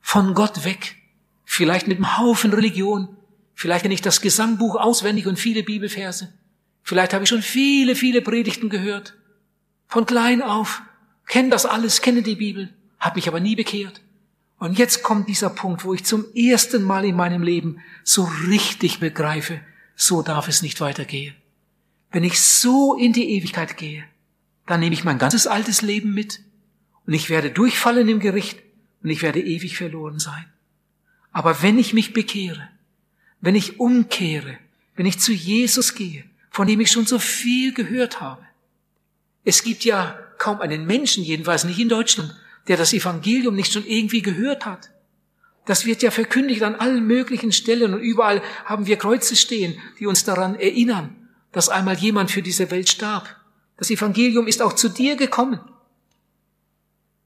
von 0.00 0.34
Gott 0.34 0.64
weg, 0.64 0.96
vielleicht 1.44 1.86
mit 1.86 1.98
einem 1.98 2.18
Haufen 2.18 2.52
Religion, 2.52 3.16
vielleicht 3.54 3.82
kenne 3.82 3.94
ich 3.94 4.02
das 4.02 4.20
Gesangbuch 4.20 4.74
auswendig 4.74 5.28
und 5.28 5.38
viele 5.38 5.62
Bibelverse, 5.62 6.32
vielleicht 6.82 7.14
habe 7.14 7.22
ich 7.22 7.30
schon 7.30 7.42
viele, 7.42 7.94
viele 7.94 8.22
Predigten 8.22 8.70
gehört, 8.70 9.14
von 9.86 10.04
klein 10.04 10.42
auf, 10.42 10.82
kenne 11.28 11.50
das 11.50 11.64
alles, 11.64 12.02
kenne 12.02 12.22
die 12.22 12.34
Bibel, 12.34 12.74
habe 12.98 13.18
mich 13.18 13.28
aber 13.28 13.38
nie 13.38 13.54
bekehrt. 13.54 14.00
Und 14.58 14.80
jetzt 14.80 15.04
kommt 15.04 15.28
dieser 15.28 15.50
Punkt, 15.50 15.84
wo 15.84 15.94
ich 15.94 16.04
zum 16.04 16.24
ersten 16.34 16.82
Mal 16.82 17.04
in 17.04 17.14
meinem 17.14 17.44
Leben 17.44 17.78
so 18.02 18.28
richtig 18.48 18.98
begreife, 18.98 19.60
so 19.94 20.22
darf 20.22 20.48
es 20.48 20.60
nicht 20.60 20.80
weitergehen. 20.80 21.36
Wenn 22.10 22.24
ich 22.24 22.40
so 22.40 22.96
in 22.96 23.12
die 23.12 23.30
Ewigkeit 23.36 23.76
gehe, 23.76 24.02
dann 24.68 24.80
nehme 24.80 24.94
ich 24.94 25.02
mein 25.02 25.18
ganzes 25.18 25.46
altes 25.46 25.82
Leben 25.82 26.14
mit 26.14 26.40
und 27.06 27.14
ich 27.14 27.30
werde 27.30 27.50
durchfallen 27.50 28.08
im 28.08 28.20
Gericht 28.20 28.60
und 29.02 29.10
ich 29.10 29.22
werde 29.22 29.40
ewig 29.40 29.76
verloren 29.76 30.18
sein. 30.20 30.44
Aber 31.32 31.62
wenn 31.62 31.78
ich 31.78 31.94
mich 31.94 32.12
bekehre, 32.12 32.68
wenn 33.40 33.54
ich 33.54 33.80
umkehre, 33.80 34.58
wenn 34.94 35.06
ich 35.06 35.18
zu 35.18 35.32
Jesus 35.32 35.94
gehe, 35.94 36.24
von 36.50 36.66
dem 36.66 36.80
ich 36.80 36.90
schon 36.90 37.06
so 37.06 37.18
viel 37.18 37.72
gehört 37.72 38.20
habe. 38.20 38.42
Es 39.44 39.62
gibt 39.62 39.84
ja 39.84 40.18
kaum 40.38 40.60
einen 40.60 40.86
Menschen, 40.86 41.24
jedenfalls 41.24 41.64
nicht 41.64 41.78
in 41.78 41.88
Deutschland, 41.88 42.34
der 42.66 42.76
das 42.76 42.92
Evangelium 42.92 43.54
nicht 43.54 43.72
schon 43.72 43.86
irgendwie 43.86 44.22
gehört 44.22 44.66
hat. 44.66 44.90
Das 45.66 45.86
wird 45.86 46.02
ja 46.02 46.10
verkündigt 46.10 46.62
an 46.62 46.74
allen 46.74 47.06
möglichen 47.06 47.52
Stellen 47.52 47.94
und 47.94 48.00
überall 48.00 48.42
haben 48.64 48.86
wir 48.86 48.96
Kreuze 48.96 49.36
stehen, 49.36 49.78
die 49.98 50.06
uns 50.06 50.24
daran 50.24 50.54
erinnern, 50.56 51.14
dass 51.52 51.68
einmal 51.68 51.96
jemand 51.96 52.30
für 52.30 52.42
diese 52.42 52.70
Welt 52.70 52.88
starb. 52.88 53.37
Das 53.78 53.90
Evangelium 53.90 54.46
ist 54.46 54.60
auch 54.60 54.74
zu 54.74 54.90
dir 54.90 55.16
gekommen. 55.16 55.60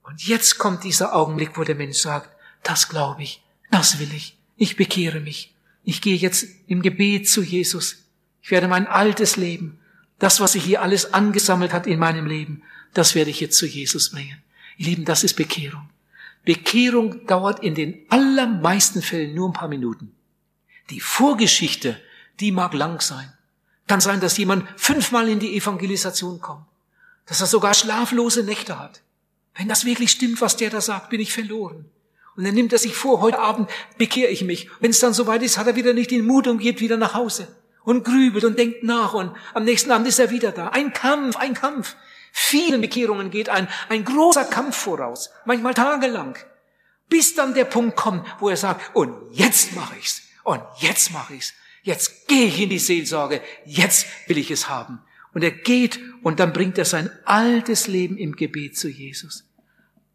Und 0.03 0.22
jetzt 0.26 0.59
kommt 0.59 0.84
dieser 0.84 1.14
Augenblick, 1.14 1.57
wo 1.57 1.64
der 1.64 1.74
Mensch 1.74 1.98
sagt, 1.98 2.30
das 2.62 2.88
glaube 2.88 3.22
ich, 3.22 3.42
das 3.70 3.98
will 3.98 4.12
ich, 4.14 4.38
ich 4.57 4.76
bekehre 4.76 5.20
mich. 5.20 5.55
Ich 5.82 6.00
gehe 6.00 6.16
jetzt 6.16 6.46
im 6.66 6.82
Gebet 6.82 7.28
zu 7.28 7.42
Jesus. 7.42 8.05
Ich 8.42 8.50
werde 8.50 8.68
mein 8.68 8.86
altes 8.86 9.36
Leben, 9.36 9.80
das, 10.18 10.40
was 10.40 10.53
sich 10.53 10.62
hier 10.62 10.82
alles 10.82 11.14
angesammelt 11.14 11.72
hat 11.72 11.86
in 11.86 11.98
meinem 11.98 12.26
Leben, 12.26 12.62
das 12.94 13.14
werde 13.14 13.30
ich 13.30 13.40
jetzt 13.40 13.57
zu 13.57 13.66
Jesus 13.66 14.11
bringen. 14.11 14.42
Ihr 14.76 14.86
Lieben, 14.86 15.05
das 15.05 15.24
ist 15.24 15.34
Bekehrung. 15.34 15.88
Bekehrung 16.44 17.26
dauert 17.26 17.62
in 17.62 17.74
den 17.74 18.05
allermeisten 18.11 19.00
Fällen 19.00 19.34
nur 19.34 19.48
ein 19.48 19.53
paar 19.53 19.68
Minuten. 19.68 20.14
Die 20.90 21.00
Vorgeschichte, 21.00 22.00
die 22.40 22.53
mag 22.53 22.74
lang 22.74 23.00
sein. 23.00 23.32
Kann 23.87 24.01
sein, 24.01 24.20
dass 24.20 24.37
jemand 24.37 24.68
fünfmal 24.76 25.28
in 25.28 25.39
die 25.39 25.57
Evangelisation 25.57 26.41
kommt, 26.41 26.64
dass 27.26 27.41
er 27.41 27.47
sogar 27.47 27.74
schlaflose 27.74 28.43
Nächte 28.43 28.78
hat. 28.78 29.03
Wenn 29.55 29.68
das 29.68 29.85
wirklich 29.85 30.11
stimmt, 30.11 30.41
was 30.41 30.57
der 30.57 30.70
da 30.70 30.80
sagt, 30.80 31.11
bin 31.11 31.20
ich 31.20 31.33
verloren. 31.33 31.85
Und 32.37 32.45
dann 32.45 32.55
nimmt 32.55 32.72
er 32.72 32.78
sich 32.78 32.95
vor, 32.95 33.20
heute 33.20 33.39
Abend 33.39 33.68
bekehre 33.99 34.30
ich 34.30 34.43
mich. 34.43 34.70
Wenn 34.80 34.91
es 34.91 35.01
dann 35.01 35.12
soweit 35.12 35.43
ist, 35.43 35.59
hat 35.59 35.66
er 35.66 35.76
wieder 35.76 35.93
nicht 35.93 36.11
den 36.11 36.24
Mut 36.24 36.47
und 36.47 36.59
geht 36.59 36.80
wieder 36.80 36.97
nach 36.97 37.14
Hause 37.14 37.49
und 37.85 38.05
grübelt 38.05 38.45
und 38.45 38.59
denkt 38.59 38.83
nach 38.85 39.12
und 39.12 39.35
am 39.55 39.64
nächsten 39.64 39.91
Abend 39.91 40.09
ist 40.09 40.18
er 40.18 40.30
wieder 40.30 40.53
da. 40.53 40.68
Ein 40.68 40.93
Kampf, 40.93 41.37
ein 41.37 41.55
Kampf. 41.55 41.97
Vielen 42.33 42.80
Bekehrungen 42.80 43.30
geht 43.30 43.51
ein, 43.51 43.68
ein 43.91 44.05
großer 44.05 44.45
Kampf 44.45 44.76
voraus, 44.76 45.30
manchmal 45.45 45.74
tagelang, 45.74 46.39
bis 47.11 47.35
dann 47.35 47.53
der 47.53 47.66
Punkt 47.66 47.95
kommt, 47.95 48.26
wo 48.39 48.49
er 48.49 48.57
sagt, 48.57 48.97
und 48.97 49.14
jetzt 49.33 49.74
mache 49.74 49.97
ich's, 50.01 50.22
und 50.43 50.62
jetzt 50.78 51.12
mache 51.12 51.35
ich's. 51.35 51.53
Jetzt 51.83 52.28
gehe 52.28 52.47
ich 52.47 52.61
in 52.61 52.70
die 52.70 52.78
Seelsorge. 52.78 53.41
Jetzt 53.64 54.07
will 54.28 54.39
ich 54.39 54.51
es 54.51 54.68
haben. 54.68 55.01
Und 55.35 55.43
er 55.43 55.51
geht 55.51 55.99
und 56.22 56.41
dann 56.41 56.53
bringt 56.53 56.78
er 56.78 56.85
sein 56.85 57.11
altes 57.24 57.87
Leben 57.87 58.16
im 58.16 58.37
Gebet 58.37 58.76
zu 58.76 58.89
Jesus. 58.89 59.45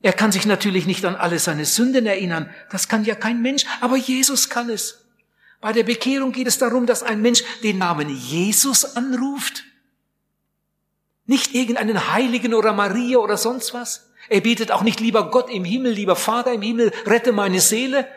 Er 0.01 0.13
kann 0.13 0.31
sich 0.31 0.45
natürlich 0.45 0.85
nicht 0.85 1.03
an 1.05 1.15
alle 1.15 1.39
seine 1.39 1.65
Sünden 1.65 2.05
erinnern. 2.05 2.49
Das 2.69 2.87
kann 2.87 3.03
ja 3.03 3.15
kein 3.15 3.41
Mensch. 3.41 3.65
Aber 3.81 3.97
Jesus 3.97 4.49
kann 4.49 4.69
es. 4.69 5.05
Bei 5.59 5.73
der 5.73 5.83
Bekehrung 5.83 6.31
geht 6.31 6.47
es 6.47 6.59
darum, 6.59 6.85
dass 6.85 7.03
ein 7.03 7.21
Mensch 7.21 7.43
den 7.63 7.79
Namen 7.79 8.09
Jesus 8.09 8.95
anruft. 8.95 9.63
Nicht 11.25 11.53
irgendeinen 11.53 12.13
Heiligen 12.13 12.53
oder 12.53 12.73
Maria 12.73 13.17
oder 13.17 13.37
sonst 13.37 13.73
was. 13.73 14.11
Er 14.29 14.41
betet 14.41 14.71
auch 14.71 14.83
nicht 14.83 14.99
lieber 14.99 15.31
Gott 15.31 15.49
im 15.49 15.65
Himmel, 15.65 15.93
lieber 15.93 16.15
Vater 16.15 16.53
im 16.53 16.61
Himmel, 16.61 16.91
rette 17.05 17.31
meine 17.31 17.59
Seele, 17.59 18.07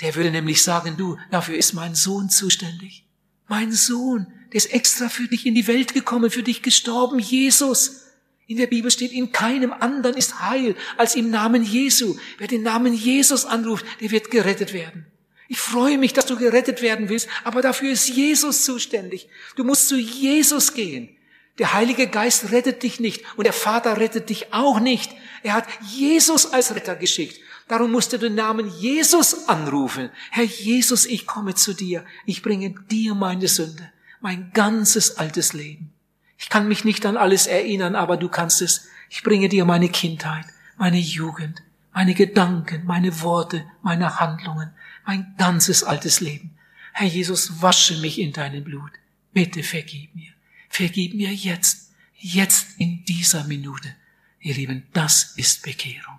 Der 0.00 0.14
würde 0.14 0.30
nämlich 0.30 0.62
sagen, 0.62 0.96
du, 0.96 1.18
dafür 1.30 1.56
ist 1.56 1.72
mein 1.72 1.94
Sohn 1.94 2.28
zuständig. 2.28 3.04
Mein 3.48 3.72
Sohn, 3.72 4.26
der 4.52 4.58
ist 4.58 4.72
extra 4.72 5.08
für 5.08 5.28
dich 5.28 5.46
in 5.46 5.54
die 5.54 5.66
Welt 5.66 5.94
gekommen, 5.94 6.30
für 6.30 6.42
dich 6.42 6.62
gestorben, 6.62 7.18
Jesus. 7.18 8.02
In 8.46 8.58
der 8.58 8.66
Bibel 8.66 8.90
steht, 8.90 9.12
in 9.12 9.32
keinem 9.32 9.72
anderen 9.72 10.16
ist 10.16 10.40
Heil 10.40 10.76
als 10.96 11.14
im 11.16 11.30
Namen 11.30 11.64
Jesu. 11.64 12.16
Wer 12.38 12.46
den 12.46 12.62
Namen 12.62 12.94
Jesus 12.94 13.44
anruft, 13.44 13.84
der 14.00 14.10
wird 14.10 14.30
gerettet 14.30 14.72
werden. 14.72 15.06
Ich 15.48 15.58
freue 15.58 15.98
mich, 15.98 16.12
dass 16.12 16.26
du 16.26 16.36
gerettet 16.36 16.82
werden 16.82 17.08
willst, 17.08 17.28
aber 17.44 17.62
dafür 17.62 17.90
ist 17.90 18.08
Jesus 18.08 18.64
zuständig. 18.64 19.28
Du 19.54 19.64
musst 19.64 19.88
zu 19.88 19.96
Jesus 19.96 20.74
gehen. 20.74 21.16
Der 21.58 21.72
Heilige 21.72 22.08
Geist 22.08 22.50
rettet 22.52 22.82
dich 22.82 23.00
nicht 23.00 23.24
und 23.36 23.44
der 23.44 23.52
Vater 23.52 23.96
rettet 23.96 24.28
dich 24.28 24.52
auch 24.52 24.78
nicht. 24.78 25.10
Er 25.42 25.54
hat 25.54 25.66
Jesus 25.80 26.52
als 26.52 26.74
Retter 26.74 26.96
geschickt. 26.96 27.40
Darum 27.68 27.90
musst 27.90 28.12
du 28.12 28.18
den 28.18 28.36
Namen 28.36 28.70
Jesus 28.78 29.48
anrufen. 29.48 30.10
Herr 30.30 30.44
Jesus, 30.44 31.04
ich 31.04 31.26
komme 31.26 31.54
zu 31.54 31.74
dir. 31.74 32.04
Ich 32.24 32.42
bringe 32.42 32.70
dir 32.70 33.14
meine 33.14 33.48
Sünde, 33.48 33.90
mein 34.20 34.52
ganzes 34.52 35.18
altes 35.18 35.52
Leben. 35.52 35.92
Ich 36.38 36.48
kann 36.48 36.68
mich 36.68 36.84
nicht 36.84 37.04
an 37.06 37.16
alles 37.16 37.46
erinnern, 37.46 37.96
aber 37.96 38.16
du 38.16 38.28
kannst 38.28 38.62
es. 38.62 38.88
Ich 39.10 39.22
bringe 39.22 39.48
dir 39.48 39.64
meine 39.64 39.88
Kindheit, 39.88 40.46
meine 40.76 40.98
Jugend, 40.98 41.62
meine 41.92 42.14
Gedanken, 42.14 42.84
meine 42.84 43.20
Worte, 43.22 43.64
meine 43.82 44.20
Handlungen, 44.20 44.70
mein 45.04 45.34
ganzes 45.36 45.82
altes 45.82 46.20
Leben. 46.20 46.56
Herr 46.92 47.08
Jesus, 47.08 47.62
wasche 47.62 47.96
mich 47.98 48.20
in 48.20 48.32
deinem 48.32 48.62
Blut. 48.64 48.92
Bitte 49.32 49.62
vergib 49.62 50.14
mir. 50.14 50.32
Vergib 50.68 51.14
mir 51.14 51.32
jetzt, 51.32 51.90
jetzt 52.14 52.78
in 52.78 53.04
dieser 53.04 53.44
Minute. 53.44 53.94
Ihr 54.40 54.54
Lieben, 54.54 54.86
das 54.92 55.34
ist 55.36 55.62
Bekehrung. 55.62 56.18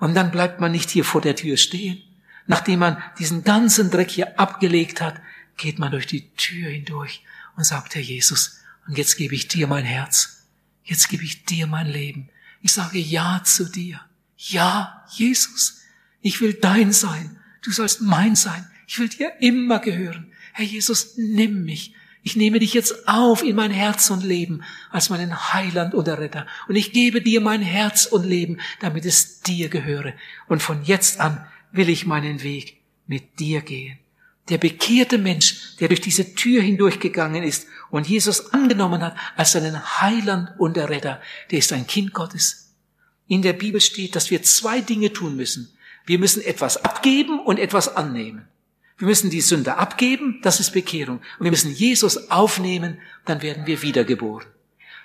Und 0.00 0.14
dann 0.14 0.30
bleibt 0.30 0.60
man 0.60 0.72
nicht 0.72 0.90
hier 0.90 1.04
vor 1.04 1.20
der 1.20 1.36
Tür 1.36 1.56
stehen. 1.56 2.02
Nachdem 2.46 2.80
man 2.80 3.02
diesen 3.18 3.44
ganzen 3.44 3.90
Dreck 3.90 4.10
hier 4.10 4.38
abgelegt 4.38 5.00
hat, 5.00 5.20
geht 5.56 5.78
man 5.78 5.90
durch 5.90 6.06
die 6.06 6.30
Tür 6.34 6.70
hindurch 6.70 7.22
und 7.56 7.64
sagt, 7.64 7.94
Herr 7.94 8.02
Jesus, 8.02 8.60
und 8.86 8.98
jetzt 8.98 9.16
gebe 9.16 9.34
ich 9.34 9.48
dir 9.48 9.66
mein 9.66 9.84
Herz. 9.84 10.44
Jetzt 10.84 11.08
gebe 11.08 11.24
ich 11.24 11.44
dir 11.44 11.66
mein 11.66 11.86
Leben. 11.86 12.28
Ich 12.62 12.72
sage 12.72 12.98
Ja 12.98 13.42
zu 13.44 13.64
dir. 13.64 14.00
Ja, 14.36 15.04
Jesus, 15.10 15.82
ich 16.20 16.40
will 16.40 16.54
dein 16.54 16.92
sein. 16.92 17.40
Du 17.62 17.72
sollst 17.72 18.00
mein 18.00 18.36
sein. 18.36 18.64
Ich 18.86 18.98
will 18.98 19.08
dir 19.08 19.32
immer 19.40 19.80
gehören. 19.80 20.32
Herr 20.52 20.64
Jesus, 20.64 21.14
nimm 21.16 21.64
mich. 21.64 21.94
Ich 22.26 22.34
nehme 22.34 22.58
dich 22.58 22.74
jetzt 22.74 23.06
auf 23.06 23.44
in 23.44 23.54
mein 23.54 23.70
Herz 23.70 24.10
und 24.10 24.24
Leben 24.24 24.64
als 24.90 25.10
meinen 25.10 25.52
Heiland 25.52 25.94
und 25.94 26.08
Retter. 26.08 26.44
Und 26.66 26.74
ich 26.74 26.92
gebe 26.92 27.22
dir 27.22 27.40
mein 27.40 27.62
Herz 27.62 28.04
und 28.04 28.26
Leben, 28.26 28.58
damit 28.80 29.04
es 29.04 29.42
dir 29.42 29.68
gehöre. 29.68 30.12
Und 30.48 30.60
von 30.60 30.82
jetzt 30.82 31.20
an 31.20 31.46
will 31.70 31.88
ich 31.88 32.04
meinen 32.04 32.42
Weg 32.42 32.78
mit 33.06 33.38
dir 33.38 33.60
gehen. 33.60 34.00
Der 34.48 34.58
bekehrte 34.58 35.18
Mensch, 35.18 35.76
der 35.78 35.86
durch 35.86 36.00
diese 36.00 36.34
Tür 36.34 36.62
hindurchgegangen 36.62 37.44
ist 37.44 37.68
und 37.90 38.08
Jesus 38.08 38.52
angenommen 38.52 39.02
hat 39.02 39.14
als 39.36 39.52
seinen 39.52 40.00
Heiland 40.00 40.50
und 40.58 40.76
Retter, 40.76 41.22
der 41.52 41.60
ist 41.60 41.72
ein 41.72 41.86
Kind 41.86 42.12
Gottes. 42.12 42.74
In 43.28 43.42
der 43.42 43.52
Bibel 43.52 43.80
steht, 43.80 44.16
dass 44.16 44.32
wir 44.32 44.42
zwei 44.42 44.80
Dinge 44.80 45.12
tun 45.12 45.36
müssen. 45.36 45.72
Wir 46.06 46.18
müssen 46.18 46.42
etwas 46.42 46.76
abgeben 46.76 47.38
und 47.38 47.60
etwas 47.60 47.94
annehmen. 47.94 48.48
Wir 48.98 49.06
müssen 49.06 49.30
die 49.30 49.40
Sünde 49.40 49.76
abgeben, 49.76 50.40
das 50.42 50.60
ist 50.60 50.72
Bekehrung. 50.72 51.18
Und 51.38 51.44
wir 51.44 51.50
müssen 51.50 51.72
Jesus 51.72 52.30
aufnehmen, 52.30 52.98
dann 53.24 53.42
werden 53.42 53.66
wir 53.66 53.82
wiedergeboren. 53.82 54.46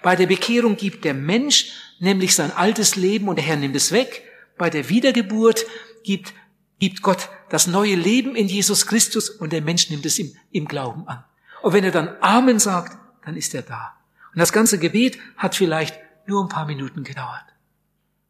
Bei 0.01 0.15
der 0.15 0.27
Bekehrung 0.27 0.77
gibt 0.77 1.03
der 1.05 1.13
Mensch 1.13 1.73
nämlich 1.99 2.35
sein 2.35 2.51
altes 2.51 2.95
Leben 2.95 3.27
und 3.27 3.35
der 3.35 3.45
Herr 3.45 3.57
nimmt 3.57 3.75
es 3.75 3.91
weg. 3.91 4.23
Bei 4.57 4.69
der 4.69 4.89
Wiedergeburt 4.89 5.65
gibt, 6.03 6.33
gibt 6.79 7.01
Gott 7.01 7.29
das 7.49 7.67
neue 7.67 7.95
Leben 7.95 8.35
in 8.35 8.47
Jesus 8.47 8.87
Christus 8.87 9.29
und 9.29 9.53
der 9.53 9.61
Mensch 9.61 9.89
nimmt 9.89 10.05
es 10.05 10.17
im, 10.17 10.33
im 10.51 10.67
Glauben 10.67 11.07
an. 11.07 11.23
Und 11.61 11.73
wenn 11.73 11.83
er 11.83 11.91
dann 11.91 12.15
Amen 12.21 12.59
sagt, 12.59 12.97
dann 13.25 13.35
ist 13.35 13.53
er 13.53 13.61
da. 13.61 13.93
Und 14.33 14.39
das 14.39 14.53
ganze 14.53 14.79
Gebet 14.79 15.19
hat 15.37 15.55
vielleicht 15.55 15.99
nur 16.25 16.43
ein 16.43 16.49
paar 16.49 16.65
Minuten 16.65 17.03
gedauert. 17.03 17.45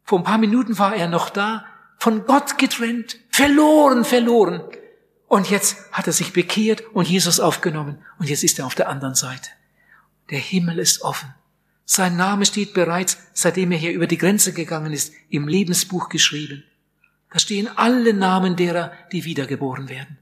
Vor 0.04 0.20
ein 0.20 0.26
paar 0.26 0.40
Minuten 0.40 0.78
war 0.80 0.96
er 0.96 1.08
noch 1.08 1.30
da, 1.30 1.66
von 1.98 2.26
Gott 2.26 2.58
getrennt, 2.58 3.20
verloren, 3.30 4.04
verloren. 4.04 4.64
Und 5.32 5.50
jetzt 5.50 5.78
hat 5.94 6.08
er 6.08 6.12
sich 6.12 6.34
bekehrt 6.34 6.84
und 6.92 7.08
Jesus 7.08 7.40
aufgenommen. 7.40 8.00
Und 8.20 8.28
jetzt 8.28 8.44
ist 8.44 8.60
er 8.60 8.66
auf 8.66 8.76
der 8.76 8.90
anderen 8.90 9.16
Seite. 9.16 9.50
Der 10.30 10.40
Himmel 10.40 10.78
ist 10.78 11.04
offen. 11.04 11.34
Sein 11.86 12.18
Name 12.18 12.46
steht 12.46 12.74
bereits, 12.74 13.18
seitdem 13.32 13.72
er 13.72 13.78
hier 13.78 13.94
über 13.94 14.08
die 14.08 14.18
Grenze 14.18 14.52
gegangen 14.52 14.92
ist, 14.92 15.14
im 15.30 15.48
Lebensbuch 15.48 16.10
geschrieben. 16.10 16.66
Da 17.32 17.40
stehen 17.40 17.70
alle 17.78 18.14
Namen 18.14 18.58
derer, 18.58 18.92
die 19.14 19.24
wiedergeboren 19.24 19.88
werden. 19.88 20.18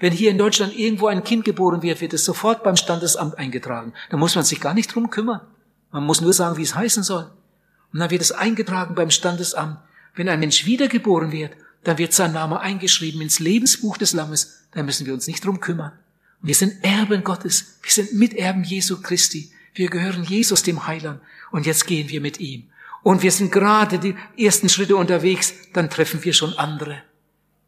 Wenn 0.00 0.12
hier 0.12 0.32
in 0.32 0.38
Deutschland 0.38 0.76
irgendwo 0.76 1.06
ein 1.06 1.22
Kind 1.22 1.44
geboren 1.44 1.82
wird, 1.82 2.00
wird 2.00 2.14
es 2.14 2.24
sofort 2.24 2.64
beim 2.64 2.74
Standesamt 2.74 3.38
eingetragen. 3.38 3.92
Da 4.10 4.16
muss 4.16 4.34
man 4.34 4.44
sich 4.44 4.60
gar 4.60 4.74
nicht 4.74 4.92
drum 4.92 5.10
kümmern. 5.10 5.42
Man 5.92 6.02
muss 6.02 6.20
nur 6.20 6.32
sagen, 6.32 6.56
wie 6.56 6.64
es 6.64 6.74
heißen 6.74 7.04
soll. 7.04 7.30
Und 7.92 8.00
dann 8.00 8.10
wird 8.10 8.22
es 8.22 8.32
eingetragen 8.32 8.96
beim 8.96 9.12
Standesamt. 9.12 9.78
Wenn 10.16 10.28
ein 10.28 10.40
Mensch 10.40 10.66
wiedergeboren 10.66 11.30
wird, 11.30 11.52
dann 11.84 11.98
wird 11.98 12.12
sein 12.12 12.32
Name 12.32 12.60
eingeschrieben 12.60 13.20
ins 13.20 13.38
Lebensbuch 13.38 13.96
des 13.96 14.12
Lammes. 14.12 14.64
Da 14.72 14.82
müssen 14.82 15.06
wir 15.06 15.14
uns 15.14 15.26
nicht 15.26 15.44
drum 15.44 15.60
kümmern. 15.60 15.92
Wir 16.42 16.54
sind 16.54 16.84
Erben 16.84 17.24
Gottes. 17.24 17.78
Wir 17.82 17.92
sind 17.92 18.14
Miterben 18.14 18.64
Jesu 18.64 19.00
Christi. 19.00 19.50
Wir 19.74 19.88
gehören 19.88 20.24
Jesus, 20.24 20.62
dem 20.62 20.86
Heiland. 20.86 21.20
Und 21.50 21.66
jetzt 21.66 21.86
gehen 21.86 22.08
wir 22.08 22.20
mit 22.20 22.40
ihm. 22.40 22.68
Und 23.02 23.22
wir 23.22 23.32
sind 23.32 23.52
gerade 23.52 23.98
die 23.98 24.14
ersten 24.36 24.68
Schritte 24.68 24.96
unterwegs. 24.96 25.54
Dann 25.72 25.90
treffen 25.90 26.22
wir 26.24 26.32
schon 26.32 26.54
andere. 26.54 27.02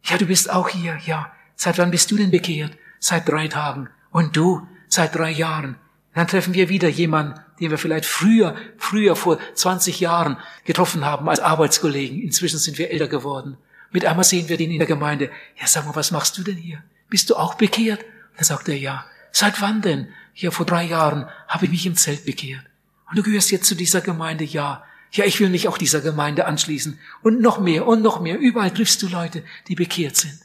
Ja, 0.04 0.18
du 0.18 0.26
bist 0.26 0.50
auch 0.50 0.68
hier. 0.68 0.98
Ja. 1.06 1.32
Seit 1.56 1.78
wann 1.78 1.90
bist 1.90 2.10
du 2.10 2.16
denn 2.16 2.30
bekehrt? 2.30 2.76
Seit 2.98 3.28
drei 3.28 3.48
Tagen. 3.48 3.88
Und 4.10 4.36
du? 4.36 4.66
Seit 4.88 5.14
drei 5.14 5.30
Jahren. 5.30 5.76
Dann 6.14 6.26
treffen 6.26 6.54
wir 6.54 6.68
wieder 6.68 6.88
jemanden, 6.88 7.40
den 7.60 7.70
wir 7.70 7.78
vielleicht 7.78 8.04
früher, 8.04 8.56
früher 8.76 9.16
vor 9.16 9.38
20 9.54 10.00
Jahren 10.00 10.36
getroffen 10.64 11.04
haben 11.04 11.28
als 11.28 11.40
Arbeitskollegen. 11.40 12.20
Inzwischen 12.20 12.58
sind 12.58 12.76
wir 12.76 12.90
älter 12.90 13.08
geworden. 13.08 13.56
Mit 13.92 14.06
einmal 14.06 14.24
sehen 14.24 14.48
wir 14.48 14.56
den 14.56 14.70
in 14.70 14.78
der 14.78 14.86
Gemeinde. 14.86 15.30
Ja, 15.60 15.66
sag 15.66 15.86
mal, 15.86 15.94
was 15.94 16.10
machst 16.10 16.36
du 16.38 16.42
denn 16.42 16.56
hier? 16.56 16.82
Bist 17.08 17.30
du 17.30 17.36
auch 17.36 17.54
bekehrt? 17.54 18.04
Dann 18.36 18.44
sagt 18.44 18.68
er, 18.68 18.76
ja. 18.76 19.06
Seit 19.30 19.60
wann 19.60 19.82
denn? 19.82 20.08
Ja, 20.34 20.50
vor 20.50 20.66
drei 20.66 20.84
Jahren 20.84 21.26
habe 21.46 21.66
ich 21.66 21.70
mich 21.70 21.86
im 21.86 21.96
Zelt 21.96 22.24
bekehrt. 22.24 22.64
Und 23.08 23.18
du 23.18 23.22
gehörst 23.22 23.50
jetzt 23.50 23.66
zu 23.66 23.74
dieser 23.74 24.00
Gemeinde? 24.00 24.44
Ja. 24.44 24.84
Ja, 25.12 25.26
ich 25.26 25.38
will 25.40 25.50
mich 25.50 25.68
auch 25.68 25.76
dieser 25.76 26.00
Gemeinde 26.00 26.46
anschließen. 26.46 26.98
Und 27.22 27.42
noch 27.42 27.60
mehr 27.60 27.86
und 27.86 28.00
noch 28.00 28.20
mehr. 28.20 28.38
Überall 28.38 28.70
triffst 28.70 29.02
du 29.02 29.08
Leute, 29.08 29.44
die 29.68 29.74
bekehrt 29.74 30.16
sind. 30.16 30.38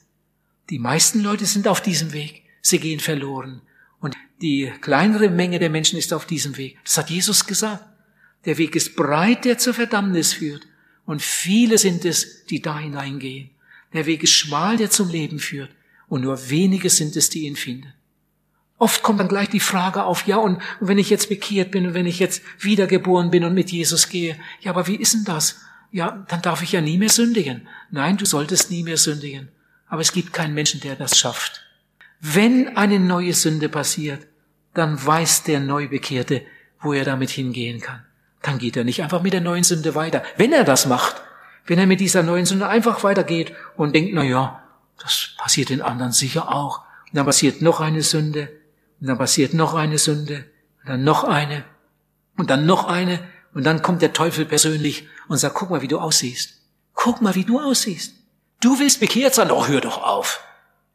Die 0.69 0.79
meisten 0.79 1.21
Leute 1.21 1.45
sind 1.45 1.69
auf 1.69 1.79
diesem 1.79 2.11
Weg. 2.11 2.43
Sie 2.61 2.79
gehen 2.79 2.99
verloren. 2.99 3.61
Und 4.01 4.17
die 4.41 4.73
kleinere 4.81 5.29
Menge 5.29 5.59
der 5.59 5.69
Menschen 5.69 5.97
ist 5.97 6.13
auf 6.13 6.25
diesem 6.25 6.57
Weg. 6.57 6.77
Das 6.83 6.97
hat 6.97 7.09
Jesus 7.09 7.47
gesagt. 7.47 7.85
Der 8.43 8.57
Weg 8.57 8.75
ist 8.75 8.97
breit, 8.97 9.45
der 9.45 9.57
zur 9.57 9.73
Verdammnis 9.73 10.33
führt. 10.33 10.67
Und 11.07 11.21
viele 11.21 11.77
sind 11.77 12.05
es, 12.05 12.45
die 12.45 12.61
da 12.61 12.77
hineingehen. 12.77 13.49
Der 13.93 14.05
Weg 14.05 14.23
ist 14.23 14.33
schmal, 14.33 14.75
der 14.75 14.91
zum 14.91 15.09
Leben 15.09 15.39
führt. 15.39 15.71
Und 16.09 16.21
nur 16.21 16.49
wenige 16.49 16.89
sind 16.89 17.15
es, 17.15 17.29
die 17.29 17.47
ihn 17.47 17.55
finden. 17.55 17.93
Oft 18.77 19.01
kommt 19.01 19.19
dann 19.19 19.29
gleich 19.29 19.49
die 19.49 19.61
Frage 19.61 20.03
auf, 20.03 20.27
ja, 20.27 20.35
und 20.35 20.61
wenn 20.81 20.99
ich 20.99 21.09
jetzt 21.09 21.29
bekehrt 21.29 21.71
bin 21.71 21.87
und 21.87 21.93
wenn 21.93 22.05
ich 22.05 22.19
jetzt 22.19 22.43
wiedergeboren 22.59 23.31
bin 23.31 23.45
und 23.45 23.53
mit 23.53 23.71
Jesus 23.71 24.09
gehe, 24.09 24.37
ja, 24.59 24.71
aber 24.71 24.85
wie 24.85 24.97
ist 24.97 25.13
denn 25.13 25.23
das? 25.23 25.61
Ja, 25.91 26.25
dann 26.27 26.41
darf 26.41 26.61
ich 26.61 26.73
ja 26.73 26.81
nie 26.81 26.97
mehr 26.97 27.09
sündigen. 27.09 27.67
Nein, 27.89 28.17
du 28.17 28.25
solltest 28.25 28.69
nie 28.69 28.83
mehr 28.83 28.97
sündigen. 28.97 29.47
Aber 29.87 30.01
es 30.01 30.11
gibt 30.11 30.33
keinen 30.33 30.53
Menschen, 30.53 30.81
der 30.81 30.97
das 30.97 31.17
schafft. 31.17 31.63
Wenn 32.19 32.75
eine 32.75 32.99
neue 32.99 33.33
Sünde 33.33 33.69
passiert, 33.69 34.27
dann 34.73 35.03
weiß 35.03 35.43
der 35.43 35.61
Neubekehrte, 35.61 36.43
wo 36.81 36.91
er 36.91 37.05
damit 37.05 37.29
hingehen 37.29 37.79
kann. 37.79 38.03
Dann 38.41 38.59
geht 38.59 38.77
er 38.77 38.83
nicht 38.83 39.01
einfach 39.01 39.21
mit 39.21 39.33
der 39.33 39.41
neuen 39.41 39.63
Sünde 39.63 39.95
weiter. 39.95 40.23
Wenn 40.37 40.53
er 40.53 40.63
das 40.63 40.85
macht, 40.85 41.21
wenn 41.65 41.79
er 41.79 41.87
mit 41.87 41.99
dieser 41.99 42.23
neuen 42.23 42.45
Sünde 42.45 42.67
einfach 42.67 43.03
weitergeht 43.03 43.53
und 43.75 43.93
denkt, 43.93 44.11
na 44.13 44.23
ja, 44.23 44.63
das 44.99 45.31
passiert 45.37 45.69
den 45.69 45.81
anderen 45.81 46.11
sicher 46.11 46.53
auch. 46.53 46.79
Und 47.07 47.17
dann 47.17 47.25
passiert 47.25 47.61
noch 47.61 47.79
eine 47.81 48.01
Sünde, 48.01 48.49
und 48.99 49.07
dann 49.07 49.17
passiert 49.17 49.53
noch 49.53 49.75
eine 49.75 49.97
Sünde, 49.97 50.45
und 50.83 50.89
dann 50.89 51.03
noch 51.03 51.23
eine, 51.23 51.63
und 52.37 52.49
dann 52.49 52.65
noch 52.65 52.87
eine, 52.87 53.19
und 53.53 53.63
dann 53.65 53.81
kommt 53.81 54.01
der 54.01 54.13
Teufel 54.13 54.45
persönlich 54.45 55.07
und 55.27 55.37
sagt, 55.37 55.55
guck 55.55 55.69
mal, 55.69 55.81
wie 55.81 55.87
du 55.87 55.99
aussiehst. 55.99 56.61
Guck 56.93 57.21
mal, 57.21 57.35
wie 57.35 57.43
du 57.43 57.59
aussiehst. 57.59 58.15
Du 58.59 58.79
willst 58.79 58.99
bekehrt 58.99 59.35
sein? 59.35 59.51
Oh, 59.51 59.67
hör 59.67 59.81
doch 59.81 60.03
auf. 60.03 60.41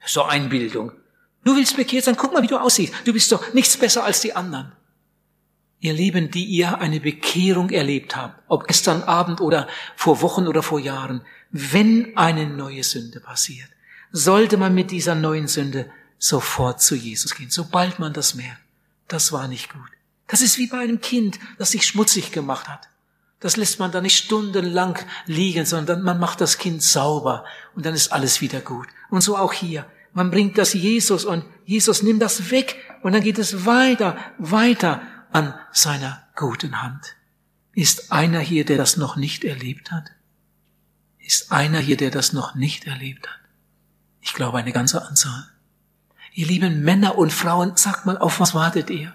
So 0.05 0.25
Einbildung. 0.25 0.93
Du 1.45 1.57
willst 1.57 1.77
bekehrt 1.77 2.05
sein? 2.05 2.17
Guck 2.17 2.33
mal, 2.33 2.43
wie 2.43 2.49
du 2.49 2.59
aussiehst. 2.59 2.93
Du 3.05 3.13
bist 3.13 3.31
doch 3.31 3.53
nichts 3.55 3.77
besser 3.77 4.05
als 4.05 4.21
die 4.21 4.35
anderen. 4.35 4.73
Ihr 5.83 5.95
Lieben, 5.95 6.31
die 6.31 6.45
ihr 6.45 6.79
eine 6.79 7.01
Bekehrung 7.01 7.71
erlebt 7.71 8.15
habt, 8.15 8.41
ob 8.47 8.69
gestern 8.69 9.03
Abend 9.03 9.41
oder 9.41 9.67
vor 9.97 10.23
Wochen 10.23 10.47
oder 10.47 10.63
vor 10.63 10.79
Jahren, 10.79 11.23
wenn 11.51 12.17
eine 12.17 12.47
neue 12.47 12.85
Sünde 12.85 13.19
passiert, 13.19 13.69
sollte 14.13 14.59
man 14.59 14.77
mit 14.77 14.93
dieser 14.93 15.17
neuen 15.17 15.49
Sünde 15.49 15.91
sofort 16.21 16.81
zu 16.81 16.95
Jesus 16.95 17.35
gehen, 17.35 17.51
sobald 17.51 17.99
man 17.99 18.13
das 18.13 18.37
merkt. 18.37 18.61
Das 19.09 19.33
war 19.33 19.49
nicht 19.49 19.73
gut. 19.73 19.91
Das 20.29 20.41
ist 20.41 20.57
wie 20.57 20.69
bei 20.69 20.79
einem 20.79 21.01
Kind, 21.01 21.41
das 21.59 21.73
sich 21.73 21.85
schmutzig 21.85 22.31
gemacht 22.31 22.69
hat. 22.69 22.89
Das 23.41 23.57
lässt 23.57 23.81
man 23.81 23.91
dann 23.91 24.05
nicht 24.05 24.17
stundenlang 24.17 24.97
liegen, 25.27 25.67
sondern 25.67 26.03
man 26.03 26.21
macht 26.21 26.41
das 26.41 26.59
Kind 26.59 26.81
sauber 26.81 27.45
und 27.75 27.85
dann 27.85 27.95
ist 27.95 28.13
alles 28.13 28.41
wieder 28.41 28.61
gut. 28.61 28.87
Und 29.11 29.23
so 29.23 29.37
auch 29.37 29.53
hier. 29.53 29.85
Man 30.15 30.31
bringt 30.31 30.59
das 30.59 30.75
Jesus 30.75 31.25
und 31.25 31.45
Jesus 31.65 32.05
nimmt 32.05 32.23
das 32.23 32.53
weg 32.53 32.77
und 33.03 33.15
dann 33.15 33.23
geht 33.23 33.39
es 33.39 33.67
weiter, 33.67 34.17
weiter 34.39 35.03
an 35.33 35.55
seiner 35.73 36.23
guten 36.37 36.83
Hand. 36.83 37.17
Ist 37.73 38.13
einer 38.13 38.41
hier, 38.41 38.65
der 38.65 38.77
das 38.77 38.97
noch 38.97 39.17
nicht 39.17 39.45
erlebt 39.45 39.91
hat? 39.91 40.11
Ist 41.19 41.53
einer 41.53 41.79
hier, 41.79 41.97
der 41.97 42.11
das 42.11 42.33
noch 42.33 42.55
nicht 42.55 42.87
erlebt 42.87 43.29
hat? 43.29 43.41
Ich 44.21 44.35
glaube 44.35 44.59
eine 44.59 44.73
ganze 44.73 45.07
Anzahl. 45.07 45.49
Ihr 46.35 46.47
lieben 46.47 46.83
Männer 46.83 47.19
und 47.19 47.33
Frauen, 47.33 47.77
sagt 47.77 48.07
mal, 48.07 48.19
auf 48.19 48.41
was 48.41 48.55
wartet 48.55 48.91
ihr? 48.91 49.15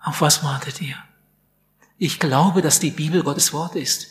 Auf 0.00 0.20
was 0.20 0.42
wartet 0.42 0.80
ihr? 0.80 0.96
Ich 1.98 2.18
glaube, 2.18 2.62
dass 2.62 2.80
die 2.80 2.90
Bibel 2.90 3.22
Gottes 3.22 3.52
Wort 3.52 3.76
ist. 3.76 4.08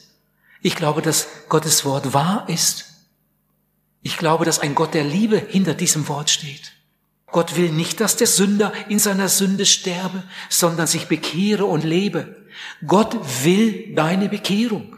Ich 0.62 0.76
glaube, 0.76 1.02
dass 1.02 1.28
Gottes 1.50 1.84
Wort 1.86 2.14
wahr 2.14 2.48
ist. 2.48 2.86
Ich 4.02 4.18
glaube, 4.18 4.46
dass 4.46 4.60
ein 4.60 4.76
Gott 4.76 4.94
der 4.94 5.04
Liebe 5.04 5.38
hinter 5.38 5.74
diesem 5.74 6.08
Wort 6.08 6.30
steht. 6.30 6.72
Gott 7.32 7.56
will 7.56 7.72
nicht, 7.72 8.02
dass 8.02 8.18
der 8.18 8.28
Sünder 8.28 8.74
in 8.90 9.00
seiner 9.00 9.30
Sünde 9.30 9.66
sterbe, 9.66 10.24
sondern 10.50 10.88
sich 10.88 11.08
bekehre 11.08 11.66
und 11.66 11.84
lebe. 11.84 12.36
Gott 12.86 13.16
will 13.44 13.96
deine 13.96 14.28
Bekehrung. 14.28 14.98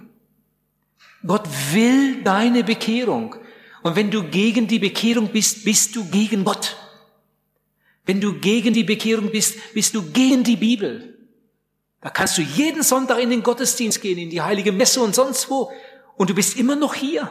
Gott 1.26 1.48
will 1.72 2.24
deine 2.24 2.64
Bekehrung. 2.64 3.36
Und 3.84 3.96
wenn 3.96 4.10
du 4.10 4.24
gegen 4.24 4.68
die 4.68 4.80
Bekehrung 4.80 5.30
bist, 5.30 5.64
bist 5.64 5.96
du 5.96 6.06
gegen 6.10 6.44
Gott. 6.44 6.76
Wenn 8.06 8.20
du 8.20 8.34
gegen 8.34 8.74
die 8.74 8.84
Bekehrung 8.84 9.32
bist, 9.32 9.74
bist 9.74 9.94
du 9.96 10.12
gegen 10.12 10.44
die 10.44 10.58
Bibel. 10.58 11.18
Da 12.02 12.10
kannst 12.10 12.38
du 12.38 12.42
jeden 12.42 12.84
Sonntag 12.84 13.20
in 13.20 13.30
den 13.30 13.44
Gottesdienst 13.44 14.02
gehen, 14.02 14.18
in 14.18 14.30
die 14.30 14.42
heilige 14.42 14.72
Messe 14.72 15.02
und 15.02 15.16
sonst 15.16 15.50
wo. 15.50 15.72
Und 16.18 16.30
du 16.30 16.36
bist 16.36 16.58
immer 16.58 16.76
noch 16.76 16.96
hier. 16.96 17.30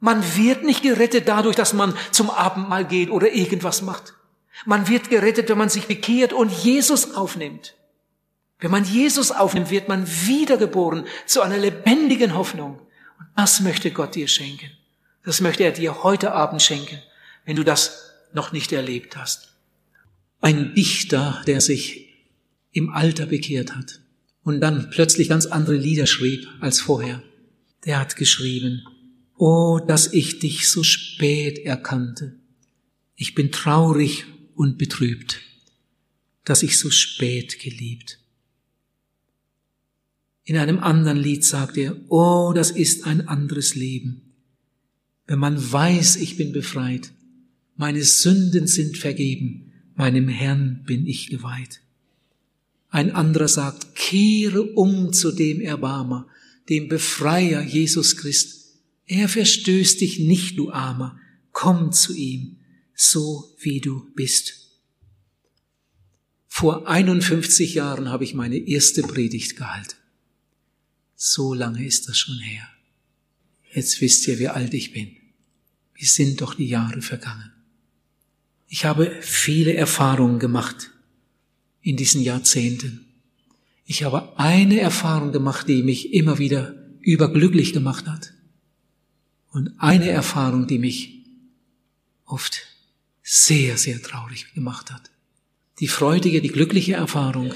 Man 0.00 0.22
wird 0.36 0.64
nicht 0.64 0.82
gerettet 0.82 1.28
dadurch, 1.28 1.56
dass 1.56 1.72
man 1.72 1.96
zum 2.10 2.28
Abendmahl 2.28 2.84
geht 2.84 3.10
oder 3.10 3.32
irgendwas 3.32 3.80
macht. 3.80 4.14
Man 4.66 4.88
wird 4.88 5.10
gerettet, 5.10 5.48
wenn 5.48 5.58
man 5.58 5.68
sich 5.68 5.86
bekehrt 5.86 6.32
und 6.32 6.50
Jesus 6.50 7.14
aufnimmt. 7.14 7.74
Wenn 8.60 8.70
man 8.70 8.84
Jesus 8.84 9.30
aufnimmt, 9.30 9.70
wird 9.70 9.88
man 9.88 10.06
wiedergeboren 10.06 11.06
zu 11.26 11.42
einer 11.42 11.58
lebendigen 11.58 12.34
Hoffnung. 12.34 12.78
Und 13.18 13.26
das 13.36 13.60
möchte 13.60 13.90
Gott 13.90 14.14
dir 14.14 14.28
schenken. 14.28 14.70
Das 15.24 15.40
möchte 15.40 15.64
er 15.64 15.72
dir 15.72 16.02
heute 16.02 16.32
Abend 16.32 16.62
schenken, 16.62 16.98
wenn 17.44 17.56
du 17.56 17.64
das 17.64 18.12
noch 18.32 18.52
nicht 18.52 18.72
erlebt 18.72 19.16
hast. 19.16 19.54
Ein 20.40 20.74
Dichter, 20.74 21.42
der 21.46 21.60
sich 21.60 22.14
im 22.72 22.90
Alter 22.90 23.26
bekehrt 23.26 23.74
hat 23.74 24.00
und 24.42 24.60
dann 24.60 24.90
plötzlich 24.90 25.28
ganz 25.28 25.46
andere 25.46 25.76
Lieder 25.76 26.06
schrieb 26.06 26.46
als 26.60 26.80
vorher. 26.80 27.22
Der 27.84 27.98
hat 27.98 28.16
geschrieben, 28.16 28.84
Oh, 29.36 29.80
dass 29.84 30.12
ich 30.12 30.38
dich 30.38 30.68
so 30.68 30.84
spät 30.84 31.58
erkannte. 31.58 32.36
Ich 33.16 33.34
bin 33.34 33.50
traurig 33.50 34.24
und 34.56 34.78
betrübt, 34.78 35.40
dass 36.44 36.62
ich 36.62 36.78
so 36.78 36.90
spät 36.90 37.58
geliebt. 37.58 38.18
In 40.44 40.58
einem 40.58 40.78
anderen 40.78 41.18
Lied 41.18 41.44
sagt 41.44 41.76
er, 41.78 41.96
Oh, 42.08 42.52
das 42.54 42.70
ist 42.70 43.06
ein 43.06 43.28
anderes 43.28 43.74
Leben. 43.74 44.34
Wenn 45.26 45.38
man 45.38 45.72
weiß, 45.72 46.16
ich 46.16 46.36
bin 46.36 46.52
befreit, 46.52 47.12
meine 47.76 48.04
Sünden 48.04 48.66
sind 48.66 48.98
vergeben, 48.98 49.72
meinem 49.94 50.28
Herrn 50.28 50.82
bin 50.84 51.06
ich 51.06 51.28
geweiht. 51.28 51.80
Ein 52.90 53.10
anderer 53.10 53.48
sagt, 53.48 53.94
kehre 53.94 54.62
um 54.62 55.12
zu 55.12 55.32
dem 55.32 55.60
Erbarmer, 55.60 56.28
dem 56.68 56.88
Befreier 56.88 57.62
Jesus 57.62 58.16
Christ. 58.16 58.76
Er 59.06 59.28
verstößt 59.28 60.00
dich 60.00 60.20
nicht, 60.20 60.58
du 60.58 60.70
Armer. 60.70 61.18
Komm 61.52 61.92
zu 61.92 62.14
ihm, 62.14 62.56
so 62.94 63.54
wie 63.58 63.80
du 63.80 64.10
bist. 64.14 64.64
Vor 66.46 66.86
51 66.88 67.74
Jahren 67.74 68.08
habe 68.08 68.24
ich 68.24 68.34
meine 68.34 68.56
erste 68.56 69.02
Predigt 69.02 69.56
gehalten. 69.56 69.96
So 71.16 71.54
lange 71.54 71.84
ist 71.84 72.08
das 72.08 72.16
schon 72.18 72.38
her. 72.38 72.68
Jetzt 73.72 74.00
wisst 74.00 74.28
ihr, 74.28 74.38
wie 74.38 74.48
alt 74.48 74.72
ich 74.72 74.92
bin. 74.92 75.16
Wie 75.94 76.04
sind 76.04 76.40
doch 76.40 76.54
die 76.54 76.68
Jahre 76.68 77.02
vergangen. 77.02 77.52
Ich 78.68 78.84
habe 78.84 79.18
viele 79.20 79.74
Erfahrungen 79.74 80.38
gemacht 80.38 80.90
in 81.80 81.96
diesen 81.96 82.22
Jahrzehnten. 82.22 83.04
Ich 83.84 84.02
habe 84.04 84.38
eine 84.38 84.80
Erfahrung 84.80 85.32
gemacht, 85.32 85.68
die 85.68 85.82
mich 85.82 86.12
immer 86.12 86.38
wieder 86.38 86.74
überglücklich 87.00 87.72
gemacht 87.72 88.06
hat. 88.06 88.32
Und 89.50 89.72
eine 89.78 90.08
Erfahrung, 90.08 90.66
die 90.66 90.78
mich 90.78 91.24
oft 92.24 92.62
sehr, 93.24 93.78
sehr 93.78 94.00
traurig 94.02 94.52
gemacht 94.54 94.92
hat. 94.92 95.10
Die 95.80 95.88
freudige, 95.88 96.42
die 96.42 96.50
glückliche 96.50 96.92
Erfahrung, 96.92 97.54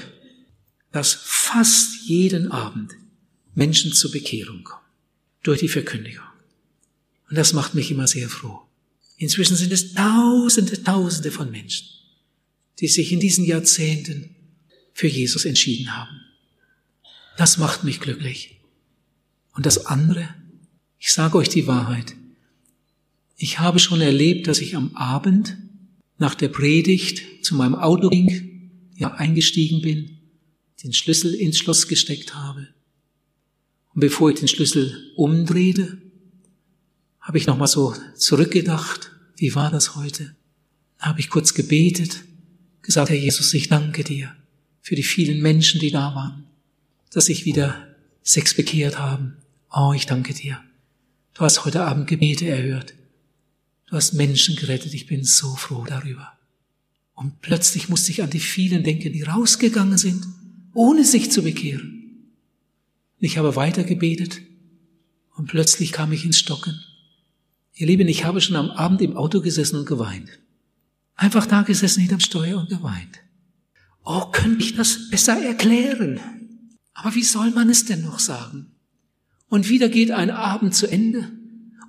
dass 0.91 1.13
fast 1.13 2.07
jeden 2.07 2.51
Abend 2.51 2.95
Menschen 3.53 3.93
zur 3.93 4.11
Bekehrung 4.11 4.63
kommen. 4.63 4.83
Durch 5.43 5.61
die 5.61 5.69
Verkündigung. 5.69 6.25
Und 7.29 7.37
das 7.37 7.53
macht 7.53 7.75
mich 7.75 7.91
immer 7.91 8.07
sehr 8.07 8.27
froh. 8.27 8.59
Inzwischen 9.15 9.55
sind 9.55 9.71
es 9.71 9.93
Tausende, 9.93 10.83
Tausende 10.83 11.31
von 11.31 11.49
Menschen, 11.49 11.87
die 12.79 12.87
sich 12.87 13.11
in 13.13 13.19
diesen 13.19 13.45
Jahrzehnten 13.45 14.35
für 14.93 15.07
Jesus 15.07 15.45
entschieden 15.45 15.95
haben. 15.95 16.19
Das 17.37 17.57
macht 17.57 17.85
mich 17.85 18.01
glücklich. 18.01 18.59
Und 19.53 19.65
das 19.65 19.85
andere, 19.85 20.33
ich 20.97 21.13
sage 21.13 21.37
euch 21.37 21.49
die 21.49 21.67
Wahrheit. 21.67 22.15
Ich 23.41 23.59
habe 23.59 23.79
schon 23.79 24.01
erlebt, 24.01 24.47
dass 24.47 24.59
ich 24.59 24.75
am 24.75 24.93
Abend 24.97 25.57
nach 26.17 26.35
der 26.35 26.49
Predigt 26.49 27.45
zu 27.45 27.55
meinem 27.55 27.73
Auto 27.73 28.09
ging, 28.09 28.91
ja 28.97 29.13
eingestiegen 29.13 29.81
bin, 29.81 30.19
den 30.83 30.91
Schlüssel 30.91 31.33
ins 31.33 31.57
Schloss 31.57 31.87
gesteckt 31.87 32.35
habe. 32.35 32.67
Und 33.93 34.01
bevor 34.01 34.29
ich 34.29 34.39
den 34.39 34.49
Schlüssel 34.49 35.13
umdrehte, 35.15 36.01
habe 37.21 37.37
ich 37.37 37.47
nochmal 37.47 37.69
so 37.69 37.95
zurückgedacht, 38.17 39.11
wie 39.37 39.55
war 39.55 39.71
das 39.71 39.95
heute? 39.95 40.35
Da 40.97 41.05
habe 41.05 41.21
ich 41.21 41.29
kurz 41.29 41.53
gebetet, 41.53 42.25
gesagt, 42.81 43.09
Herr 43.09 43.15
Jesus, 43.15 43.53
ich 43.53 43.69
danke 43.69 44.03
dir 44.03 44.35
für 44.81 44.95
die 44.95 45.03
vielen 45.03 45.41
Menschen, 45.41 45.79
die 45.79 45.91
da 45.91 46.13
waren, 46.13 46.43
dass 47.13 47.27
sich 47.27 47.45
wieder 47.45 47.87
sechs 48.21 48.53
bekehrt 48.53 48.99
haben. 48.99 49.37
Oh, 49.71 49.93
ich 49.95 50.07
danke 50.07 50.33
dir. 50.33 50.61
Du 51.35 51.41
hast 51.41 51.63
heute 51.63 51.85
Abend 51.85 52.07
Gebete 52.07 52.45
erhört. 52.45 52.95
Du 53.89 53.95
hast 53.95 54.13
Menschen 54.13 54.55
gerettet. 54.55 54.93
Ich 54.93 55.07
bin 55.07 55.23
so 55.23 55.55
froh 55.55 55.83
darüber. 55.87 56.33
Und 57.15 57.41
plötzlich 57.41 57.89
musste 57.89 58.11
ich 58.11 58.21
an 58.21 58.29
die 58.29 58.39
vielen 58.39 58.83
denken, 58.83 59.11
die 59.11 59.23
rausgegangen 59.23 59.97
sind, 59.97 60.25
ohne 60.73 61.03
sich 61.03 61.31
zu 61.31 61.41
bekehren. 61.41 62.29
Ich 63.17 63.37
habe 63.37 63.55
weiter 63.55 63.83
gebetet 63.83 64.41
und 65.35 65.47
plötzlich 65.47 65.91
kam 65.91 66.11
ich 66.13 66.23
ins 66.23 66.39
Stocken. 66.39 66.79
Ihr 67.73 67.87
Lieben, 67.87 68.07
ich 68.07 68.25
habe 68.25 68.41
schon 68.41 68.55
am 68.55 68.69
Abend 68.69 69.01
im 69.01 69.17
Auto 69.17 69.41
gesessen 69.41 69.79
und 69.79 69.85
geweint. 69.85 70.29
Einfach 71.15 71.47
da 71.47 71.63
gesessen 71.63 72.01
hinterm 72.01 72.19
Steuer 72.19 72.59
und 72.59 72.69
geweint. 72.69 73.19
Oh, 74.05 74.27
könnte 74.31 74.63
ich 74.63 74.75
das 74.75 75.09
besser 75.09 75.41
erklären? 75.43 76.19
Aber 76.93 77.15
wie 77.15 77.23
soll 77.23 77.51
man 77.51 77.69
es 77.69 77.85
denn 77.85 78.03
noch 78.03 78.19
sagen? 78.19 78.67
Und 79.49 79.67
wieder 79.67 79.89
geht 79.89 80.11
ein 80.11 80.29
Abend 80.29 80.75
zu 80.75 80.87
Ende 80.87 81.38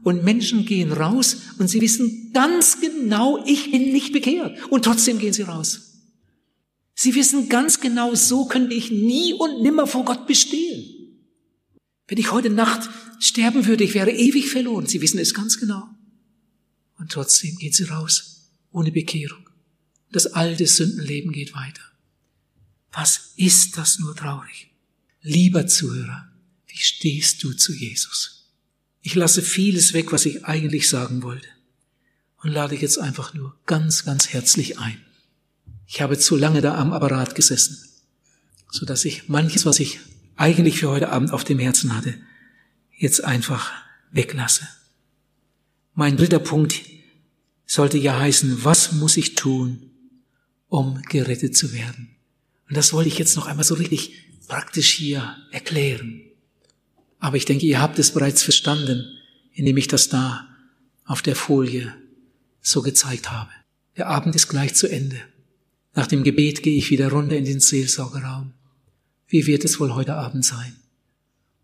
und 0.02 0.24
Menschen 0.24 0.64
gehen 0.64 0.92
raus 0.92 1.36
und 1.58 1.68
sie 1.68 1.80
wissen 1.80 2.30
ganz 2.32 2.80
genau, 2.80 3.44
ich 3.46 3.70
bin 3.70 3.92
nicht 3.92 4.12
bekehrt. 4.12 4.70
Und 4.70 4.84
trotzdem 4.84 5.18
gehen 5.18 5.32
sie 5.32 5.42
raus. 5.42 5.90
Sie 6.94 7.14
wissen 7.14 7.48
ganz 7.48 7.80
genau, 7.80 8.14
so 8.14 8.46
könnte 8.46 8.74
ich 8.74 8.90
nie 8.90 9.34
und 9.34 9.62
nimmer 9.62 9.86
vor 9.86 10.04
Gott 10.04 10.26
bestehen. 10.26 11.18
Wenn 12.06 12.18
ich 12.18 12.32
heute 12.32 12.50
Nacht 12.50 12.90
sterben 13.20 13.66
würde, 13.66 13.84
ich 13.84 13.94
wäre 13.94 14.10
ewig 14.10 14.48
verloren. 14.48 14.86
Sie 14.86 15.00
wissen 15.00 15.18
es 15.18 15.32
ganz 15.32 15.58
genau. 15.58 15.88
Und 16.98 17.12
trotzdem 17.12 17.56
gehen 17.56 17.72
sie 17.72 17.84
raus, 17.84 18.50
ohne 18.70 18.92
Bekehrung. 18.92 19.48
Das 20.12 20.26
alte 20.26 20.66
Sündenleben 20.66 21.32
geht 21.32 21.54
weiter. 21.54 21.82
Was 22.92 23.32
ist 23.36 23.76
das 23.76 23.98
nur 23.98 24.14
traurig? 24.16 24.70
Lieber 25.22 25.66
Zuhörer, 25.66 26.30
wie 26.66 26.78
stehst 26.78 27.42
du 27.42 27.52
zu 27.52 27.72
Jesus? 27.72 28.39
Ich 29.02 29.14
lasse 29.14 29.42
vieles 29.42 29.94
weg, 29.94 30.12
was 30.12 30.26
ich 30.26 30.44
eigentlich 30.44 30.88
sagen 30.88 31.22
wollte 31.22 31.48
und 32.42 32.50
lade 32.50 32.74
jetzt 32.74 32.98
einfach 32.98 33.34
nur 33.34 33.56
ganz, 33.66 34.04
ganz 34.04 34.28
herzlich 34.28 34.78
ein. 34.78 35.00
Ich 35.86 36.00
habe 36.00 36.18
zu 36.18 36.36
lange 36.36 36.60
da 36.60 36.76
am 36.76 36.92
Apparat 36.92 37.34
gesessen, 37.34 37.78
so 38.70 38.86
dass 38.86 39.04
ich 39.04 39.28
manches, 39.28 39.66
was 39.66 39.80
ich 39.80 40.00
eigentlich 40.36 40.78
für 40.78 40.90
heute 40.90 41.10
Abend 41.10 41.32
auf 41.32 41.44
dem 41.44 41.58
Herzen 41.58 41.96
hatte, 41.96 42.14
jetzt 42.96 43.24
einfach 43.24 43.72
weglasse. 44.10 44.68
Mein 45.94 46.16
dritter 46.16 46.38
Punkt 46.38 46.80
sollte 47.66 47.98
ja 47.98 48.18
heißen, 48.18 48.64
was 48.64 48.92
muss 48.92 49.16
ich 49.16 49.34
tun, 49.34 49.90
um 50.68 51.02
gerettet 51.02 51.56
zu 51.56 51.72
werden? 51.72 52.16
Und 52.68 52.76
das 52.76 52.92
wollte 52.92 53.08
ich 53.08 53.18
jetzt 53.18 53.36
noch 53.36 53.46
einmal 53.46 53.64
so 53.64 53.74
richtig 53.74 54.12
praktisch 54.46 54.92
hier 54.92 55.36
erklären. 55.50 56.22
Aber 57.20 57.36
ich 57.36 57.44
denke, 57.44 57.66
ihr 57.66 57.80
habt 57.80 57.98
es 57.98 58.12
bereits 58.12 58.42
verstanden, 58.42 59.18
indem 59.52 59.76
ich 59.76 59.88
das 59.88 60.08
da 60.08 60.48
auf 61.04 61.22
der 61.22 61.36
Folie 61.36 61.94
so 62.60 62.82
gezeigt 62.82 63.30
habe. 63.30 63.50
Der 63.96 64.08
Abend 64.08 64.34
ist 64.34 64.48
gleich 64.48 64.74
zu 64.74 64.88
Ende. 64.88 65.20
Nach 65.94 66.06
dem 66.06 66.24
Gebet 66.24 66.62
gehe 66.62 66.78
ich 66.78 66.90
wieder 66.90 67.10
runter 67.10 67.36
in 67.36 67.44
den 67.44 67.60
Seelsorgerraum. 67.60 68.52
Wie 69.28 69.46
wird 69.46 69.64
es 69.64 69.78
wohl 69.78 69.94
heute 69.94 70.14
Abend 70.14 70.44
sein? 70.44 70.74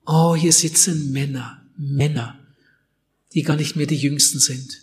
Oh, 0.05 0.37
hier 0.37 0.53
sitzen 0.53 1.11
Männer, 1.13 1.63
Männer, 1.77 2.39
die 3.33 3.43
gar 3.43 3.57
nicht 3.57 3.77
mehr 3.77 3.87
die 3.87 3.97
Jüngsten 3.97 4.39
sind, 4.39 4.83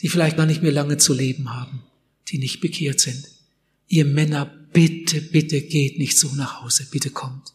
die 0.00 0.08
vielleicht 0.08 0.36
gar 0.36 0.46
nicht 0.46 0.62
mehr 0.62 0.72
lange 0.72 0.98
zu 0.98 1.14
leben 1.14 1.52
haben, 1.54 1.82
die 2.28 2.38
nicht 2.38 2.60
bekehrt 2.60 3.00
sind. 3.00 3.28
Ihr 3.88 4.04
Männer, 4.04 4.46
bitte, 4.72 5.20
bitte 5.20 5.62
geht 5.62 5.98
nicht 5.98 6.18
so 6.18 6.34
nach 6.34 6.62
Hause, 6.62 6.86
bitte 6.90 7.10
kommt. 7.10 7.54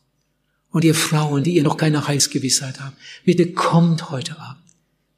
Und 0.71 0.83
ihr 0.83 0.95
Frauen, 0.95 1.43
die 1.43 1.55
ihr 1.55 1.63
noch 1.63 1.77
keine 1.77 2.07
Heilsgewissheit 2.07 2.79
habt, 2.79 2.97
bitte 3.25 3.51
kommt 3.53 4.09
heute 4.09 4.39
Abend, 4.39 4.63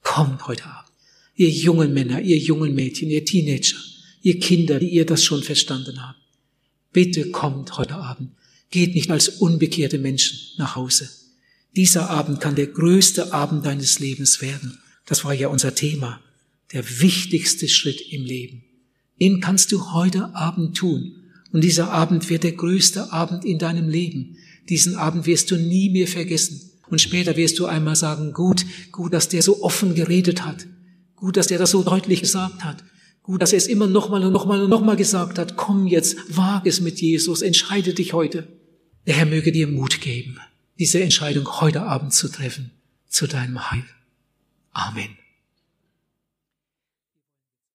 kommt 0.03 0.47
heute 0.47 0.65
Abend. 0.65 0.91
Ihr 1.35 1.49
jungen 1.49 1.93
Männer, 1.93 2.21
ihr 2.21 2.37
jungen 2.37 2.75
Mädchen, 2.75 3.09
ihr 3.09 3.25
Teenager, 3.25 3.77
ihr 4.21 4.39
Kinder, 4.39 4.79
die 4.79 4.89
ihr 4.89 5.05
das 5.05 5.23
schon 5.23 5.41
verstanden 5.41 6.05
habt, 6.05 6.19
bitte 6.91 7.31
kommt 7.31 7.77
heute 7.77 7.95
Abend. 7.95 8.31
Geht 8.71 8.93
nicht 8.93 9.09
als 9.09 9.29
unbekehrte 9.29 9.97
Menschen 9.97 10.37
nach 10.57 10.75
Hause. 10.75 11.09
Dieser 11.75 12.09
Abend 12.09 12.39
kann 12.41 12.55
der 12.55 12.67
größte 12.67 13.33
Abend 13.33 13.65
deines 13.65 13.99
Lebens 13.99 14.41
werden. 14.41 14.79
Das 15.05 15.23
war 15.25 15.33
ja 15.33 15.47
unser 15.47 15.73
Thema. 15.73 16.21
Der 16.73 16.83
wichtigste 17.01 17.67
Schritt 17.67 18.01
im 18.11 18.25
Leben. 18.25 18.63
Den 19.19 19.39
kannst 19.39 19.71
du 19.71 19.91
heute 19.91 20.35
Abend 20.35 20.77
tun. 20.77 21.15
Und 21.51 21.63
dieser 21.63 21.91
Abend 21.91 22.29
wird 22.29 22.43
der 22.43 22.51
größte 22.51 23.11
Abend 23.11 23.43
in 23.43 23.57
deinem 23.57 23.89
Leben. 23.89 24.37
Diesen 24.69 24.95
Abend 24.95 25.25
wirst 25.25 25.51
du 25.51 25.57
nie 25.57 25.89
mehr 25.89 26.07
vergessen. 26.07 26.61
Und 26.89 27.01
später 27.01 27.35
wirst 27.35 27.59
du 27.59 27.65
einmal 27.65 27.95
sagen, 27.95 28.33
gut, 28.33 28.65
gut, 28.91 29.13
dass 29.13 29.29
der 29.29 29.41
so 29.41 29.63
offen 29.63 29.95
geredet 29.95 30.45
hat. 30.45 30.67
Gut, 31.15 31.37
dass 31.37 31.47
der 31.47 31.59
das 31.59 31.71
so 31.71 31.83
deutlich 31.83 32.21
gesagt 32.21 32.63
hat. 32.63 32.83
Gut, 33.21 33.41
dass 33.41 33.51
er 33.51 33.57
es 33.57 33.67
immer 33.67 33.87
nochmal 33.87 34.23
und 34.25 34.33
nochmal 34.33 34.61
und 34.61 34.69
nochmal 34.69 34.95
gesagt 34.95 35.37
hat. 35.37 35.55
Komm 35.55 35.85
jetzt, 35.85 36.17
wag 36.29 36.65
es 36.65 36.81
mit 36.81 36.99
Jesus, 36.99 37.41
entscheide 37.41 37.93
dich 37.93 38.13
heute. 38.13 38.47
Der 39.05 39.15
Herr 39.15 39.25
möge 39.25 39.51
dir 39.51 39.67
Mut 39.67 40.01
geben, 40.01 40.39
diese 40.79 41.01
Entscheidung 41.01 41.61
heute 41.61 41.83
Abend 41.83 42.13
zu 42.13 42.27
treffen, 42.27 42.71
zu 43.07 43.27
deinem 43.27 43.69
Heil. 43.71 43.85
Amen. 44.71 45.18